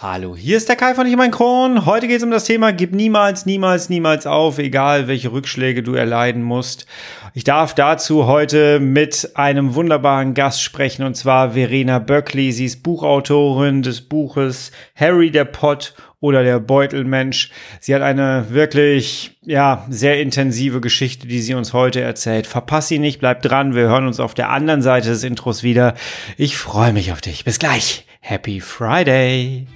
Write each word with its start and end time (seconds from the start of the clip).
Hallo, 0.00 0.36
hier 0.36 0.56
ist 0.56 0.68
der 0.68 0.76
Kai 0.76 0.94
von 0.94 1.08
Ich 1.08 1.16
mein 1.16 1.32
Kron. 1.32 1.84
Heute 1.84 2.06
geht 2.06 2.18
es 2.18 2.22
um 2.22 2.30
das 2.30 2.44
Thema 2.44 2.72
Gib 2.72 2.94
niemals, 2.94 3.46
niemals, 3.46 3.88
niemals 3.88 4.28
auf, 4.28 4.58
egal 4.58 5.08
welche 5.08 5.32
Rückschläge 5.32 5.82
du 5.82 5.94
erleiden 5.94 6.44
musst. 6.44 6.86
Ich 7.34 7.42
darf 7.42 7.74
dazu 7.74 8.28
heute 8.28 8.78
mit 8.78 9.32
einem 9.34 9.74
wunderbaren 9.74 10.34
Gast 10.34 10.62
sprechen 10.62 11.02
und 11.02 11.16
zwar 11.16 11.54
Verena 11.54 11.98
Böckli. 11.98 12.52
Sie 12.52 12.66
ist 12.66 12.84
Buchautorin 12.84 13.82
des 13.82 14.02
Buches 14.02 14.70
Harry 14.94 15.32
der 15.32 15.46
Pott 15.46 15.94
oder 16.20 16.42
der 16.42 16.58
Beutelmensch. 16.60 17.50
Sie 17.80 17.94
hat 17.94 18.02
eine 18.02 18.46
wirklich, 18.50 19.38
ja, 19.44 19.86
sehr 19.88 20.20
intensive 20.20 20.80
Geschichte, 20.80 21.26
die 21.26 21.40
sie 21.40 21.54
uns 21.54 21.72
heute 21.72 22.00
erzählt. 22.00 22.46
Verpass 22.46 22.88
sie 22.88 22.98
nicht, 22.98 23.20
bleib 23.20 23.42
dran. 23.42 23.74
Wir 23.74 23.88
hören 23.88 24.06
uns 24.06 24.20
auf 24.20 24.34
der 24.34 24.50
anderen 24.50 24.82
Seite 24.82 25.08
des 25.08 25.24
Intros 25.24 25.62
wieder. 25.62 25.94
Ich 26.36 26.56
freue 26.56 26.92
mich 26.92 27.12
auf 27.12 27.20
dich. 27.20 27.44
Bis 27.44 27.58
gleich. 27.58 28.04
Happy 28.20 28.60
Friday! 28.60 29.66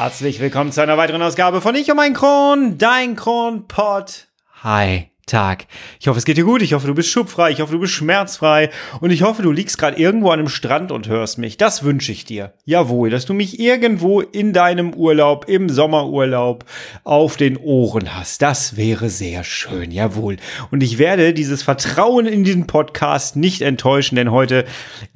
Herzlich 0.00 0.38
willkommen 0.38 0.70
zu 0.70 0.80
einer 0.80 0.96
weiteren 0.96 1.22
Ausgabe 1.22 1.60
von 1.60 1.74
Ich 1.74 1.90
und 1.90 1.96
mein 1.96 2.14
Kron, 2.14 2.78
dein 2.78 3.16
Kronpott. 3.16 4.28
Hi. 4.62 5.10
Tag. 5.26 5.66
Ich 6.00 6.06
hoffe, 6.06 6.18
es 6.18 6.24
geht 6.24 6.36
dir 6.36 6.44
gut. 6.44 6.62
Ich 6.62 6.72
hoffe, 6.72 6.86
du 6.86 6.94
bist 6.94 7.10
schubfrei. 7.10 7.50
Ich 7.50 7.60
hoffe, 7.60 7.72
du 7.72 7.80
bist 7.80 7.92
schmerzfrei. 7.92 8.70
Und 9.00 9.10
ich 9.10 9.22
hoffe, 9.22 9.42
du 9.42 9.50
liegst 9.50 9.76
gerade 9.76 9.98
irgendwo 9.98 10.30
an 10.30 10.38
einem 10.38 10.48
Strand 10.48 10.92
und 10.92 11.08
hörst 11.08 11.36
mich. 11.36 11.56
Das 11.58 11.82
wünsche 11.82 12.12
ich 12.12 12.24
dir. 12.24 12.54
Jawohl, 12.64 13.10
dass 13.10 13.26
du 13.26 13.34
mich 13.34 13.58
irgendwo 13.58 14.20
in 14.20 14.52
deinem 14.52 14.94
Urlaub, 14.94 15.46
im 15.48 15.68
Sommerurlaub 15.68 16.64
auf 17.02 17.36
den 17.36 17.56
Ohren 17.58 18.14
hast. 18.14 18.40
Das 18.40 18.76
wäre 18.76 19.10
sehr 19.10 19.42
schön. 19.42 19.90
Jawohl. 19.90 20.36
Und 20.70 20.82
ich 20.82 20.96
werde 20.96 21.34
dieses 21.34 21.62
Vertrauen 21.64 22.24
in 22.24 22.44
diesen 22.44 22.68
Podcast 22.68 23.34
nicht 23.34 23.62
enttäuschen, 23.62 24.14
denn 24.14 24.30
heute 24.30 24.64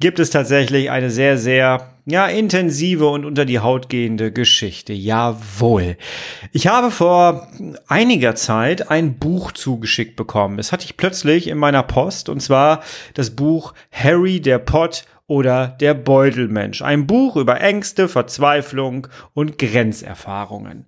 gibt 0.01 0.19
es 0.19 0.29
tatsächlich 0.29 0.91
eine 0.91 1.09
sehr, 1.09 1.37
sehr 1.37 1.92
ja, 2.05 2.27
intensive 2.27 3.07
und 3.07 3.23
unter 3.23 3.45
die 3.45 3.59
Haut 3.59 3.87
gehende 3.87 4.31
Geschichte. 4.31 4.91
Jawohl. 4.91 5.97
Ich 6.51 6.67
habe 6.67 6.91
vor 6.91 7.47
einiger 7.87 8.35
Zeit 8.35 8.91
ein 8.91 9.17
Buch 9.17 9.53
zugeschickt 9.53 10.15
bekommen. 10.15 10.59
Es 10.59 10.71
hatte 10.71 10.85
ich 10.85 10.97
plötzlich 10.97 11.47
in 11.47 11.57
meiner 11.57 11.83
Post 11.83 12.27
und 12.27 12.41
zwar 12.41 12.83
das 13.13 13.31
Buch 13.31 13.73
Harry 13.91 14.41
der 14.41 14.59
Pott 14.59 15.05
oder 15.27 15.67
Der 15.79 15.93
Beutelmensch. 15.93 16.81
Ein 16.81 17.07
Buch 17.07 17.37
über 17.37 17.61
Ängste, 17.61 18.09
Verzweiflung 18.09 19.07
und 19.33 19.57
Grenzerfahrungen. 19.57 20.85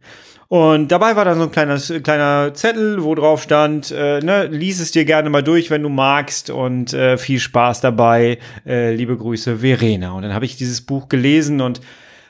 Und 0.56 0.89
dabei 0.89 1.17
war 1.17 1.25
dann 1.25 1.38
so 1.38 1.44
ein 1.44 1.52
kleiner, 1.52 1.78
kleiner 1.78 2.53
Zettel, 2.53 3.03
wo 3.03 3.14
drauf 3.14 3.44
stand, 3.44 3.92
äh, 3.92 4.22
ne, 4.22 4.45
lies 4.45 4.80
es 4.80 4.92
dir 4.92 5.03
gerne 5.03 5.30
mal 5.30 5.44
durch, 5.44 5.70
wenn 5.70 5.84
du 5.84 5.89
magst 5.89 6.50
und 6.50 6.94
äh, 6.94 7.17
viel 7.17 7.42
Spaß 7.42 7.81
dabei. 7.81 8.38
Äh, 8.66 8.95
liebe 8.95 9.17
Grüße, 9.17 9.58
Verena. 9.58 10.14
Und 10.14 10.22
dann 10.22 10.34
habe 10.34 10.45
ich 10.45 10.56
dieses 10.56 10.80
Buch 10.80 11.09
gelesen 11.09 11.59
und 11.59 11.81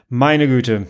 meine 0.09 0.47
Güte, 0.47 0.87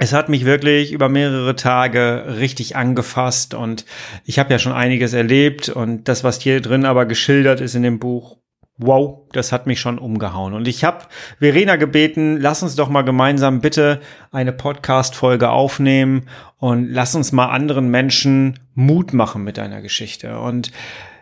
es 0.00 0.12
hat 0.12 0.28
mich 0.28 0.46
wirklich 0.46 0.90
über 0.90 1.08
mehrere 1.08 1.54
Tage 1.54 2.24
richtig 2.40 2.74
angefasst 2.74 3.54
und 3.54 3.84
ich 4.24 4.40
habe 4.40 4.50
ja 4.52 4.58
schon 4.58 4.72
einiges 4.72 5.12
erlebt 5.12 5.68
und 5.68 6.08
das, 6.08 6.24
was 6.24 6.40
hier 6.40 6.60
drin 6.60 6.84
aber 6.84 7.06
geschildert 7.06 7.60
ist 7.60 7.76
in 7.76 7.84
dem 7.84 8.00
Buch, 8.00 8.36
wow, 8.78 9.26
das 9.32 9.52
hat 9.52 9.66
mich 9.66 9.80
schon 9.80 9.98
umgehauen. 9.98 10.54
Und 10.54 10.68
ich 10.68 10.84
habe 10.84 11.04
Verena 11.38 11.76
gebeten, 11.76 12.38
lass 12.40 12.62
uns 12.62 12.76
doch 12.76 12.88
mal 12.88 13.02
gemeinsam 13.02 13.60
bitte 13.60 14.00
eine 14.30 14.52
Podcast-Folge 14.52 15.50
aufnehmen 15.50 16.28
und 16.58 16.88
lass 16.88 17.14
uns 17.14 17.32
mal 17.32 17.46
anderen 17.46 17.90
Menschen 17.90 18.58
Mut 18.74 19.12
machen 19.12 19.42
mit 19.42 19.58
deiner 19.58 19.82
Geschichte. 19.82 20.38
Und 20.38 20.70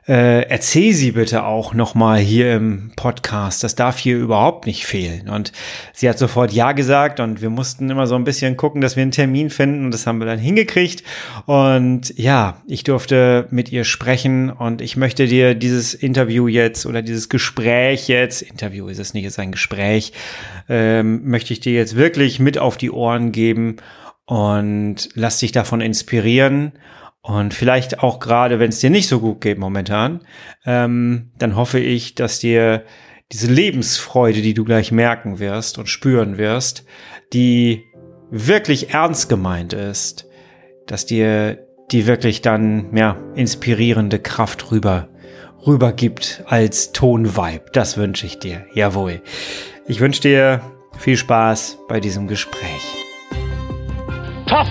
äh, 0.08 0.42
erzähl 0.42 0.92
sie 0.92 1.12
bitte 1.12 1.44
auch 1.44 1.74
nochmal 1.74 2.18
hier 2.18 2.54
im 2.54 2.92
Podcast. 2.94 3.64
Das 3.64 3.74
darf 3.74 3.98
hier 3.98 4.16
überhaupt 4.16 4.66
nicht 4.66 4.86
fehlen. 4.86 5.28
Und 5.28 5.50
sie 5.92 6.08
hat 6.08 6.16
sofort 6.16 6.52
Ja 6.52 6.72
gesagt 6.72 7.18
und 7.18 7.42
wir 7.42 7.50
mussten 7.50 7.90
immer 7.90 8.06
so 8.06 8.14
ein 8.14 8.22
bisschen 8.22 8.56
gucken, 8.56 8.80
dass 8.80 8.94
wir 8.94 9.02
einen 9.02 9.10
Termin 9.10 9.50
finden 9.50 9.86
und 9.86 9.90
das 9.90 10.06
haben 10.06 10.18
wir 10.18 10.26
dann 10.26 10.38
hingekriegt. 10.38 11.02
Und 11.46 12.16
ja, 12.16 12.62
ich 12.68 12.84
durfte 12.84 13.48
mit 13.50 13.72
ihr 13.72 13.82
sprechen 13.82 14.50
und 14.50 14.80
ich 14.80 14.96
möchte 14.96 15.26
dir 15.26 15.56
dieses 15.56 15.92
Interview 15.92 16.46
jetzt 16.46 16.86
oder 16.86 17.02
dieses 17.02 17.28
Gespräch 17.28 18.06
jetzt, 18.06 18.42
Interview 18.42 18.86
ist 18.86 19.00
es 19.00 19.12
nicht, 19.12 19.24
ist 19.24 19.40
ein 19.40 19.50
Gespräch, 19.50 20.12
ähm, 20.68 21.28
möchte 21.28 21.52
ich 21.52 21.58
dir 21.58 21.72
jetzt 21.72 21.96
wirklich 21.96 22.38
mit 22.38 22.58
auf 22.58 22.76
die 22.76 22.92
Ohren 22.92 23.32
geben 23.32 23.76
und 24.24 25.08
lass 25.14 25.38
dich 25.38 25.50
davon 25.50 25.80
inspirieren 25.80 26.72
und 27.26 27.54
vielleicht 27.54 28.04
auch 28.04 28.20
gerade, 28.20 28.60
wenn 28.60 28.68
es 28.68 28.78
dir 28.78 28.88
nicht 28.88 29.08
so 29.08 29.18
gut 29.18 29.40
geht 29.40 29.58
momentan, 29.58 30.20
ähm, 30.64 31.32
dann 31.38 31.56
hoffe 31.56 31.80
ich, 31.80 32.14
dass 32.14 32.38
dir 32.38 32.84
diese 33.32 33.52
Lebensfreude, 33.52 34.42
die 34.42 34.54
du 34.54 34.64
gleich 34.64 34.92
merken 34.92 35.40
wirst 35.40 35.76
und 35.78 35.88
spüren 35.88 36.38
wirst, 36.38 36.84
die 37.32 37.82
wirklich 38.30 38.90
ernst 38.94 39.28
gemeint 39.28 39.72
ist, 39.72 40.28
dass 40.86 41.04
dir 41.04 41.58
die 41.90 42.06
wirklich 42.06 42.42
dann 42.42 42.96
ja 42.96 43.16
inspirierende 43.34 44.20
Kraft 44.20 44.70
rüber 44.70 45.08
rüber 45.66 45.92
gibt 45.92 46.44
als 46.46 46.92
Tonvibe. 46.92 47.64
Das 47.72 47.96
wünsche 47.96 48.24
ich 48.26 48.38
dir. 48.38 48.66
Jawohl. 48.72 49.20
Ich 49.88 49.98
wünsche 49.98 50.20
dir 50.20 50.60
viel 50.96 51.16
Spaß 51.16 51.78
bei 51.88 51.98
diesem 51.98 52.28
Gespräch. 52.28 52.86
Tough 54.46 54.68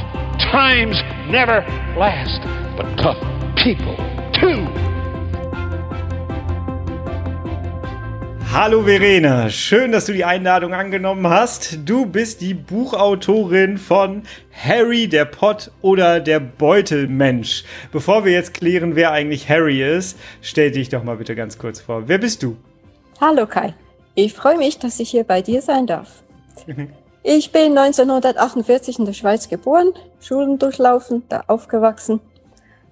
times 0.52 1.02
never 1.30 1.62
last, 1.98 2.42
but 2.78 2.86
tough 2.98 3.18
people 3.56 3.96
too. 4.34 4.68
Hallo 8.52 8.84
Verena, 8.84 9.50
schön, 9.50 9.92
dass 9.92 10.06
du 10.06 10.14
die 10.14 10.24
Einladung 10.24 10.74
angenommen 10.74 11.28
hast. 11.28 11.80
Du 11.90 12.06
bist 12.06 12.40
die 12.40 12.54
Buchautorin 12.54 13.78
von 13.78 14.24
Harry 14.54 15.10
der 15.10 15.26
Pott 15.26 15.72
oder 15.82 16.22
der 16.22 16.40
Beutelmensch. 16.40 17.66
Bevor 17.92 18.24
wir 18.24 18.32
jetzt 18.32 18.54
klären, 18.54 18.96
wer 18.96 19.12
eigentlich 19.12 19.50
Harry 19.50 19.84
ist, 19.84 20.18
stell 20.42 20.72
dich 20.72 20.88
doch 20.88 21.04
mal 21.04 21.18
bitte 21.18 21.36
ganz 21.36 21.58
kurz 21.58 21.82
vor. 21.82 22.08
Wer 22.08 22.18
bist 22.18 22.44
du? 22.44 22.56
Hallo 23.20 23.46
Kai, 23.46 23.74
ich 24.14 24.34
freue 24.34 24.58
mich, 24.58 24.80
dass 24.80 25.02
ich 25.02 25.10
hier 25.10 25.26
bei 25.26 25.42
dir 25.42 25.62
sein 25.62 25.86
darf. 25.86 26.24
Ich 27.28 27.52
bin 27.52 27.76
1948 27.76 29.00
in 29.00 29.06
der 29.06 29.14
Schweiz 29.14 29.50
geboren, 29.50 29.94
Schulen 30.20 30.60
durchlaufen, 30.60 31.24
da 31.28 31.46
aufgewachsen, 31.48 32.20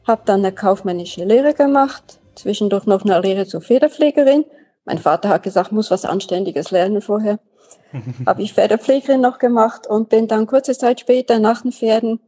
habe 0.08 0.24
dann 0.26 0.40
eine 0.40 0.52
kaufmännische 0.52 1.24
Lehre 1.24 1.54
gemacht, 1.54 2.20
zwischendurch 2.34 2.88
noch 2.88 3.06
eine 3.06 3.20
Lehre 3.20 3.46
zur 3.46 3.62
Federpflegerin. 3.62 4.44
Mein 4.86 4.98
Vater 4.98 5.30
hat 5.30 5.44
gesagt, 5.44 5.72
muss 5.72 5.92
was 5.92 6.04
Anständiges 6.04 6.72
lernen 6.72 7.00
vorher. 7.00 7.40
habe 8.26 8.42
ich 8.42 8.54
Pferdepflegerin 8.54 9.22
noch 9.22 9.38
gemacht 9.38 9.86
und 9.86 10.10
bin 10.10 10.28
dann 10.28 10.48
kurze 10.48 10.76
Zeit 10.76 11.02
später 11.02 11.38
nach 11.38 11.62
den 11.62 11.72
Pferden 11.72 12.20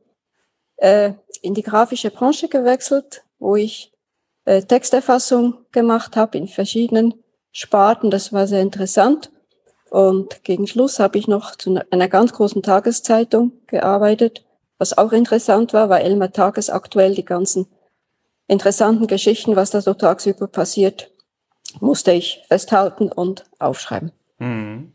äh, 0.78 1.14
in 1.42 1.56
die 1.56 1.64
grafische 1.64 2.12
Branche 2.12 2.50
gewechselt, 2.50 3.24
wo 3.40 3.56
ich 3.56 3.92
äh, 4.46 4.62
Texterfassung 4.62 5.66
gemacht 5.72 6.16
habe 6.16 6.38
in 6.38 6.48
verschiedenen 6.48 7.16
Sparten. 7.52 8.12
Das 8.12 8.32
war 8.32 8.46
sehr 8.46 8.62
interessant. 8.62 9.32
Und 9.96 10.44
gegen 10.44 10.68
Schluss 10.68 11.00
habe 11.00 11.18
ich 11.18 11.30
noch 11.30 11.56
zu 11.56 11.82
einer 11.90 12.10
ganz 12.10 12.34
großen 12.34 12.62
Tageszeitung 12.62 13.54
gearbeitet, 13.66 14.44
was 14.78 14.98
auch 14.98 15.14
interessant 15.14 15.72
war, 15.72 15.88
weil 15.88 16.04
Elmar 16.04 16.34
tagesaktuell 16.34 17.16
die 17.16 17.24
ganzen 17.24 17.68
interessanten 18.50 19.08
Geschichten, 19.08 19.56
was 19.56 19.72
da 19.72 19.80
so 19.80 19.94
tagsüber 19.94 20.48
passiert, 20.48 21.12
musste 21.80 22.12
ich 22.12 22.44
festhalten 22.50 23.10
und 23.10 23.46
aufschreiben. 23.58 24.12
Mhm. 24.40 24.92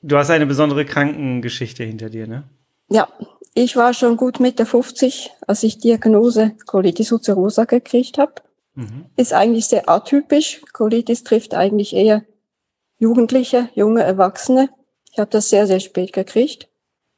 Du 0.00 0.16
hast 0.16 0.30
eine 0.30 0.46
besondere 0.46 0.84
Krankengeschichte 0.84 1.82
hinter 1.82 2.08
dir, 2.08 2.28
ne? 2.28 2.44
Ja, 2.88 3.08
ich 3.54 3.74
war 3.74 3.94
schon 3.94 4.16
gut 4.16 4.38
Mitte 4.38 4.64
50, 4.64 5.32
als 5.48 5.64
ich 5.64 5.78
Diagnose 5.78 6.52
Colitis 6.66 7.10
ulcerosa 7.10 7.64
gekriegt 7.64 8.16
habe. 8.16 8.34
Mhm. 8.76 9.06
Ist 9.16 9.32
eigentlich 9.32 9.66
sehr 9.66 9.88
atypisch. 9.88 10.62
Colitis 10.72 11.24
trifft 11.24 11.52
eigentlich 11.52 11.96
eher 11.96 12.22
Jugendliche, 13.00 13.70
junge 13.74 14.02
Erwachsene. 14.02 14.68
Ich 15.10 15.18
habe 15.18 15.30
das 15.30 15.48
sehr, 15.48 15.66
sehr 15.66 15.80
spät 15.80 16.12
gekriegt. 16.12 16.68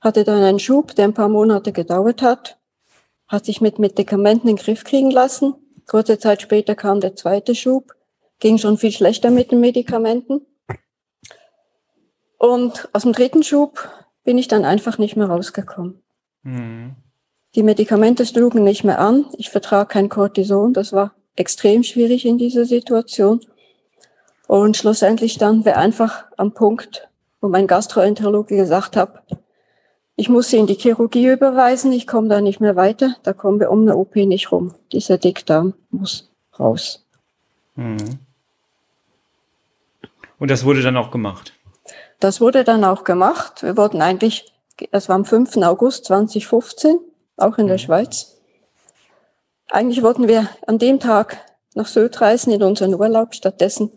Hatte 0.00 0.23
dann 0.23 0.40
einen 0.40 0.61
Schub, 0.61 0.94
der 0.94 1.06
ein 1.06 1.12
paar 1.12 1.29
Monate 1.29 1.73
gedauert 1.73 2.23
hat. 2.23 2.61
Hat 3.26 3.44
sich 3.44 3.61
mit 3.61 3.81
Medikamenten 3.81 4.49
in 4.49 4.55
den 4.55 4.62
Griff 4.62 4.84
kriegen 4.84 5.11
lassen. 5.11 5.55
Kurze 5.88 6.20
Zeit 6.20 6.40
später 6.40 6.76
kam 6.76 7.00
der 7.00 7.17
zweite 7.17 7.56
Schub. 7.56 7.96
Ging 8.38 8.58
schon 8.58 8.79
viel 8.79 8.93
schlechter 8.93 9.31
mit 9.31 9.50
den 9.50 9.58
Medikamenten. 9.58 10.46
Und 12.38 12.88
aus 12.93 13.02
dem 13.02 13.12
dritten 13.12 13.43
Schub 13.43 13.88
bin 14.23 14.38
ich 14.38 14.46
dann 14.46 14.64
einfach 14.64 14.99
nicht 14.99 15.17
mehr 15.17 15.26
rausgekommen. 15.26 16.00
Mhm. 16.44 16.94
Die 17.56 17.64
Medikamente 17.64 18.25
schlugen 18.25 18.62
nicht 18.62 18.84
mehr 18.84 19.00
an. 19.00 19.26
Ich 19.37 19.50
vertrag 19.50 19.88
kein 19.88 20.08
Cortison. 20.08 20.73
Das 20.75 20.93
war 20.93 21.17
extrem 21.34 21.82
schwierig 21.82 22.25
in 22.25 22.38
dieser 22.38 22.67
Situation. 22.67 23.40
Und 24.52 24.76
schlussendlich 24.76 25.32
standen 25.32 25.64
wir 25.64 25.78
einfach 25.78 26.26
am 26.37 26.52
Punkt, 26.52 27.08
wo 27.40 27.49
mein 27.49 27.66
Gastroenterologe 27.66 28.54
gesagt 28.54 28.99
hat, 28.99 29.22
ich 30.14 30.28
muss 30.28 30.50
sie 30.50 30.58
in 30.58 30.66
die 30.66 30.75
Chirurgie 30.75 31.26
überweisen, 31.28 31.90
ich 31.90 32.06
komme 32.06 32.28
da 32.28 32.43
nicht 32.43 32.60
mehr 32.60 32.76
weiter, 32.76 33.16
da 33.22 33.32
kommen 33.32 33.60
wir 33.60 33.70
um 33.70 33.81
eine 33.81 33.96
OP 33.96 34.14
nicht 34.14 34.52
rum. 34.52 34.75
Dieser 34.93 35.16
Dickdarm 35.16 35.72
muss 35.88 36.31
raus. 36.60 37.02
Mhm. 37.76 38.19
Und 40.38 40.50
das 40.50 40.66
wurde 40.66 40.82
dann 40.82 40.98
auch 40.98 41.10
gemacht? 41.10 41.55
Das 42.20 42.43
wurde 42.43 42.62
dann 42.62 42.84
auch 42.84 43.05
gemacht. 43.05 43.62
Wir 43.62 43.78
wurden 43.78 44.02
eigentlich, 44.02 44.52
das 44.90 45.08
war 45.08 45.16
am 45.16 45.25
5. 45.25 45.56
August 45.62 46.05
2015, 46.05 46.98
auch 47.38 47.56
in 47.56 47.69
der 47.69 47.76
mhm. 47.76 47.84
Schweiz. 47.84 48.37
Eigentlich 49.70 50.02
wollten 50.02 50.28
wir 50.28 50.50
an 50.66 50.78
dem 50.78 51.00
Tag 51.00 51.38
nach 51.75 51.87
Sylt 51.87 52.20
reisen 52.20 52.52
in 52.52 52.62
unseren 52.62 52.93
Urlaub. 52.93 53.34
Stattdessen 53.34 53.90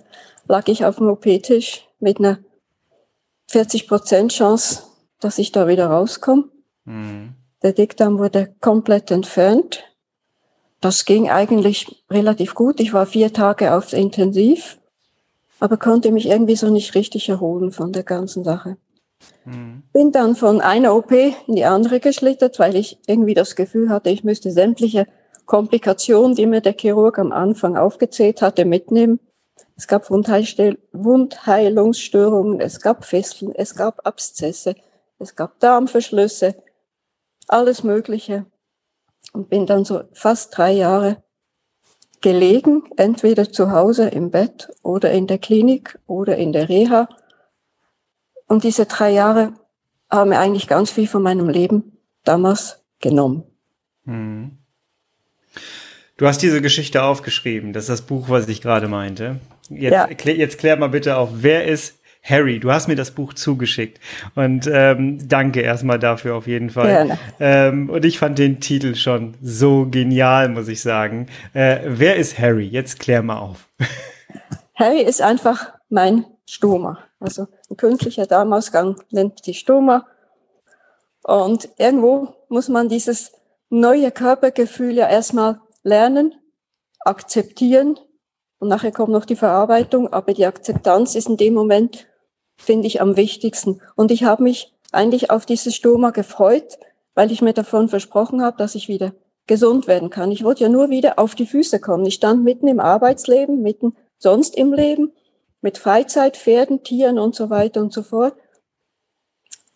lag 0.48 0.68
ich 0.68 0.86
auf 0.86 0.98
dem 0.98 1.10
OP-Tisch 1.10 1.88
mit 2.00 2.20
einer 2.20 2.40
40 3.48 3.88
Prozent 3.88 4.32
Chance, 4.32 4.84
dass 5.20 5.38
ich 5.38 5.52
da 5.52 5.68
wieder 5.68 5.88
rauskomme. 5.88 6.46
Mhm. 6.86 7.36
Der 7.62 7.74
Dickdarm 7.74 8.20
wurde 8.20 8.54
komplett 8.60 9.12
entfernt. 9.12 9.84
Das 10.82 11.06
ging 11.06 11.30
eigentlich 11.30 12.04
relativ 12.10 12.54
gut. 12.54 12.80
Ich 12.80 12.94
war 12.94 13.06
vier 13.06 13.34
Tage 13.34 13.74
aufs 13.74 13.94
Intensiv, 13.94 14.78
aber 15.60 15.78
konnte 15.78 16.12
mich 16.12 16.28
irgendwie 16.28 16.56
so 16.56 16.70
nicht 16.70 16.96
richtig 16.96 17.30
erholen 17.30 17.72
von 17.72 17.92
der 17.92 18.04
ganzen 18.04 18.44
Sache. 18.44 18.78
Mhm. 19.46 19.84
Bin 19.94 20.12
dann 20.12 20.36
von 20.36 20.62
einer 20.62 20.96
OP 20.96 21.12
in 21.12 21.56
die 21.56 21.66
andere 21.66 22.00
geschlittert, 22.00 22.60
weil 22.60 22.76
ich 22.76 23.00
irgendwie 23.08 23.34
das 23.34 23.56
Gefühl 23.56 23.90
hatte, 23.90 24.10
ich 24.10 24.24
müsste 24.24 24.52
sämtliche 24.52 25.08
Komplikationen, 25.46 26.36
die 26.36 26.46
mir 26.46 26.62
der 26.62 26.76
Chirurg 26.78 27.20
am 27.20 27.32
Anfang 27.32 27.78
aufgezählt 27.78 28.42
hatte, 28.42 28.66
mitnehmen. 28.66 29.20
Es 29.78 29.88
gab 29.88 30.10
Wundheilungsstörungen, 30.10 32.62
es 32.62 32.80
gab 32.80 33.04
Fesseln, 33.06 33.54
es 33.56 33.76
gab 33.76 34.06
Abszesse, 34.06 34.76
es 35.20 35.36
gab 35.36 35.60
Darmverschlüsse, 35.60 36.56
alles 37.48 37.84
Mögliche. 37.84 38.46
Und 39.34 39.50
bin 39.50 39.66
dann 39.66 39.84
so 39.84 40.04
fast 40.14 40.58
drei 40.58 40.72
Jahre 40.72 41.22
gelegen, 42.22 42.84
entweder 42.96 43.52
zu 43.52 43.72
Hause 43.72 44.08
im 44.08 44.32
Bett 44.32 44.70
oder 44.82 45.12
in 45.12 45.28
der 45.28 45.40
Klinik 45.40 46.00
oder 46.08 46.38
in 46.38 46.54
der 46.54 46.70
Reha. 46.70 47.10
Und 48.48 48.64
diese 48.64 48.86
drei 48.86 49.12
Jahre 49.12 49.56
haben 50.10 50.30
mir 50.30 50.40
eigentlich 50.40 50.68
ganz 50.68 50.92
viel 50.92 51.08
von 51.08 51.22
meinem 51.22 51.50
Leben 51.50 51.98
damals 52.24 52.82
genommen. 53.00 53.44
Hm. 54.06 54.58
Du 56.18 56.28
hast 56.28 56.42
diese 56.42 56.62
Geschichte 56.62 57.04
aufgeschrieben. 57.04 57.74
Das 57.74 57.84
ist 57.84 57.90
das 57.90 58.02
Buch, 58.02 58.30
was 58.30 58.48
ich 58.48 58.62
gerade 58.62 58.88
meinte. 58.88 59.42
Jetzt, 59.70 59.94
ja. 59.94 60.08
klär, 60.08 60.38
jetzt 60.38 60.58
klär 60.58 60.78
mal 60.78 60.88
bitte 60.88 61.18
auf, 61.18 61.30
wer 61.34 61.66
ist 61.66 62.00
Harry? 62.24 62.60
Du 62.60 62.72
hast 62.72 62.88
mir 62.88 62.96
das 62.96 63.12
Buch 63.12 63.34
zugeschickt. 63.34 64.00
Und 64.34 64.70
ähm, 64.72 65.28
danke 65.28 65.60
erstmal 65.60 66.00
dafür 66.00 66.36
auf 66.36 66.48
jeden 66.48 66.70
Fall. 66.70 66.88
Gerne. 66.88 67.20
Ähm, 67.42 67.90
und 67.90 68.06
ich 68.06 68.18
fand 68.18 68.40
den 68.40 68.62
Titel 68.62 68.96
schon 68.96 69.36
so 69.42 69.88
genial, 69.92 70.48
muss 70.48 70.70
ich 70.70 70.82
sagen. 70.82 71.28
Äh, 71.54 71.80
wer 71.86 72.16
ist 72.16 72.40
Harry? 72.40 72.66
Jetzt 72.66 73.02
klär 73.02 73.22
mal 73.22 73.38
auf. 73.38 73.68
Harry 74.76 75.02
ist 75.02 75.22
einfach 75.22 75.74
mein 75.90 76.26
Stoma. 76.46 77.00
Also 77.20 77.48
ein 77.70 77.76
künstlicher 77.76 78.26
Darmausgang 78.26 78.96
nennt 79.12 79.44
sich 79.44 79.60
Stoma. 79.60 80.08
Und 81.24 81.68
irgendwo 81.78 82.36
muss 82.48 82.70
man 82.70 82.88
dieses 82.88 83.34
neue 83.70 84.12
Körpergefühl 84.12 84.94
ja 84.94 85.10
erstmal 85.10 85.60
lernen, 85.86 86.36
akzeptieren 87.00 87.98
und 88.60 88.68
nachher 88.68 88.92
kommt 88.92 89.12
noch 89.12 89.26
die 89.26 89.36
Verarbeitung, 89.36 90.12
aber 90.12 90.34
die 90.34 90.46
Akzeptanz 90.46 91.16
ist 91.16 91.30
in 91.30 91.38
dem 91.38 91.54
Moment, 91.54 92.08
finde 92.58 92.88
ich, 92.88 93.00
am 93.00 93.16
wichtigsten. 93.16 93.82
Und 93.96 94.12
ich 94.12 94.24
habe 94.24 94.44
mich 94.44 94.74
eigentlich 94.92 95.30
auf 95.30 95.46
dieses 95.46 95.76
Stoma 95.76 96.10
gefreut, 96.10 96.80
weil 97.14 97.32
ich 97.32 97.42
mir 97.42 97.54
davon 97.54 97.88
versprochen 97.88 98.42
habe, 98.42 98.58
dass 98.58 98.76
ich 98.76 98.88
wieder 98.88 99.14
gesund 99.48 99.88
werden 99.88 100.10
kann. 100.10 100.32
Ich 100.32 100.44
wollte 100.44 100.64
ja 100.64 100.70
nur 100.70 100.90
wieder 100.90 101.20
auf 101.20 101.36
die 101.36 101.46
Füße 101.46 101.80
kommen. 101.80 102.06
Ich 102.06 102.16
stand 102.16 102.44
mitten 102.44 102.68
im 102.68 102.80
Arbeitsleben, 102.80 103.62
mitten 103.62 103.96
sonst 104.18 104.58
im 104.58 104.74
Leben, 104.74 105.14
mit 105.62 105.78
Freizeit, 105.78 106.36
Pferden, 106.36 106.84
Tieren 106.84 107.20
und 107.20 107.36
so 107.36 107.50
weiter 107.50 107.82
und 107.82 107.94
so 107.94 108.02
fort. 108.02 108.36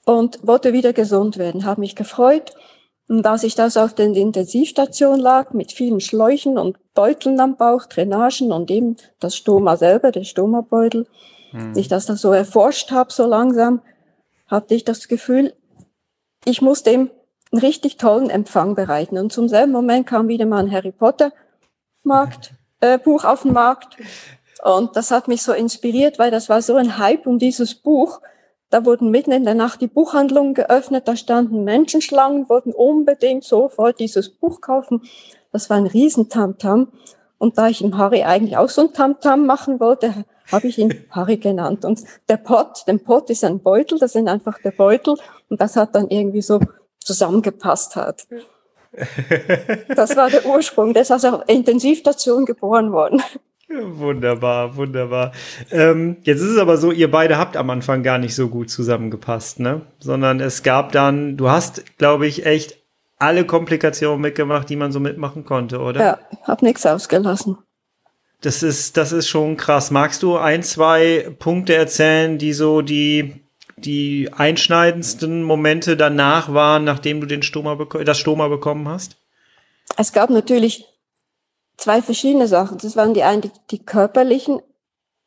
Und 0.05 0.39
wollte 0.47 0.73
wieder 0.73 0.93
gesund 0.93 1.37
werden, 1.37 1.65
habe 1.65 1.81
mich 1.81 1.95
gefreut 1.95 2.55
und 3.09 3.25
als 3.25 3.43
ich 3.43 3.55
das 3.55 3.75
auf 3.75 3.95
der 3.95 4.05
Intensivstation 4.05 5.19
lag, 5.19 5.51
mit 5.51 5.71
vielen 5.71 5.99
Schläuchen 5.99 6.59
und 6.59 6.77
Beuteln 6.93 7.39
am 7.39 7.57
Bauch, 7.57 7.87
Drainagen 7.87 8.51
und 8.51 8.69
eben 8.69 8.97
das 9.19 9.35
Stoma 9.35 9.77
selber, 9.77 10.11
der 10.11 10.23
Stomabeutel, 10.23 11.07
hm. 11.49 11.73
ich 11.75 11.87
das 11.87 12.05
dann 12.05 12.17
so 12.17 12.31
erforscht 12.31 12.91
habe, 12.91 13.11
so 13.11 13.25
langsam, 13.25 13.81
hatte 14.47 14.75
ich 14.75 14.85
das 14.85 15.07
Gefühl, 15.07 15.55
ich 16.45 16.61
muss 16.61 16.83
dem 16.83 17.09
einen 17.51 17.61
richtig 17.61 17.97
tollen 17.97 18.29
Empfang 18.29 18.75
bereiten. 18.75 19.17
Und 19.17 19.33
zum 19.33 19.49
selben 19.49 19.71
Moment 19.71 20.05
kam 20.05 20.27
wieder 20.27 20.45
mal 20.45 20.63
ein 20.63 20.71
Harry 20.71 20.91
Potter 20.91 21.31
Markt, 22.03 22.53
äh, 22.79 22.99
Buch 22.99 23.23
auf 23.23 23.41
den 23.41 23.53
Markt. 23.53 23.97
Und 24.63 24.95
das 24.95 25.09
hat 25.09 25.27
mich 25.27 25.41
so 25.41 25.53
inspiriert, 25.53 26.19
weil 26.19 26.29
das 26.29 26.47
war 26.47 26.61
so 26.61 26.75
ein 26.75 26.99
Hype 26.99 27.25
um 27.25 27.39
dieses 27.39 27.73
Buch. 27.73 28.21
Da 28.69 28.85
wurden 28.85 29.09
mitten 29.09 29.31
in 29.31 29.45
der 29.45 29.55
Nacht 29.55 29.81
die 29.81 29.87
Buchhandlungen 29.87 30.53
geöffnet, 30.53 31.07
da 31.07 31.15
standen 31.15 31.63
Menschenschlangen, 31.63 32.49
wollten 32.49 32.71
unbedingt 32.71 33.43
sofort 33.43 33.99
dieses 33.99 34.29
Buch 34.29 34.61
kaufen. 34.61 35.01
Das 35.51 35.69
war 35.69 35.77
ein 35.77 35.87
Riesentamtam. 35.87 36.81
-Tam. 36.81 36.87
Und 37.39 37.57
da 37.57 37.69
ich 37.69 37.81
ihm 37.81 37.97
Harry 37.97 38.23
eigentlich 38.23 38.57
auch 38.57 38.69
so 38.69 38.81
ein 38.81 38.93
Tamtam 38.93 39.41
-Tam 39.41 39.45
machen 39.45 39.79
wollte, 39.79 40.25
habe 40.51 40.67
ich 40.67 40.77
ihn 40.77 40.93
Harry 41.09 41.37
genannt. 41.37 41.85
Und 41.85 42.03
der 42.27 42.37
Pot, 42.37 42.83
den 42.87 43.03
Pot 43.03 43.29
ist 43.29 43.43
ein 43.43 43.59
Beutel, 43.59 43.97
das 43.97 44.13
sind 44.13 44.27
einfach 44.27 44.59
der 44.59 44.71
Beutel. 44.71 45.15
Und 45.49 45.61
das 45.61 45.75
hat 45.75 45.95
dann 45.95 46.09
irgendwie 46.09 46.41
so 46.41 46.59
zusammengepasst 46.99 47.95
hat. 47.95 48.27
Das 49.95 50.15
war 50.15 50.31
der 50.31 50.45
Ursprung. 50.47 50.93
Der 50.93 51.03
ist 51.03 51.11
also 51.11 51.27
auf 51.29 51.43
Intensivstation 51.47 52.45
geboren 52.45 52.91
worden. 52.91 53.21
Wunderbar, 53.69 54.75
wunderbar. 54.75 55.31
Ähm, 55.69 56.17
jetzt 56.23 56.41
ist 56.41 56.49
es 56.49 56.57
aber 56.57 56.77
so, 56.77 56.91
ihr 56.91 57.11
beide 57.11 57.37
habt 57.37 57.55
am 57.55 57.69
Anfang 57.69 58.01
gar 58.01 58.17
nicht 58.17 58.33
so 58.33 58.49
gut 58.49 58.71
zusammengepasst, 58.71 59.59
ne? 59.59 59.81
Sondern 59.99 60.39
es 60.39 60.63
gab 60.63 60.91
dann, 60.91 61.37
du 61.37 61.49
hast, 61.49 61.97
glaube 61.97 62.25
ich, 62.25 62.45
echt 62.47 62.77
alle 63.19 63.45
Komplikationen 63.45 64.21
mitgemacht, 64.21 64.69
die 64.69 64.75
man 64.75 64.91
so 64.91 64.99
mitmachen 64.99 65.45
konnte, 65.45 65.79
oder? 65.79 65.99
Ja, 65.99 66.19
hab 66.43 66.63
nichts 66.63 66.85
ausgelassen. 66.85 67.57
Das 68.41 68.63
ist, 68.63 68.97
das 68.97 69.11
ist 69.11 69.27
schon 69.27 69.57
krass. 69.57 69.91
Magst 69.91 70.23
du 70.23 70.37
ein, 70.37 70.63
zwei 70.63 71.29
Punkte 71.37 71.75
erzählen, 71.75 72.37
die 72.37 72.53
so 72.53 72.81
die, 72.81 73.35
die 73.77 74.31
einschneidendsten 74.35 75.43
Momente 75.43 75.95
danach 75.95 76.53
waren, 76.53 76.85
nachdem 76.85 77.19
du 77.21 77.27
den 77.27 77.43
Stoma 77.43 77.75
das 78.03 78.17
Stoma 78.17 78.47
bekommen 78.47 78.87
hast? 78.87 79.17
Es 79.97 80.13
gab 80.13 80.29
natürlich 80.29 80.85
zwei 81.79 82.01
verschiedene 82.01 82.47
Sachen. 82.47 82.77
Das 82.77 82.95
waren 82.95 83.13
die 83.13 83.23
einen, 83.23 83.51
die 83.71 83.83
körperlichen 83.83 84.61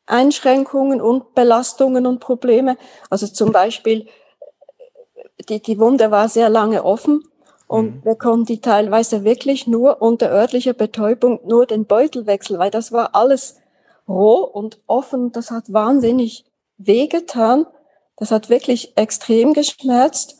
Einschränkungen 0.07 1.01
und 1.01 1.35
Belastungen 1.35 2.07
und 2.07 2.21
Probleme. 2.21 2.77
Also 3.11 3.27
zum 3.27 3.53
Beispiel, 3.53 4.07
die, 5.49 5.61
die 5.61 5.79
Wunde 5.79 6.11
war 6.11 6.29
sehr 6.29 6.49
lange 6.49 6.85
offen 6.85 7.25
und 7.67 7.97
mhm. 7.97 8.05
wir 8.05 8.17
konnten 8.17 8.47
die 8.47 8.61
teilweise 8.61 9.25
wirklich 9.25 9.67
nur 9.67 10.03
unter 10.03 10.31
örtlicher 10.31 10.75
Betäubung 10.75 11.41
nur 11.45 11.67
den 11.67 11.87
Beutel 11.87 12.27
wechseln, 12.27 12.59
weil 12.59 12.71
das 12.71 12.93
war 12.93 13.15
alles 13.15 13.57
roh 14.09 14.43
und 14.43 14.81
offen. 14.87 15.33
Das 15.33 15.51
hat 15.51 15.73
wahnsinnig 15.73 16.45
wehgetan. 16.77 17.67
Das 18.17 18.31
hat 18.31 18.51
wirklich 18.51 18.97
extrem 18.97 19.55
geschmerzt. 19.55 20.39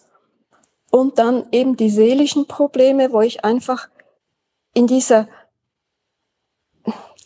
Und 0.90 1.19
dann 1.19 1.47
eben 1.52 1.76
die 1.76 1.88
seelischen 1.88 2.47
Probleme, 2.47 3.12
wo 3.12 3.23
ich 3.23 3.47
einfach 3.47 3.88
in 4.75 4.87
dieser 4.87 5.26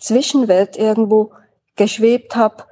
Zwischenwelt 0.07 0.77
irgendwo 0.77 1.33
geschwebt 1.75 2.37
habe. 2.37 2.65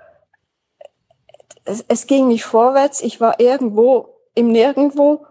Es, 1.65 1.85
es 1.89 2.07
ging 2.07 2.29
nicht 2.29 2.45
vorwärts, 2.45 3.03
ich 3.03 3.21
war 3.21 3.41
irgendwo 3.41 4.09
im 4.35 4.53
Nirgendwo 4.53 5.27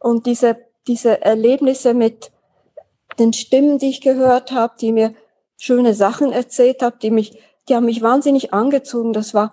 und 0.00 0.26
diese, 0.26 0.56
diese 0.88 1.22
Erlebnisse 1.22 1.94
mit 1.94 2.32
den 3.20 3.32
Stimmen, 3.32 3.78
die 3.78 3.90
ich 3.90 4.00
gehört 4.00 4.50
habe, 4.50 4.74
die 4.80 4.90
mir 4.90 5.14
schöne 5.56 5.94
Sachen 5.94 6.32
erzählt 6.32 6.82
haben, 6.82 6.98
die 7.00 7.10
mich, 7.10 7.38
die 7.68 7.76
haben 7.76 7.86
mich 7.86 8.02
wahnsinnig 8.02 8.52
angezogen. 8.52 9.12
Das 9.12 9.32
war 9.32 9.52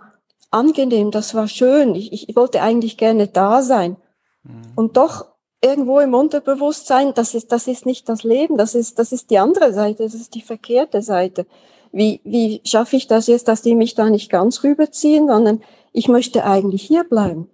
angenehm, 0.49 1.11
das 1.11 1.35
war 1.35 1.47
schön. 1.47 1.93
Ich, 1.93 2.27
ich 2.27 2.35
wollte 2.35 2.61
eigentlich 2.61 2.97
gerne 2.97 3.27
da 3.27 3.61
sein. 3.61 3.97
Mhm. 4.43 4.73
Und 4.75 4.97
doch 4.97 5.25
irgendwo 5.61 5.99
im 5.99 6.13
Unterbewusstsein, 6.13 7.13
das 7.13 7.35
ist, 7.35 7.51
das 7.51 7.67
ist 7.67 7.85
nicht 7.85 8.09
das 8.09 8.23
Leben, 8.23 8.57
das 8.57 8.75
ist, 8.75 8.99
das 8.99 9.11
ist 9.11 9.29
die 9.29 9.37
andere 9.37 9.73
Seite, 9.73 10.03
das 10.03 10.15
ist 10.15 10.33
die 10.33 10.41
verkehrte 10.41 11.01
Seite 11.01 11.45
wie, 11.93 12.19
wie 12.25 12.61
schaffe 12.65 12.97
ich 12.97 13.07
das 13.07 13.27
jetzt, 13.27 13.47
dass 13.47 13.61
die 13.61 13.75
mich 13.75 13.95
da 13.95 14.09
nicht 14.09 14.29
ganz 14.29 14.63
rüberziehen, 14.63 15.27
sondern 15.27 15.61
ich 15.93 16.09
möchte 16.09 16.43
eigentlich 16.43 16.83
hier 16.83 17.05
bleiben. 17.05 17.49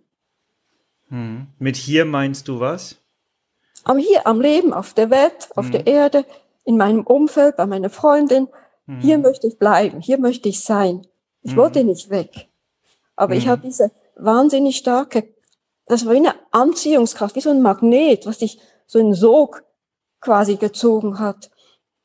Hm. 1.09 1.45
Mit 1.59 1.75
hier 1.75 2.05
meinst 2.05 2.47
du 2.47 2.59
was? 2.59 2.95
Am 3.83 3.99
hier, 3.99 4.25
am 4.25 4.41
Leben, 4.41 4.73
auf 4.73 4.95
der 4.95 5.11
Welt, 5.11 5.49
auf 5.55 5.65
hm. 5.65 5.71
der 5.71 5.87
Erde, 5.87 6.25
in 6.65 6.77
meinem 6.77 7.03
Umfeld, 7.03 7.57
bei 7.57 7.67
meiner 7.67 7.91
Freundin. 7.91 8.47
Hm. 8.87 8.99
Hier 9.01 9.19
möchte 9.19 9.45
ich 9.45 9.59
bleiben, 9.59 10.01
hier 10.01 10.19
möchte 10.19 10.49
ich 10.49 10.63
sein. 10.63 11.05
Ich 11.43 11.51
hm. 11.51 11.57
wollte 11.57 11.83
nicht 11.83 12.09
weg. 12.09 12.47
Aber 13.15 13.35
ich 13.35 13.43
hm. 13.43 13.51
habe 13.51 13.61
diese 13.61 13.91
wahnsinnig 14.15 14.77
starke 14.77 15.29
das 15.89 16.05
war 16.05 16.13
wie 16.13 16.17
eine 16.17 16.35
Anziehungskraft, 16.51 17.35
wie 17.35 17.41
so 17.41 17.49
ein 17.49 17.63
Magnet, 17.63 18.27
was 18.27 18.37
dich 18.37 18.59
so 18.85 18.99
in 18.99 19.15
Sog 19.15 19.63
quasi 20.21 20.55
gezogen 20.55 21.17
hat. 21.17 21.49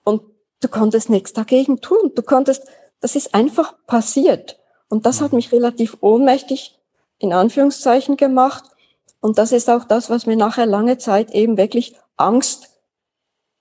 Und 0.04 0.22
du 0.64 0.68
konntest 0.68 1.10
nichts 1.10 1.32
dagegen 1.32 1.80
tun. 1.80 2.12
Du 2.14 2.22
konntest, 2.22 2.64
das 3.00 3.14
ist 3.14 3.34
einfach 3.34 3.74
passiert. 3.86 4.58
Und 4.88 5.06
das 5.06 5.20
hat 5.20 5.32
mich 5.32 5.52
relativ 5.52 5.98
ohnmächtig 6.00 6.78
in 7.18 7.32
Anführungszeichen 7.32 8.16
gemacht. 8.16 8.64
Und 9.20 9.38
das 9.38 9.52
ist 9.52 9.70
auch 9.70 9.84
das, 9.84 10.10
was 10.10 10.26
mir 10.26 10.36
nachher 10.36 10.66
lange 10.66 10.98
Zeit 10.98 11.30
eben 11.32 11.56
wirklich 11.56 11.94
Angst 12.16 12.70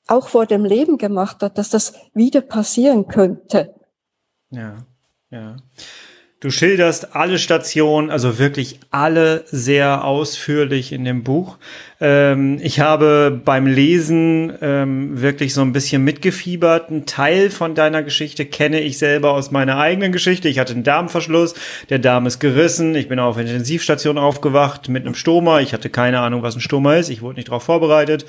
auch 0.07 0.27
vor 0.27 0.45
dem 0.45 0.65
Leben 0.65 0.97
gemacht 0.97 1.41
hat, 1.41 1.57
dass 1.57 1.69
das 1.69 1.93
wieder 2.13 2.41
passieren 2.41 3.07
könnte. 3.07 3.73
Ja, 4.49 4.85
ja. 5.29 5.55
Du 6.43 6.49
schilderst 6.49 7.15
alle 7.15 7.39
Stationen, 7.39 8.11
also 8.11 8.37
wirklich 8.37 8.81
alle 8.91 9.45
sehr 9.47 10.03
ausführlich 10.03 10.91
in 10.91 11.05
dem 11.05 11.23
Buch. 11.23 11.57
Ähm, 12.05 12.59
ich 12.61 12.81
habe 12.81 13.39
beim 13.45 13.65
Lesen 13.65 14.51
ähm, 14.61 15.21
wirklich 15.21 15.53
so 15.53 15.61
ein 15.61 15.71
bisschen 15.71 16.03
mitgefiebert. 16.03 16.91
Ein 16.91 17.05
Teil 17.05 17.49
von 17.49 17.75
deiner 17.75 18.03
Geschichte 18.03 18.45
kenne 18.45 18.81
ich 18.81 18.97
selber 18.97 19.31
aus 19.31 19.51
meiner 19.51 19.77
eigenen 19.77 20.11
Geschichte. 20.11 20.49
Ich 20.49 20.59
hatte 20.59 20.73
einen 20.73 20.83
Darmverschluss, 20.83 21.55
der 21.89 21.99
Darm 21.99 22.25
ist 22.25 22.39
gerissen. 22.39 22.93
Ich 22.95 23.07
bin 23.07 23.19
auf 23.19 23.37
Intensivstation 23.37 24.17
aufgewacht 24.17 24.89
mit 24.89 25.05
einem 25.05 25.15
Stoma. 25.15 25.61
Ich 25.61 25.71
hatte 25.71 25.89
keine 25.89 26.19
Ahnung, 26.19 26.43
was 26.43 26.57
ein 26.57 26.59
Stoma 26.59 26.95
ist. 26.95 27.07
Ich 27.07 27.21
wurde 27.21 27.37
nicht 27.37 27.47
darauf 27.47 27.63
vorbereitet. 27.63 28.25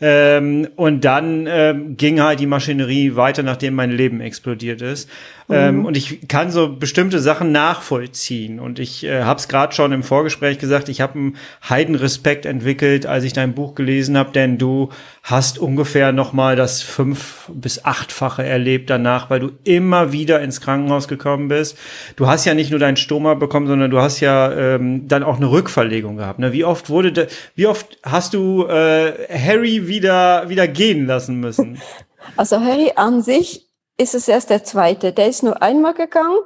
Ähm, 0.00 0.68
und 0.76 1.04
dann 1.04 1.46
ähm, 1.50 1.96
ging 1.98 2.22
halt 2.22 2.40
die 2.40 2.46
Maschinerie 2.46 3.14
weiter, 3.16 3.42
nachdem 3.42 3.74
mein 3.74 3.90
Leben 3.90 4.22
explodiert 4.22 4.80
ist. 4.80 5.10
Ähm, 5.50 5.78
mhm. 5.78 5.84
und 5.86 5.96
ich 5.96 6.28
kann 6.28 6.50
so 6.50 6.68
bestimmte 6.76 7.20
Sachen 7.20 7.52
nachvollziehen. 7.52 8.60
Und 8.60 8.78
ich 8.78 9.04
äh, 9.04 9.22
habe 9.22 9.40
es 9.40 9.48
gerade 9.48 9.74
schon 9.74 9.92
im 9.92 10.02
Vorgespräch 10.02 10.58
gesagt, 10.58 10.90
ich 10.90 11.00
habe 11.00 11.18
einen 11.18 11.36
Heidenrespekt 11.68 12.44
entwickelt, 12.44 13.06
als 13.06 13.17
ich 13.24 13.32
dein 13.32 13.54
Buch 13.54 13.74
gelesen 13.74 14.16
habe, 14.16 14.32
denn 14.32 14.58
du 14.58 14.90
hast 15.22 15.58
ungefähr 15.58 16.12
noch 16.12 16.32
mal 16.32 16.56
das 16.56 16.82
fünf 16.82 17.50
bis 17.52 17.84
achtfache 17.84 18.44
erlebt 18.44 18.90
danach, 18.90 19.30
weil 19.30 19.40
du 19.40 19.50
immer 19.64 20.12
wieder 20.12 20.40
ins 20.40 20.60
Krankenhaus 20.60 21.08
gekommen 21.08 21.48
bist. 21.48 21.76
Du 22.16 22.26
hast 22.26 22.44
ja 22.44 22.54
nicht 22.54 22.70
nur 22.70 22.80
deinen 22.80 22.96
Stoma 22.96 23.34
bekommen, 23.34 23.66
sondern 23.66 23.90
du 23.90 23.98
hast 23.98 24.20
ja 24.20 24.52
ähm, 24.52 25.08
dann 25.08 25.22
auch 25.22 25.36
eine 25.36 25.50
Rückverlegung 25.50 26.16
gehabt. 26.16 26.38
Ne? 26.38 26.52
Wie 26.52 26.64
oft 26.64 26.90
wurde, 26.90 27.12
de, 27.12 27.26
wie 27.54 27.66
oft 27.66 27.98
hast 28.02 28.34
du 28.34 28.66
äh, 28.66 29.12
Harry 29.28 29.88
wieder 29.88 30.48
wieder 30.48 30.68
gehen 30.68 31.06
lassen 31.06 31.40
müssen? 31.40 31.78
Also 32.36 32.60
Harry 32.60 32.92
an 32.94 33.22
sich 33.22 33.68
ist 33.96 34.14
es 34.14 34.28
erst 34.28 34.50
der 34.50 34.64
zweite. 34.64 35.12
Der 35.12 35.28
ist 35.28 35.42
nur 35.42 35.62
einmal 35.62 35.94
gegangen. 35.94 36.38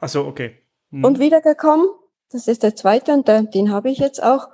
Ach 0.00 0.08
so, 0.08 0.26
okay. 0.26 0.56
Hm. 0.90 1.04
Und 1.04 1.18
wiedergekommen. 1.18 1.86
Das 2.30 2.46
ist 2.46 2.62
der 2.62 2.76
zweite 2.76 3.12
und 3.12 3.26
den 3.26 3.72
habe 3.72 3.90
ich 3.90 3.98
jetzt 3.98 4.22
auch. 4.22 4.48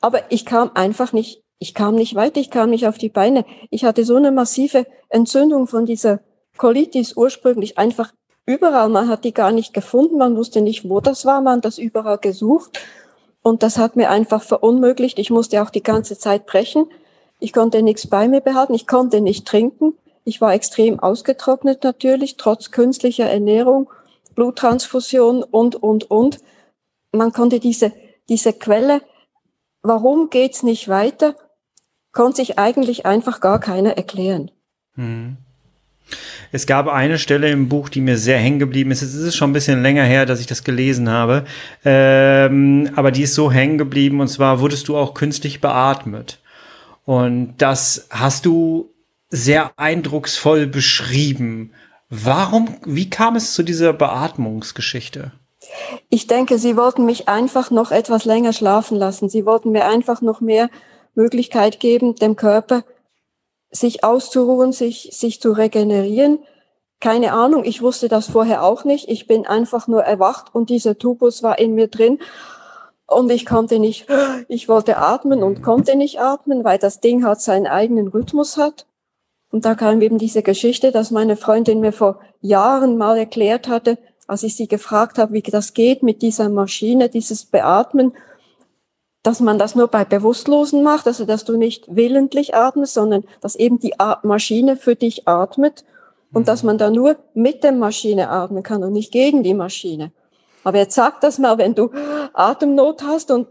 Aber 0.00 0.30
ich 0.30 0.44
kam 0.44 0.70
einfach 0.74 1.12
nicht, 1.12 1.42
ich 1.58 1.74
kam 1.74 1.94
nicht 1.94 2.14
weiter, 2.14 2.40
ich 2.40 2.50
kam 2.50 2.70
nicht 2.70 2.86
auf 2.86 2.98
die 2.98 3.08
Beine. 3.08 3.44
Ich 3.70 3.84
hatte 3.84 4.04
so 4.04 4.16
eine 4.16 4.30
massive 4.30 4.86
Entzündung 5.08 5.66
von 5.66 5.86
dieser 5.86 6.20
Colitis 6.56 7.16
ursprünglich 7.16 7.78
einfach 7.78 8.12
überall. 8.44 8.88
Man 8.88 9.08
hat 9.08 9.24
die 9.24 9.34
gar 9.34 9.52
nicht 9.52 9.74
gefunden, 9.74 10.18
man 10.18 10.36
wusste 10.36 10.60
nicht, 10.60 10.88
wo 10.88 11.00
das 11.00 11.24
war, 11.24 11.40
man 11.40 11.58
hat 11.58 11.64
das 11.64 11.78
überall 11.78 12.18
gesucht. 12.18 12.78
Und 13.42 13.62
das 13.62 13.78
hat 13.78 13.96
mir 13.96 14.10
einfach 14.10 14.42
verunmöglicht. 14.42 15.18
Ich 15.18 15.30
musste 15.30 15.62
auch 15.62 15.70
die 15.70 15.82
ganze 15.82 16.18
Zeit 16.18 16.46
brechen. 16.46 16.86
Ich 17.38 17.52
konnte 17.52 17.82
nichts 17.82 18.06
bei 18.06 18.28
mir 18.28 18.40
behalten, 18.40 18.74
ich 18.74 18.86
konnte 18.86 19.20
nicht 19.20 19.46
trinken. 19.46 19.94
Ich 20.24 20.40
war 20.40 20.52
extrem 20.52 20.98
ausgetrocknet 20.98 21.84
natürlich, 21.84 22.36
trotz 22.36 22.72
künstlicher 22.72 23.26
Ernährung, 23.26 23.88
Bluttransfusion 24.34 25.44
und, 25.44 25.76
und, 25.76 26.10
und. 26.10 26.40
Man 27.12 27.32
konnte 27.32 27.60
diese, 27.60 27.92
diese 28.28 28.52
Quelle 28.52 29.02
warum 29.86 30.30
geht's 30.30 30.62
nicht 30.62 30.88
weiter, 30.88 31.36
konnte 32.12 32.36
sich 32.36 32.58
eigentlich 32.58 33.06
einfach 33.06 33.40
gar 33.40 33.60
keiner 33.60 33.96
erklären. 33.96 34.50
Hm. 34.94 35.36
Es 36.52 36.66
gab 36.66 36.86
eine 36.86 37.18
Stelle 37.18 37.50
im 37.50 37.68
Buch, 37.68 37.88
die 37.88 38.00
mir 38.00 38.16
sehr 38.16 38.38
hängen 38.38 38.58
geblieben 38.58 38.90
ist. 38.90 39.02
Es 39.02 39.14
ist 39.14 39.36
schon 39.36 39.50
ein 39.50 39.54
bisschen 39.54 39.82
länger 39.82 40.04
her, 40.04 40.24
dass 40.24 40.40
ich 40.40 40.46
das 40.46 40.62
gelesen 40.62 41.10
habe. 41.10 41.44
Ähm, 41.84 42.90
aber 42.94 43.10
die 43.10 43.22
ist 43.22 43.34
so 43.34 43.50
hängen 43.50 43.78
geblieben. 43.78 44.20
Und 44.20 44.28
zwar 44.28 44.60
wurdest 44.60 44.88
du 44.88 44.96
auch 44.96 45.14
künstlich 45.14 45.60
beatmet. 45.60 46.40
Und 47.04 47.54
das 47.58 48.06
hast 48.10 48.46
du 48.46 48.94
sehr 49.28 49.72
eindrucksvoll 49.76 50.66
beschrieben. 50.66 51.72
Warum, 52.08 52.76
wie 52.84 53.10
kam 53.10 53.34
es 53.34 53.52
zu 53.54 53.64
dieser 53.64 53.92
Beatmungsgeschichte? 53.92 55.32
Ich 56.08 56.26
denke, 56.26 56.58
sie 56.58 56.76
wollten 56.76 57.04
mich 57.04 57.28
einfach 57.28 57.70
noch 57.70 57.90
etwas 57.90 58.24
länger 58.24 58.52
schlafen 58.52 58.96
lassen. 58.96 59.28
Sie 59.28 59.46
wollten 59.46 59.70
mir 59.70 59.86
einfach 59.86 60.20
noch 60.22 60.40
mehr 60.40 60.70
Möglichkeit 61.14 61.80
geben, 61.80 62.14
dem 62.14 62.36
Körper 62.36 62.84
sich 63.70 64.04
auszuruhen, 64.04 64.72
sich, 64.72 65.10
sich 65.12 65.40
zu 65.40 65.52
regenerieren. 65.52 66.38
Keine 67.00 67.32
Ahnung, 67.32 67.64
ich 67.64 67.82
wusste 67.82 68.08
das 68.08 68.28
vorher 68.28 68.62
auch 68.62 68.84
nicht. 68.84 69.08
Ich 69.08 69.26
bin 69.26 69.46
einfach 69.46 69.86
nur 69.86 70.02
erwacht 70.02 70.54
und 70.54 70.70
dieser 70.70 70.98
Tubus 70.98 71.42
war 71.42 71.58
in 71.58 71.74
mir 71.74 71.88
drin. 71.88 72.18
Und 73.06 73.30
ich 73.30 73.46
konnte 73.46 73.78
nicht, 73.78 74.06
ich 74.48 74.68
wollte 74.68 74.96
atmen 74.96 75.42
und 75.42 75.62
konnte 75.62 75.96
nicht 75.96 76.20
atmen, 76.20 76.64
weil 76.64 76.78
das 76.78 77.00
Ding 77.00 77.24
hat 77.24 77.40
seinen 77.40 77.66
eigenen 77.66 78.08
Rhythmus 78.08 78.56
hat. 78.56 78.86
Und 79.50 79.64
da 79.64 79.74
kam 79.74 80.00
eben 80.02 80.18
diese 80.18 80.42
Geschichte, 80.42 80.90
dass 80.90 81.10
meine 81.10 81.36
Freundin 81.36 81.80
mir 81.80 81.92
vor 81.92 82.20
Jahren 82.40 82.98
mal 82.98 83.16
erklärt 83.16 83.68
hatte, 83.68 83.96
als 84.26 84.42
ich 84.42 84.56
sie 84.56 84.68
gefragt 84.68 85.18
habe, 85.18 85.32
wie 85.32 85.42
das 85.42 85.74
geht 85.74 86.02
mit 86.02 86.22
dieser 86.22 86.48
Maschine, 86.48 87.08
dieses 87.08 87.44
Beatmen, 87.44 88.12
dass 89.22 89.40
man 89.40 89.58
das 89.58 89.74
nur 89.74 89.88
bei 89.88 90.04
Bewusstlosen 90.04 90.82
macht, 90.82 91.06
also 91.06 91.24
dass 91.24 91.44
du 91.44 91.56
nicht 91.56 91.84
willentlich 91.88 92.54
atmest, 92.54 92.94
sondern 92.94 93.24
dass 93.40 93.56
eben 93.56 93.78
die 93.78 93.94
Maschine 94.22 94.76
für 94.76 94.94
dich 94.94 95.26
atmet 95.26 95.84
und 96.32 96.48
dass 96.48 96.62
man 96.62 96.78
da 96.78 96.90
nur 96.90 97.16
mit 97.34 97.64
der 97.64 97.72
Maschine 97.72 98.30
atmen 98.30 98.62
kann 98.62 98.84
und 98.84 98.92
nicht 98.92 99.12
gegen 99.12 99.42
die 99.42 99.54
Maschine. 99.54 100.12
Aber 100.62 100.78
jetzt 100.78 100.94
sag 100.94 101.20
das 101.20 101.38
mal, 101.38 101.58
wenn 101.58 101.74
du 101.74 101.90
Atemnot 102.34 103.02
hast 103.02 103.30
und 103.30 103.48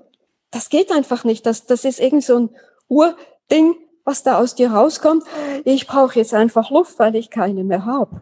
das 0.52 0.70
geht 0.70 0.92
einfach 0.92 1.24
nicht. 1.24 1.46
Das, 1.46 1.66
das 1.66 1.84
ist 1.84 2.00
irgend 2.00 2.24
so 2.24 2.38
ein 2.38 2.50
Urding, 2.88 3.76
was 4.06 4.24
da 4.24 4.40
aus 4.40 4.56
dir 4.56 4.72
rauskommt. 4.72 5.24
Ich 5.66 5.88
brauche 5.88 6.20
jetzt 6.20 6.34
einfach 6.34 6.70
Luft, 6.72 7.00
weil 7.00 7.16
ich 7.16 7.30
keine 7.30 7.64
mehr 7.64 7.86
habe. 7.86 8.22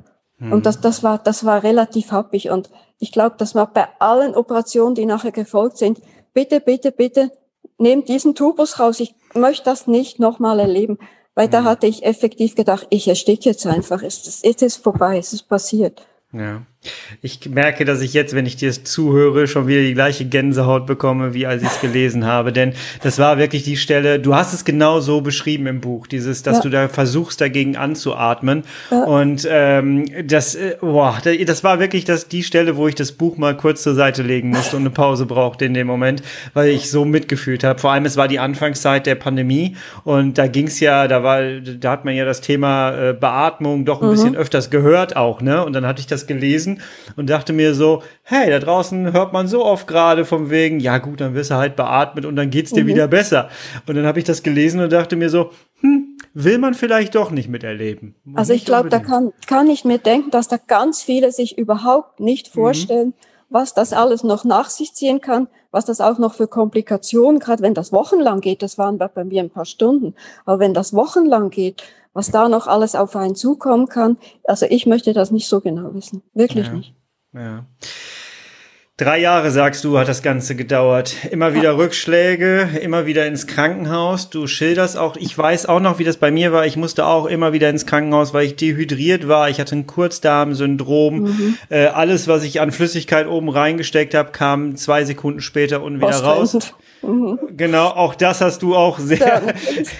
Und 0.52 0.60
mhm. 0.60 0.64
das, 0.64 0.82
das 0.82 1.04
war, 1.04 1.18
das 1.18 1.46
war 1.46 1.64
relativ 1.64 2.12
happig. 2.12 2.50
Und 2.50 2.70
ich 3.00 3.12
glaube, 3.12 3.36
das 3.38 3.56
war 3.56 3.72
bei 3.72 3.88
allen 4.00 4.36
Operationen, 4.36 4.96
die 4.96 5.06
nachher 5.06 5.32
gefolgt 5.32 5.78
sind, 5.78 6.02
bitte, 6.34 6.60
bitte, 6.60 6.92
bitte, 6.92 7.32
nehmt 7.78 8.10
diesen 8.10 8.36
Tubus 8.36 8.80
raus. 8.80 9.00
Ich 9.00 9.16
möchte 9.34 9.66
das 9.66 9.88
nicht 9.88 10.20
nochmal 10.20 10.60
erleben. 10.60 10.98
Weil 11.36 11.50
da 11.50 11.62
mhm. 11.62 11.66
hatte 11.66 11.88
ich 11.88 12.06
effektiv 12.06 12.56
gedacht, 12.56 12.88
ich 12.90 13.08
ersticke 13.08 13.50
jetzt 13.50 13.66
einfach. 13.66 14.04
Es 14.04 14.28
ist, 14.28 14.46
es 14.46 14.62
ist 14.62 14.78
vorbei, 14.78 15.18
es 15.18 15.34
ist 15.34 15.44
passiert. 15.44 16.06
Ja. 16.32 16.62
Ich 17.22 17.50
merke, 17.50 17.86
dass 17.86 18.02
ich 18.02 18.14
jetzt, 18.14 18.36
wenn 18.36 18.46
ich 18.46 18.56
dir 18.56 18.72
zuhöre, 18.72 19.48
schon 19.48 19.68
wieder 19.68 19.82
die 19.82 19.94
gleiche 19.94 20.26
Gänsehaut 20.26 20.86
bekomme, 20.86 21.34
wie 21.34 21.46
als 21.46 21.62
ich 21.62 21.70
es 21.70 21.82
gelesen 21.82 22.26
habe. 22.26 22.52
Denn 22.52 22.74
das 23.02 23.20
war 23.20 23.38
wirklich 23.38 23.64
die 23.64 23.78
Stelle, 23.78 24.20
du 24.20 24.36
hast 24.36 24.54
es 24.54 24.66
genau 24.66 25.00
so 25.00 25.22
beschrieben 25.22 25.68
im 25.68 25.82
Buch, 25.82 26.08
dieses, 26.08 26.44
dass 26.44 26.58
ja. 26.58 26.64
du 26.64 26.70
da 26.70 26.88
versuchst, 26.88 27.40
dagegen 27.40 27.78
anzuatmen. 27.78 28.64
Ja. 28.92 29.04
Und 29.04 29.48
ähm, 29.50 30.06
das, 30.28 30.56
äh, 30.56 30.78
boah, 30.82 31.22
das 31.46 31.64
war 31.64 31.80
wirklich 31.80 32.06
das, 32.06 32.28
die 32.28 32.44
Stelle, 32.44 32.76
wo 32.76 32.88
ich 32.88 32.96
das 32.96 33.12
Buch 33.12 33.38
mal 33.38 33.56
kurz 33.56 33.84
zur 33.84 33.96
Seite 33.96 34.24
legen 34.24 34.50
musste 34.50 34.76
und 34.76 34.84
eine 34.84 34.90
Pause 34.90 35.26
brauchte 35.26 35.66
in 35.66 35.74
dem 35.74 35.88
Moment, 35.88 36.22
weil 36.54 36.70
ich 36.70 36.90
so 36.90 37.06
mitgefühlt 37.06 37.64
habe. 37.64 37.80
Vor 37.80 37.92
allem, 37.92 38.06
es 38.06 38.18
war 38.18 38.28
die 38.28 38.40
Anfangszeit 38.40 39.06
der 39.06 39.16
Pandemie 39.16 39.78
und 40.04 40.38
da 40.38 40.48
ging 40.48 40.68
es 40.68 40.80
ja, 40.80 41.08
da 41.08 41.24
war, 41.24 41.42
da 41.42 41.92
hat 41.92 42.06
man 42.06 42.16
ja 42.16 42.26
das 42.26 42.42
Thema 42.42 43.10
äh, 43.10 43.14
Beatmung 43.14 43.86
doch 43.86 44.02
ein 44.02 44.08
mhm. 44.08 44.12
bisschen 44.12 44.36
öfters 44.36 44.70
gehört 44.70 45.16
auch, 45.16 45.42
ne? 45.42 45.64
Und 45.64 45.74
dann 45.74 45.86
hatte 45.86 46.00
ich 46.00 46.08
das 46.08 46.28
gelesen 46.28 46.73
und 47.16 47.30
dachte 47.30 47.54
mir 47.54 47.74
so, 47.74 48.04
hey, 48.24 48.50
da 48.50 48.60
draußen 48.60 49.14
hört 49.14 49.34
man 49.34 49.48
so 49.48 49.66
oft 49.66 49.88
gerade 49.88 50.26
vom 50.26 50.50
wegen, 50.50 50.80
ja 50.80 50.98
gut, 50.98 51.22
dann 51.22 51.34
wirst 51.34 51.52
du 51.52 51.56
halt 51.56 51.76
beatmet 51.76 52.26
und 52.26 52.36
dann 52.36 52.50
geht's 52.50 52.72
dir 52.72 52.84
mhm. 52.84 52.88
wieder 52.88 53.08
besser. 53.08 53.50
Und 53.88 53.96
dann 53.96 54.06
habe 54.06 54.20
ich 54.20 54.26
das 54.26 54.44
gelesen 54.44 54.82
und 54.82 54.92
dachte 54.92 55.16
mir 55.16 55.30
so, 55.30 55.52
hm, 55.82 56.18
will 56.34 56.58
man 56.58 56.74
vielleicht 56.74 57.16
doch 57.16 57.32
nicht 57.32 57.50
miterleben. 57.50 58.16
Man 58.24 58.38
also 58.38 58.54
ich 58.54 58.66
glaube, 58.66 58.90
da 58.90 59.00
kann, 59.00 59.34
kann 59.48 59.70
ich 59.70 59.86
mir 59.86 59.98
denken, 59.98 60.32
dass 60.32 60.48
da 60.48 60.58
ganz 60.58 61.02
viele 61.02 61.32
sich 61.32 61.58
überhaupt 61.58 62.20
nicht 62.20 62.50
mhm. 62.50 62.60
vorstellen, 62.60 63.08
mhm. 63.08 63.14
was 63.50 63.74
das 63.74 63.94
alles 63.94 64.24
noch 64.24 64.44
nach 64.44 64.70
sich 64.70 64.94
ziehen 64.94 65.22
kann, 65.22 65.48
was 65.72 65.86
das 65.86 66.02
auch 66.02 66.20
noch 66.20 66.36
für 66.36 66.48
Komplikationen, 66.48 67.40
gerade 67.40 67.64
wenn 67.64 67.74
das 67.74 67.92
wochenlang 67.92 68.42
geht, 68.42 68.62
das 68.62 68.78
waren 68.78 68.98
bei 68.98 69.24
mir 69.24 69.42
ein 69.42 69.50
paar 69.50 69.66
Stunden, 69.66 70.16
aber 70.46 70.60
wenn 70.60 70.74
das 70.74 70.94
wochenlang 70.94 71.50
geht, 71.50 71.84
was 72.14 72.32
da 72.32 72.50
noch 72.50 72.68
alles 72.68 72.96
auf 72.96 73.16
einen 73.16 73.36
zukommen 73.36 73.88
kann. 73.88 74.18
Also 74.44 74.66
ich 74.70 74.86
möchte 74.86 75.14
das 75.14 75.32
nicht 75.32 75.48
so 75.48 75.62
genau 75.62 75.94
wissen. 75.94 76.22
Wirklich 76.34 76.68
ja. 76.68 76.74
nicht. 76.74 76.94
Ja. 77.34 77.66
Drei 78.96 79.18
Jahre, 79.18 79.50
sagst 79.50 79.84
du, 79.86 79.98
hat 79.98 80.08
das 80.08 80.22
Ganze 80.22 80.56
gedauert. 80.56 81.16
Immer 81.32 81.56
wieder. 81.56 81.78
Rückschläge, 81.78 82.70
immer 82.80 83.08
wieder 83.08 83.26
ins 83.26 83.48
Krankenhaus. 83.48 84.30
Du 84.30 84.46
schilderst 84.46 85.00
auch, 85.00 85.16
ich 85.16 85.36
weiß 85.36 85.66
auch 85.66 85.80
noch, 85.80 85.98
wie 85.98 86.04
das 86.04 86.18
bei 86.18 86.30
mir 86.30 86.52
war. 86.52 86.68
Ich 86.68 86.78
musste 86.78 87.08
auch 87.08 87.26
immer 87.26 87.54
wieder 87.54 87.72
ins 87.72 87.88
Krankenhaus, 87.88 88.36
weil 88.36 88.46
ich 88.46 88.56
dehydriert 88.56 89.28
war. 89.28 89.50
Ich 89.50 89.60
hatte 89.60 89.76
ein 89.76 89.88
Kurzdarmsyndrom. 89.88 91.22
Mhm. 91.22 91.58
Äh, 91.70 91.88
alles, 91.88 92.28
was 92.28 92.44
ich 92.44 92.62
an 92.62 92.72
Flüssigkeit 92.72 93.26
oben 93.26 93.50
reingesteckt 93.50 94.14
habe, 94.14 94.32
kam 94.32 94.76
zwei 94.76 95.06
Sekunden 95.06 95.42
später 95.42 95.82
und 95.82 95.98
wieder 95.98 96.16
raus. 96.16 96.76
Mhm. 97.04 97.40
Genau, 97.56 97.88
auch 97.88 98.16
das 98.16 98.42
hast 98.42 98.62
du 98.62 98.76
auch 98.76 98.98
sehr, 98.98 99.54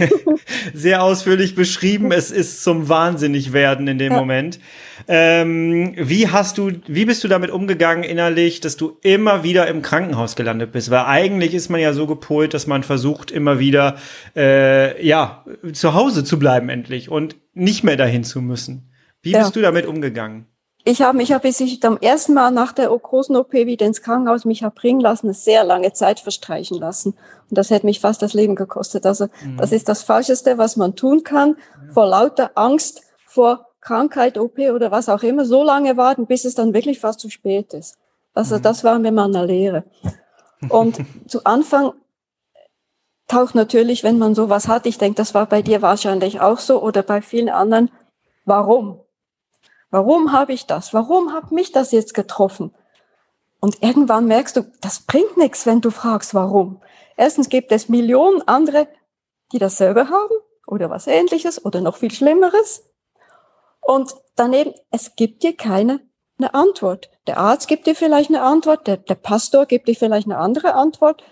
sehr 0.74 1.04
ausführlich 1.04 1.56
beschrieben. 1.56 2.12
Es 2.12 2.32
ist 2.32 2.64
zum 2.64 2.90
Wahnsinnigwerden 2.90 3.88
in 3.88 3.98
dem 3.98 4.14
ja. 4.14 4.20
Moment. 4.20 4.60
Ähm, 5.08 5.94
wie 5.98 6.30
hast 6.30 6.58
du, 6.58 6.72
wie 6.88 7.06
bist 7.06 7.24
du 7.24 7.28
damit 7.28 7.52
umgegangen 7.52 8.04
innerlich, 8.04 8.62
dass 8.62 8.78
du 8.78 8.98
immer 9.02 9.44
wieder 9.44 9.68
im 9.68 9.82
Krankenhaus 9.82 10.36
gelandet 10.36 10.72
bist? 10.72 10.90
Weil 10.90 11.06
eigentlich 11.06 11.54
ist 11.54 11.70
man 11.70 11.82
ja 11.82 11.94
so 11.94 12.08
gepolt, 12.08 12.54
dass 12.54 12.68
man 12.68 12.84
versucht, 12.84 13.32
immer 13.32 13.60
wieder, 13.60 13.98
äh, 14.36 15.06
ja, 15.06 15.46
zu 15.74 15.94
Hause 15.94 16.24
zu 16.24 16.40
bleiben 16.40 16.70
endlich 16.70 17.10
und 17.10 17.36
nicht 17.54 17.84
mehr 17.84 17.98
dahin 17.98 18.24
zu 18.24 18.42
müssen. 18.42 18.90
Wie 19.22 19.32
ja. 19.32 19.40
bist 19.40 19.56
du 19.56 19.62
damit 19.62 19.86
umgegangen? 19.86 20.48
Ich 20.86 21.02
habe 21.02 21.18
mich, 21.18 21.34
bis 21.38 21.62
ich 21.62 21.84
am 21.86 21.98
ersten 21.98 22.34
Mal 22.34 22.52
nach 22.52 22.74
der 22.74 22.90
großen 22.90 23.36
OP 23.38 23.54
wieder 23.54 23.86
ins 23.86 24.02
Krankenhaus 24.02 24.44
mich 24.44 24.64
habe 24.64 24.76
bringen 24.76 25.00
lassen, 25.00 25.28
eine 25.28 25.34
sehr 25.34 25.64
lange 25.64 25.94
Zeit 25.94 26.20
verstreichen 26.20 26.78
lassen. 26.78 27.16
Und 27.50 27.58
das 27.58 27.70
hätte 27.70 27.86
mich 27.86 28.02
fast 28.02 28.22
das 28.22 28.34
Leben 28.34 28.56
gekostet. 28.56 29.06
Also 29.06 29.28
mhm. 29.44 29.58
das 29.58 29.72
ist 29.72 29.88
das 29.88 30.04
Falscheste, 30.04 30.58
was 30.58 30.76
man 30.76 30.96
tun 30.96 31.24
kann, 31.24 31.56
vor 31.94 32.08
lauter 32.08 32.52
Angst 32.56 33.04
vor 33.26 33.68
Krankheit, 33.80 34.38
OP 34.38 34.60
oder 34.60 34.92
was 34.92 35.08
auch 35.08 35.24
immer, 35.24 35.46
so 35.46 35.64
lange 35.64 35.96
warten, 35.96 36.26
bis 36.26 36.44
es 36.44 36.56
dann 36.56 36.74
wirklich 36.74 37.00
fast 37.00 37.22
zu 37.22 37.30
spät 37.30 37.74
ist. 37.74 37.98
Also 38.34 38.58
mhm. 38.58 38.62
das 38.64 38.84
war 38.84 39.00
mir 39.00 39.12
mal 39.12 39.26
eine 39.26 39.46
Lehre. 39.46 39.86
Und 40.68 41.00
zu 41.28 41.46
Anfang 41.46 41.94
taucht 43.28 43.56
natürlich, 43.56 44.04
wenn 44.04 44.18
man 44.18 44.36
sowas 44.36 44.68
hat, 44.68 44.86
ich 44.86 44.98
denke, 44.98 45.16
das 45.16 45.34
war 45.34 45.46
bei 45.46 45.62
dir 45.62 45.82
wahrscheinlich 45.82 46.42
auch 46.42 46.60
so 46.60 46.82
oder 46.82 47.04
bei 47.04 47.22
vielen 47.22 47.50
anderen, 47.50 47.90
warum? 48.46 49.00
Warum 49.94 50.32
habe 50.32 50.54
ich 50.54 50.66
das? 50.66 50.92
Warum 50.96 51.34
hat 51.34 51.52
mich 51.52 51.72
das 51.72 51.92
jetzt 51.92 52.16
getroffen? 52.16 52.74
Und 53.60 53.84
irgendwann 53.84 54.26
merkst 54.26 54.58
du, 54.58 54.64
das 54.82 55.02
bringt 55.02 55.38
nichts, 55.38 55.68
wenn 55.68 55.82
du 55.82 55.92
fragst, 55.92 56.34
warum. 56.34 56.82
Erstens 57.16 57.48
gibt 57.48 57.72
es 57.72 57.90
Millionen 57.90 58.42
andere, 58.48 58.88
die 59.52 59.60
dasselbe 59.60 60.10
haben 60.10 60.34
oder 60.66 60.90
was 60.90 61.06
ähnliches 61.06 61.64
oder 61.64 61.80
noch 61.80 61.98
viel 61.98 62.10
Schlimmeres. 62.10 62.90
Und 63.82 64.16
daneben, 64.36 64.74
es 64.90 65.16
gibt 65.16 65.44
dir 65.44 65.56
keine 65.56 66.00
eine 66.40 66.56
Antwort. 66.56 67.12
Der 67.28 67.38
Arzt 67.38 67.68
gibt 67.68 67.86
dir 67.86 67.96
vielleicht 67.96 68.32
eine 68.32 68.42
Antwort, 68.42 68.88
der, 68.88 68.98
der 68.98 69.14
Pastor 69.14 69.68
gibt 69.68 69.88
dir 69.88 69.96
vielleicht 69.96 70.26
eine 70.26 70.40
andere 70.40 70.74
Antwort, 70.74 71.24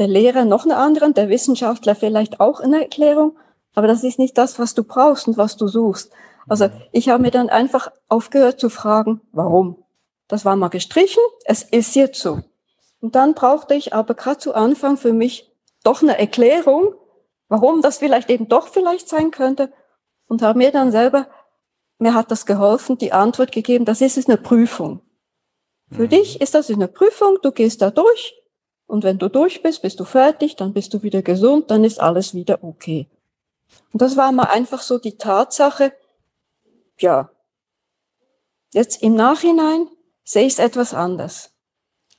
der 0.00 0.08
Lehrer 0.08 0.44
noch 0.44 0.64
eine 0.64 0.76
andere, 0.76 1.12
der 1.12 1.28
Wissenschaftler 1.28 1.94
vielleicht 1.94 2.40
auch 2.40 2.58
eine 2.58 2.82
Erklärung. 2.82 3.38
Aber 3.76 3.86
das 3.86 4.02
ist 4.02 4.18
nicht 4.18 4.36
das, 4.36 4.58
was 4.58 4.74
du 4.74 4.82
brauchst 4.82 5.28
und 5.28 5.36
was 5.36 5.56
du 5.56 5.68
suchst. 5.68 6.10
Also 6.48 6.70
ich 6.92 7.08
habe 7.08 7.22
mir 7.22 7.30
dann 7.30 7.48
einfach 7.48 7.90
aufgehört 8.08 8.60
zu 8.60 8.70
fragen, 8.70 9.20
warum. 9.32 9.84
Das 10.28 10.44
war 10.44 10.56
mal 10.56 10.68
gestrichen, 10.68 11.22
es 11.44 11.62
ist 11.62 11.94
jetzt 11.94 12.20
so. 12.20 12.40
Und 13.00 13.14
dann 13.14 13.34
brauchte 13.34 13.74
ich 13.74 13.94
aber 13.94 14.14
gerade 14.14 14.38
zu 14.38 14.54
Anfang 14.54 14.96
für 14.96 15.12
mich 15.12 15.50
doch 15.84 16.02
eine 16.02 16.18
Erklärung, 16.18 16.94
warum 17.48 17.80
das 17.80 17.98
vielleicht 17.98 18.28
eben 18.28 18.48
doch 18.48 18.68
vielleicht 18.68 19.08
sein 19.08 19.30
könnte. 19.30 19.72
Und 20.26 20.42
habe 20.42 20.58
mir 20.58 20.70
dann 20.70 20.90
selber, 20.90 21.28
mir 21.98 22.14
hat 22.14 22.30
das 22.30 22.44
geholfen, 22.44 22.98
die 22.98 23.12
Antwort 23.12 23.52
gegeben, 23.52 23.84
das 23.84 24.00
ist 24.00 24.28
eine 24.28 24.36
Prüfung. 24.36 25.00
Für 25.90 26.02
mhm. 26.02 26.08
dich 26.10 26.40
ist 26.40 26.54
das 26.54 26.70
eine 26.70 26.88
Prüfung, 26.88 27.38
du 27.42 27.50
gehst 27.50 27.80
da 27.80 27.90
durch 27.90 28.34
und 28.86 29.04
wenn 29.04 29.18
du 29.18 29.28
durch 29.28 29.62
bist, 29.62 29.82
bist 29.82 30.00
du 30.00 30.04
fertig, 30.04 30.56
dann 30.56 30.72
bist 30.72 30.92
du 30.92 31.02
wieder 31.02 31.22
gesund, 31.22 31.70
dann 31.70 31.84
ist 31.84 32.00
alles 32.00 32.34
wieder 32.34 32.62
okay. 32.62 33.08
Und 33.92 34.02
das 34.02 34.16
war 34.16 34.32
mal 34.32 34.44
einfach 34.44 34.82
so 34.82 34.98
die 34.98 35.16
Tatsache, 35.16 35.92
ja, 37.00 37.30
jetzt 38.72 39.02
im 39.02 39.14
Nachhinein 39.14 39.88
sehe 40.24 40.46
ich 40.46 40.54
es 40.54 40.58
etwas 40.58 40.94
anders. 40.94 41.52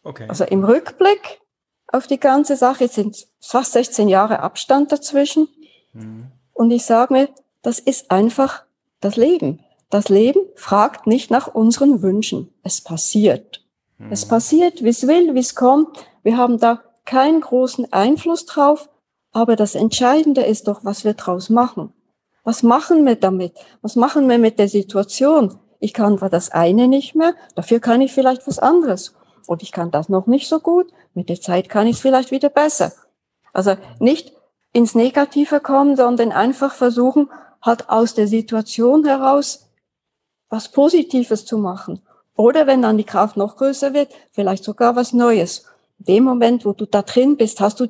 Okay. 0.03 0.27
Also 0.27 0.45
im 0.45 0.63
Rückblick 0.63 1.41
auf 1.87 2.07
die 2.07 2.19
ganze 2.19 2.55
Sache, 2.55 2.85
jetzt 2.85 2.95
sind 2.95 3.27
fast 3.39 3.73
16 3.73 4.07
Jahre 4.07 4.39
Abstand 4.39 4.91
dazwischen. 4.91 5.47
Mhm. 5.93 6.31
Und 6.53 6.71
ich 6.71 6.85
sage 6.85 7.13
mir, 7.13 7.29
das 7.61 7.79
ist 7.79 8.11
einfach 8.11 8.63
das 9.01 9.15
Leben. 9.15 9.63
Das 9.89 10.09
Leben 10.09 10.41
fragt 10.55 11.07
nicht 11.07 11.31
nach 11.31 11.47
unseren 11.47 12.01
Wünschen. 12.01 12.53
Es 12.63 12.81
passiert. 12.81 13.65
Mhm. 13.97 14.11
Es 14.11 14.27
passiert, 14.27 14.83
wie 14.83 14.89
es 14.89 15.07
will, 15.07 15.33
wie 15.33 15.39
es 15.39 15.55
kommt. 15.55 16.05
Wir 16.23 16.37
haben 16.37 16.59
da 16.59 16.83
keinen 17.05 17.41
großen 17.41 17.91
Einfluss 17.91 18.45
drauf. 18.45 18.89
Aber 19.31 19.55
das 19.55 19.75
Entscheidende 19.75 20.41
ist 20.41 20.67
doch, 20.67 20.83
was 20.83 21.03
wir 21.03 21.13
draus 21.13 21.49
machen. 21.49 21.93
Was 22.43 22.63
machen 22.63 23.05
wir 23.05 23.15
damit? 23.15 23.53
Was 23.81 23.95
machen 23.95 24.29
wir 24.29 24.37
mit 24.37 24.59
der 24.59 24.69
Situation? 24.69 25.59
Ich 25.79 25.93
kann 25.93 26.17
das 26.17 26.51
eine 26.51 26.87
nicht 26.87 27.15
mehr, 27.15 27.35
dafür 27.55 27.79
kann 27.79 28.01
ich 28.01 28.11
vielleicht 28.11 28.47
was 28.47 28.59
anderes. 28.59 29.15
Und 29.47 29.63
ich 29.63 29.71
kann 29.71 29.91
das 29.91 30.09
noch 30.09 30.27
nicht 30.27 30.47
so 30.47 30.59
gut, 30.59 30.91
mit 31.13 31.29
der 31.29 31.41
Zeit 31.41 31.69
kann 31.69 31.87
ich 31.87 31.95
es 31.95 32.01
vielleicht 32.01 32.31
wieder 32.31 32.49
besser. 32.49 32.91
Also 33.53 33.75
nicht 33.99 34.33
ins 34.73 34.93
Negative 34.93 35.59
kommen, 35.59 35.95
sondern 35.95 36.31
einfach 36.31 36.73
versuchen, 36.73 37.29
halt 37.61 37.89
aus 37.89 38.13
der 38.13 38.27
Situation 38.27 39.05
heraus 39.05 39.69
was 40.49 40.71
Positives 40.71 41.45
zu 41.45 41.57
machen. 41.57 42.01
Oder 42.35 42.67
wenn 42.67 42.81
dann 42.81 42.97
die 42.97 43.03
Kraft 43.03 43.37
noch 43.37 43.57
größer 43.57 43.93
wird, 43.93 44.11
vielleicht 44.31 44.63
sogar 44.63 44.95
was 44.95 45.13
Neues. 45.13 45.65
In 45.99 46.05
dem 46.05 46.23
Moment, 46.23 46.65
wo 46.65 46.73
du 46.73 46.85
da 46.85 47.01
drin 47.01 47.37
bist, 47.37 47.59
hast 47.59 47.79
du 47.79 47.87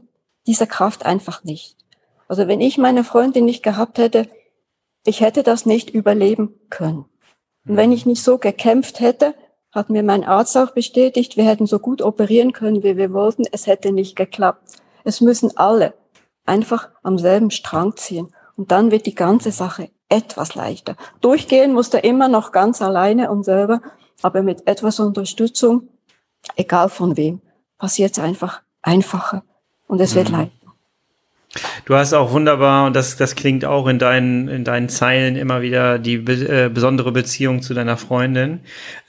diese 0.47 0.67
Kraft 0.67 1.05
einfach 1.05 1.43
nicht. 1.43 1.77
Also 2.27 2.47
wenn 2.47 2.62
ich 2.62 2.77
meine 2.77 3.03
Freundin 3.03 3.45
nicht 3.45 3.63
gehabt 3.63 3.97
hätte, 3.97 4.27
ich 5.05 5.21
hätte 5.21 5.43
das 5.43 5.65
nicht 5.65 5.89
überleben 5.89 6.53
können. 6.69 7.05
Und 7.67 7.77
wenn 7.77 7.91
ich 7.91 8.05
nicht 8.05 8.23
so 8.23 8.38
gekämpft 8.38 8.99
hätte, 8.99 9.35
hat 9.71 9.89
mir 9.89 10.03
mein 10.03 10.23
Arzt 10.23 10.57
auch 10.57 10.71
bestätigt, 10.71 11.38
wir 11.38 11.43
hätten 11.43 11.67
so 11.67 11.79
gut 11.79 12.01
operieren 12.01 12.53
können, 12.53 12.83
wie 12.83 12.97
wir 12.97 13.13
wollten, 13.13 13.43
es 13.51 13.67
hätte 13.67 13.91
nicht 13.91 14.15
geklappt. 14.15 14.63
Es 15.03 15.21
müssen 15.21 15.55
alle 15.57 15.93
einfach 16.45 16.89
am 17.03 17.19
selben 17.19 17.51
Strang 17.51 17.95
ziehen. 17.95 18.33
Und 18.55 18.71
dann 18.71 18.91
wird 18.91 19.05
die 19.05 19.15
ganze 19.15 19.51
Sache 19.51 19.89
etwas 20.09 20.55
leichter. 20.55 20.95
Durchgehen 21.21 21.73
muss 21.73 21.93
er 21.93 22.03
immer 22.03 22.27
noch 22.27 22.51
ganz 22.51 22.81
alleine 22.81 23.31
und 23.31 23.43
selber, 23.43 23.81
aber 24.21 24.41
mit 24.41 24.67
etwas 24.67 24.99
Unterstützung, 24.99 25.88
egal 26.55 26.89
von 26.89 27.15
wem, 27.15 27.41
passiert 27.77 28.13
es 28.13 28.19
einfach 28.19 28.62
einfacher 28.81 29.43
und 29.88 30.01
es 30.01 30.15
wird 30.15 30.29
mhm. 30.29 30.35
leichter. 30.35 30.58
Du 31.85 31.95
hast 31.95 32.13
auch 32.13 32.31
wunderbar, 32.31 32.85
und 32.85 32.95
das, 32.95 33.17
das 33.17 33.35
klingt 33.35 33.65
auch 33.65 33.88
in 33.88 33.97
deinen, 33.97 34.47
in 34.47 34.63
deinen 34.63 34.88
Zeilen 34.88 35.35
immer 35.35 35.63
wieder, 35.63 35.97
die 35.97 36.15
äh, 36.15 36.69
besondere 36.71 37.12
Beziehung 37.12 37.63
zu 37.63 37.73
deiner 37.73 37.97
Freundin. 37.97 38.59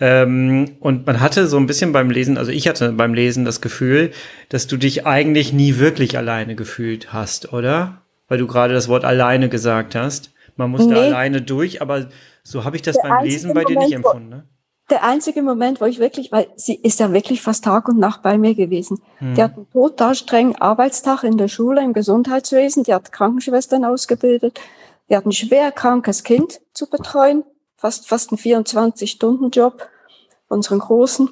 Ähm, 0.00 0.76
und 0.81 1.07
man 1.07 1.20
hatte 1.20 1.46
so 1.46 1.59
ein 1.59 1.66
bisschen 1.66 1.92
beim 1.92 2.11
Lesen, 2.11 2.38
also 2.38 2.50
ich 2.50 2.66
hatte 2.66 2.92
beim 2.92 3.12
Lesen 3.12 3.44
das 3.44 3.61
Gefühl, 3.61 4.12
dass 4.48 4.66
du 4.66 4.79
dich 4.79 5.07
eigentlich 5.07 5.53
nie 5.53 5.79
wirklich 5.79 6.16
alleine 6.16 6.55
gefühlt 6.55 7.12
hast, 7.12 7.53
oder? 7.53 8.00
Weil 8.29 8.38
du 8.38 8.46
gerade 8.46 8.72
das 8.72 8.88
Wort 8.88 9.05
alleine 9.05 9.50
gesagt 9.50 9.94
hast. 9.94 10.33
Man 10.57 10.70
musste 10.70 10.94
nee. 10.94 10.98
alleine 10.98 11.42
durch, 11.42 11.83
aber 11.83 12.09
so 12.42 12.64
habe 12.64 12.76
ich 12.76 12.83
das 12.83 12.96
Der 12.96 13.09
beim 13.09 13.24
Lesen 13.24 13.53
bei 13.53 13.64
dir 13.64 13.79
nicht 13.79 13.92
empfunden. 13.92 14.29
Ne? 14.31 14.44
Der 14.90 15.05
einzige 15.05 15.42
Moment, 15.42 15.81
wo 15.81 15.85
ich 15.85 15.98
wirklich, 15.98 16.33
weil 16.33 16.48
sie 16.57 16.74
ist 16.74 17.00
ja 17.00 17.12
wirklich 17.12 17.42
fast 17.42 17.64
Tag 17.64 17.88
und 17.88 17.98
Nacht 17.98 18.22
bei 18.22 18.37
mir 18.38 18.55
gewesen. 18.55 19.00
Hm. 19.18 19.35
Die 19.35 19.42
hat 19.42 19.57
einen 19.57 19.70
total 19.70 20.14
strengen 20.14 20.57
Arbeitstag 20.57 21.24
in 21.24 21.38
der 21.38 21.48
Schule, 21.48 21.83
im 21.83 21.92
Gesundheitswesen. 21.92 22.85
Die 22.85 22.94
hat 22.94 23.12
Krankenschwestern 23.12 23.85
ausgebildet. 23.85 24.61
Die 25.09 25.16
hat 25.16 25.26
ein 25.26 25.33
schwer 25.33 25.72
krankes 25.72 26.24
Kind 26.24 26.61
zu 26.72 26.88
betreuen. 26.88 27.44
Fast, 27.76 28.09
fast 28.09 28.33
ein 28.33 28.38
24-Stunden-Job. 28.38 29.88
Unseren 30.48 30.81
Großen. 30.81 31.31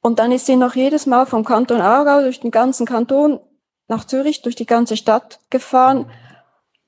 Und 0.00 0.18
dann 0.18 0.32
ist 0.32 0.46
sie 0.46 0.56
noch 0.56 0.74
jedes 0.74 1.06
Mal 1.06 1.26
vom 1.26 1.44
Kanton 1.44 1.80
Aargau 1.80 2.20
durch 2.20 2.40
den 2.40 2.50
ganzen 2.50 2.86
Kanton 2.86 3.40
nach 3.88 4.04
Zürich, 4.04 4.42
durch 4.42 4.54
die 4.54 4.66
ganze 4.66 4.96
Stadt 4.96 5.40
gefahren. 5.50 6.10